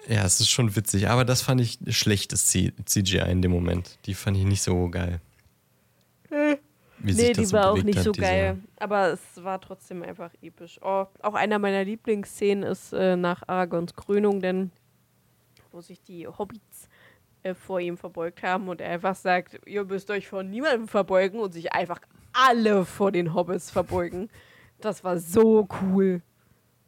[0.07, 3.99] Ja, es ist schon witzig, aber das fand ich schlechtes CGI in dem Moment.
[4.05, 5.21] Die fand ich nicht so geil.
[7.03, 8.59] Wie sich nee, die so war auch nicht hat, so geil.
[8.77, 10.79] Aber es war trotzdem einfach episch.
[10.81, 14.71] Oh, auch einer meiner Lieblingsszenen ist äh, nach Aragons Krönung, denn
[15.71, 16.70] wo sich die Hobbits
[17.43, 21.39] äh, vor ihm verbeugt haben und er einfach sagt, ihr müsst euch vor niemandem verbeugen
[21.39, 21.99] und sich einfach
[22.33, 24.29] alle vor den Hobbits verbeugen.
[24.79, 26.21] Das war so cool.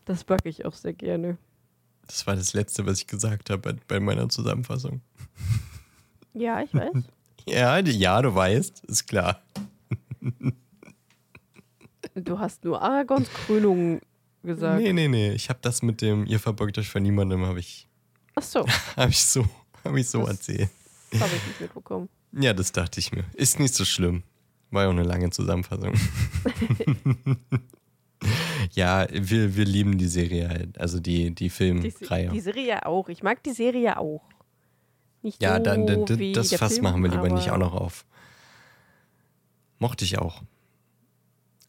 [0.05, 1.37] Das mag ich auch sehr gerne.
[2.07, 5.01] Das war das Letzte, was ich gesagt habe bei, meiner Zusammenfassung.
[6.33, 6.93] Ja, ich weiß.
[7.45, 9.43] Ja, ja, du weißt, ist klar.
[12.15, 13.99] du hast nur Aragons Krönung
[14.43, 14.81] gesagt.
[14.81, 15.33] Nee, nee, nee.
[15.33, 17.89] Ich habe das mit dem, ihr verbeugt euch vor niemandem, habe ich,
[18.35, 18.65] Ach so,
[18.95, 19.45] hab ich so,
[19.89, 20.69] hab ich so Das- erzählt.
[21.11, 22.09] das habe ich nicht mitbekommen.
[22.33, 23.25] Ja, das dachte ich mir.
[23.35, 24.23] Ist nicht so schlimm.
[24.71, 25.93] War ja auch eine lange Zusammenfassung.
[28.71, 32.29] Ja, wir, wir lieben die Serie halt, also die, die Die, Filmreihe.
[32.29, 33.09] die Serie auch.
[33.09, 34.23] Ich mag die Serie auch.
[35.21, 37.73] Nicht Ja, so dann, dann, wie das Fass Film, machen wir lieber nicht auch noch
[37.73, 38.05] auf.
[39.79, 40.41] Mochte ich auch.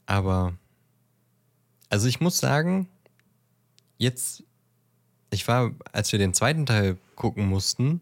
[0.07, 0.55] Aber,
[1.89, 2.89] also ich muss sagen,
[3.99, 4.45] jetzt,
[5.31, 8.01] ich war, als wir den zweiten Teil gucken mussten,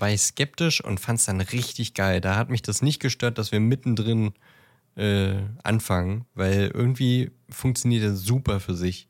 [0.00, 2.20] war ich skeptisch und fand es dann richtig geil.
[2.20, 4.32] Da hat mich das nicht gestört, dass wir mittendrin
[4.96, 9.08] äh, anfangen, weil irgendwie funktioniert er super für sich,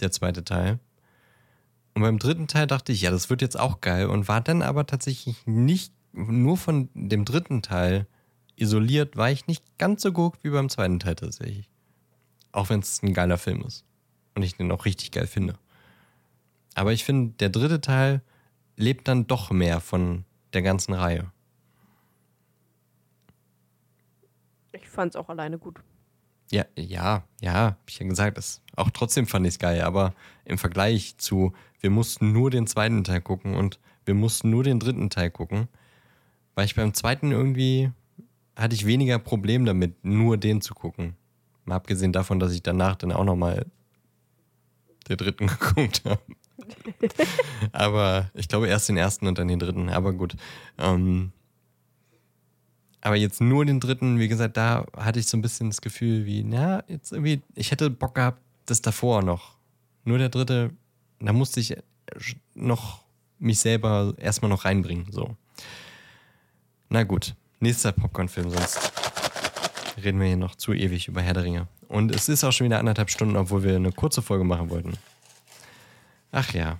[0.00, 0.78] der zweite Teil.
[1.94, 4.62] Und beim dritten Teil dachte ich, ja, das wird jetzt auch geil und war dann
[4.62, 8.06] aber tatsächlich nicht nur von dem dritten Teil
[8.56, 11.68] isoliert, war ich nicht ganz so gut wie beim zweiten Teil tatsächlich.
[12.52, 13.84] Auch wenn es ein geiler Film ist.
[14.34, 15.58] Und ich den auch richtig geil finde.
[16.74, 18.22] Aber ich finde, der dritte Teil
[18.76, 21.32] lebt dann doch mehr von der ganzen Reihe.
[24.72, 25.80] Ich fand es auch alleine gut.
[26.50, 28.38] Ja, ja, ja, hab ich ja gesagt.
[28.38, 32.66] Das, auch trotzdem fand ich es geil, aber im Vergleich zu, wir mussten nur den
[32.66, 35.68] zweiten Teil gucken und wir mussten nur den dritten Teil gucken,
[36.54, 37.90] war ich beim zweiten irgendwie,
[38.54, 41.16] hatte ich weniger Problem damit, nur den zu gucken.
[41.64, 43.66] Mal abgesehen davon, dass ich danach dann auch nochmal
[45.08, 46.20] den dritten geguckt habe.
[47.72, 50.36] aber ich glaube erst den ersten und dann den dritten, aber gut.
[50.78, 51.32] Ähm,
[53.00, 56.26] aber jetzt nur den dritten, wie gesagt, da hatte ich so ein bisschen das Gefühl,
[56.26, 59.54] wie, na, jetzt irgendwie, ich hätte Bock gehabt, das davor noch.
[60.04, 60.70] Nur der dritte,
[61.20, 61.76] da musste ich
[62.54, 63.04] noch
[63.38, 65.36] mich selber erstmal noch reinbringen, so.
[66.88, 68.92] Na gut, nächster Popcorn-Film, sonst
[70.02, 71.68] reden wir hier noch zu ewig über Herr der Ringe.
[71.88, 74.94] Und es ist auch schon wieder anderthalb Stunden, obwohl wir eine kurze Folge machen wollten.
[76.32, 76.78] Ach ja.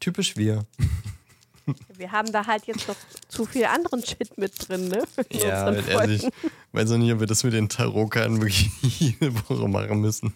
[0.00, 0.66] Typisch wir.
[1.96, 2.96] Wir haben da halt jetzt noch
[3.28, 5.04] zu viel anderen Shit mit drin, ne?
[5.30, 6.36] Ja, unseren also ich Folgen.
[6.72, 10.34] weiß auch nicht, ob wir das mit den Tarotkarten wirklich jede Woche machen müssen.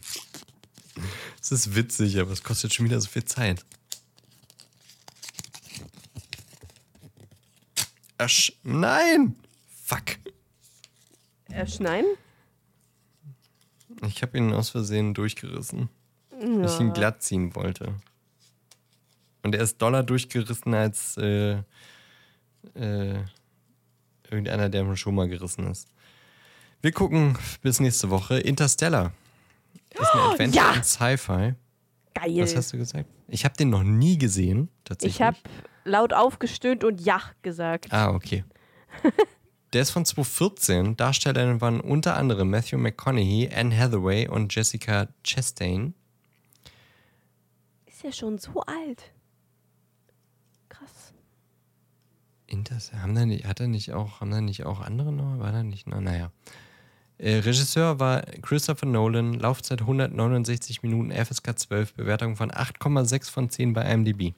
[1.41, 3.65] Es ist witzig, aber es kostet schon wieder so viel Zeit.
[8.19, 9.35] Asch, nein!
[9.85, 10.19] Fuck.
[11.51, 12.17] Äh, Schneiden?
[14.07, 15.89] Ich habe ihn aus Versehen durchgerissen.
[16.41, 17.95] Weil Ich ihn glatt ziehen wollte.
[19.43, 21.59] Und er ist doller durchgerissen als äh,
[22.75, 23.19] äh,
[24.31, 25.89] irgendeiner, der schon mal gerissen ist.
[26.81, 28.39] Wir gucken bis nächste Woche.
[28.39, 29.13] Interstellar.
[29.91, 30.73] Ist ein Adventure ja!
[30.73, 31.55] und Sci-Fi.
[32.15, 32.43] Geil.
[32.43, 33.09] Was hast du gesagt?
[33.29, 35.17] Ich habe den noch nie gesehen, tatsächlich.
[35.17, 35.37] ich habe
[35.85, 37.93] laut aufgestöhnt und Ja gesagt.
[37.93, 38.45] Ah, okay.
[39.73, 40.97] Der ist von 2014.
[40.97, 45.95] Darstellerinnen waren unter anderem Matthew McConaughey, Anne Hathaway und Jessica Chastain.
[48.05, 49.15] Ja schon so alt.
[50.69, 51.15] Krass.
[52.47, 55.39] Inters haben da nicht, hat er nicht auch, haben da nicht auch andere noch?
[55.39, 56.03] War da nicht noch?
[56.03, 56.31] Naja.
[57.17, 63.73] Äh, Regisseur war Christopher Nolan, Laufzeit 169 Minuten, FSK 12, Bewertung von 8,6 von 10
[63.73, 64.35] bei IMDb.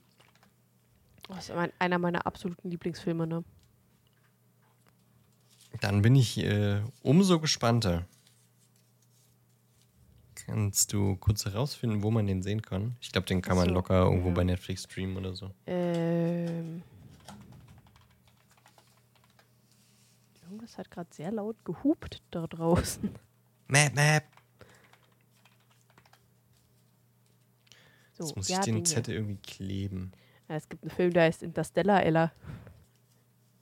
[1.27, 3.43] Das ist mein, einer meiner absoluten Lieblingsfilme, ne?
[5.81, 8.07] Dann bin ich äh, umso gespannter.
[10.47, 12.97] Kannst du kurz herausfinden, wo man den sehen kann?
[13.01, 14.35] Ich glaube, den kann man so, locker irgendwo ja.
[14.35, 15.51] bei Netflix streamen oder so.
[15.67, 16.83] Ähm.
[20.45, 23.11] Irgendwas hat gerade sehr laut gehupt da draußen.
[23.67, 24.23] Map, Map.
[28.13, 28.85] So, Jetzt muss ja, ich den hier.
[28.85, 30.13] Zettel irgendwie kleben.
[30.49, 32.33] Ja, es gibt einen Film, der heißt Interstellar, Ella.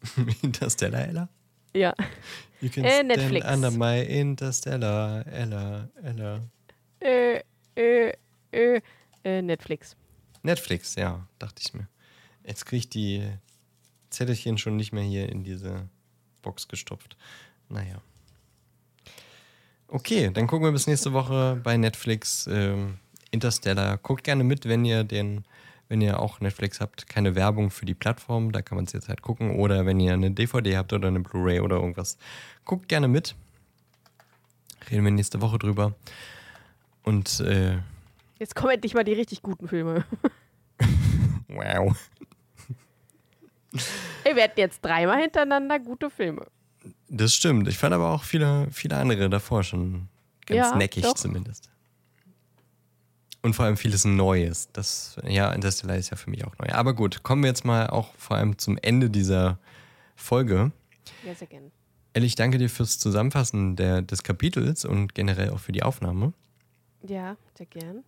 [0.43, 1.29] Interstellar, Ella?
[1.75, 1.95] Ja.
[2.61, 3.47] You can Äh, stand Netflix.
[3.51, 6.43] under my Interstellar, Ella, Ella.
[7.05, 7.43] Äh,
[7.77, 8.13] äh,
[8.53, 9.97] äh, Netflix.
[10.43, 11.87] Netflix, ja, dachte ich mir.
[12.47, 13.29] Jetzt kriege ich die
[14.11, 15.89] Zettelchen schon nicht mehr hier in diese
[16.43, 17.17] Box gestopft.
[17.69, 18.01] Naja.
[19.89, 22.99] Okay, dann gucken wir bis nächste Woche bei Netflix ähm,
[23.31, 23.99] Interstellar.
[23.99, 25.45] Guckt gerne mit, wenn ihr den,
[25.89, 29.09] wenn ihr auch Netflix habt, keine Werbung für die Plattform, da kann man es jetzt
[29.09, 29.57] halt gucken.
[29.57, 32.17] Oder wenn ihr eine DVD habt oder eine Blu-ray oder irgendwas,
[32.65, 33.35] guckt gerne mit.
[34.91, 35.95] Reden wir nächste Woche drüber.
[37.05, 37.79] Und äh,
[38.39, 40.05] Jetzt kommen endlich mal die richtig guten Filme.
[41.49, 41.97] wow.
[44.25, 46.47] Wir hatten jetzt dreimal hintereinander gute Filme.
[47.09, 47.69] Das stimmt.
[47.69, 50.09] Ich fand aber auch viele, viele andere davor schon
[50.47, 51.15] ganz Ja, neckig doch.
[51.15, 51.71] zumindest.
[53.43, 54.69] Und vor allem vieles Neues.
[54.73, 56.73] Das, ja, Interstellar ist ja für mich auch neu.
[56.73, 59.59] Aber gut, kommen wir jetzt mal auch vor allem zum Ende dieser
[60.17, 60.73] Folge.
[61.27, 61.71] Ja, sehr gerne.
[62.15, 66.33] Elli, ich danke dir fürs Zusammenfassen der, des Kapitels und generell auch für die Aufnahme.
[67.07, 68.03] Ja, sehr gern.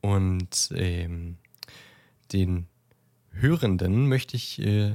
[0.00, 1.36] Und ähm,
[2.32, 2.66] den
[3.30, 4.94] Hörenden möchte ich äh,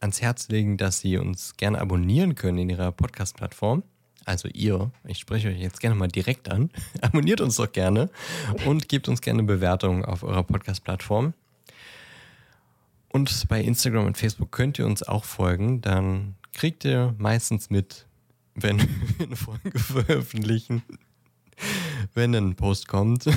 [0.00, 3.82] ans Herz legen, dass sie uns gerne abonnieren können in ihrer Podcast-Plattform.
[4.24, 6.70] also ihr, ich spreche euch jetzt gerne mal direkt an,
[7.00, 8.10] abonniert uns doch gerne
[8.66, 11.34] und gebt uns gerne Bewertungen auf eurer Podcast-Plattform.
[13.12, 18.06] Und bei Instagram und Facebook könnt ihr uns auch folgen, dann kriegt ihr meistens mit,
[18.54, 18.78] wenn
[19.18, 20.82] wir eine Folge veröffentlichen,
[22.14, 23.24] wenn ein Post kommt.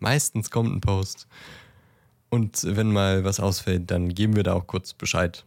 [0.00, 1.26] meistens kommt ein Post.
[2.30, 5.44] Und wenn mal was ausfällt, dann geben wir da auch kurz Bescheid.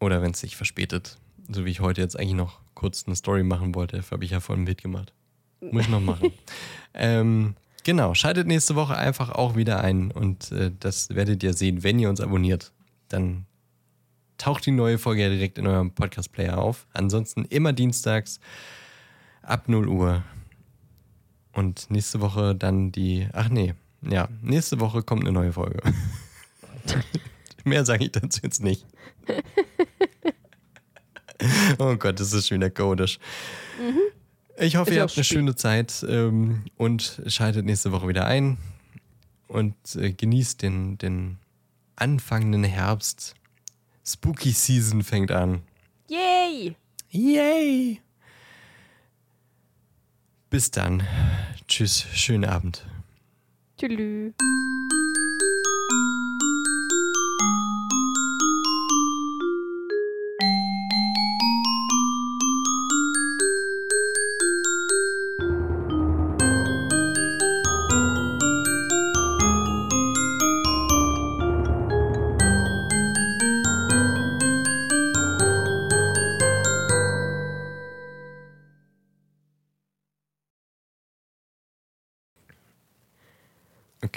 [0.00, 1.18] Oder wenn es sich verspätet.
[1.50, 4.40] So wie ich heute jetzt eigentlich noch kurz eine Story machen wollte, habe ich ja
[4.40, 5.12] vorhin ein Bild gemacht.
[5.60, 6.32] Muss ich noch machen.
[6.94, 11.82] ähm, genau, schaltet nächste Woche einfach auch wieder ein und äh, das werdet ihr sehen,
[11.82, 12.72] wenn ihr uns abonniert.
[13.08, 13.46] Dann
[14.36, 16.86] taucht die neue Folge ja direkt in eurem Podcast-Player auf.
[16.92, 18.38] Ansonsten immer dienstags
[19.48, 20.22] ab 0 Uhr.
[21.52, 23.28] Und nächste Woche dann die.
[23.32, 25.80] Ach nee, ja, nächste Woche kommt eine neue Folge.
[27.64, 28.86] Mehr sage ich dazu jetzt nicht.
[31.78, 33.18] oh Gott, das ist schon wieder codisch.
[33.78, 33.98] Mhm.
[34.60, 38.58] Ich hoffe, ist ihr habt eine schöne Zeit ähm, und schaltet nächste Woche wieder ein
[39.46, 41.38] und äh, genießt den, den
[41.96, 43.34] anfangenden Herbst.
[44.04, 45.62] Spooky Season fängt an.
[46.08, 46.76] Yay!
[47.10, 48.00] Yay!
[50.50, 51.02] Bis dann.
[51.66, 52.86] Tschüss, schönen Abend.
[53.78, 54.32] Tschüss.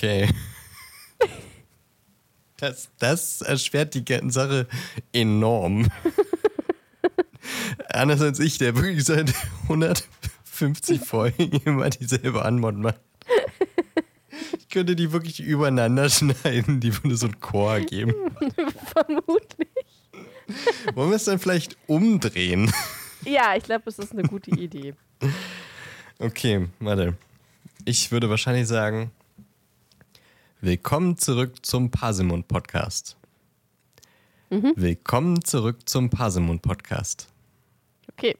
[0.01, 0.27] Okay.
[2.57, 4.67] Das, das erschwert die Sache
[5.13, 5.87] enorm.
[7.89, 9.33] Anders als ich, der wirklich seit
[9.63, 12.99] 150 Folgen immer dieselbe Antwort macht.
[14.59, 18.13] Ich könnte die wirklich übereinander schneiden, die würde so einen Chor geben.
[18.93, 19.69] Vermutlich.
[20.93, 22.71] Wollen wir es dann vielleicht umdrehen?
[23.25, 24.93] Ja, ich glaube, es ist eine gute Idee.
[26.19, 27.17] Okay, warte.
[27.85, 29.11] Ich würde wahrscheinlich sagen,
[30.63, 33.17] Willkommen zurück zum Parsimon Podcast.
[34.51, 34.73] Mhm.
[34.75, 37.27] Willkommen zurück zum Parsimon Podcast.
[38.11, 38.37] Okay.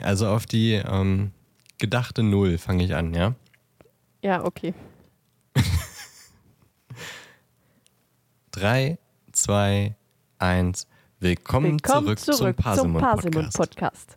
[0.00, 1.32] Also auf die ähm,
[1.78, 3.34] gedachte Null fange ich an, ja?
[4.22, 4.74] Ja, okay.
[8.52, 8.96] Drei,
[9.32, 9.96] zwei,
[10.38, 10.86] eins.
[11.18, 13.56] Willkommen, Willkommen zurück, zurück, zum Parsimon Podcast.
[13.56, 14.16] Podcast.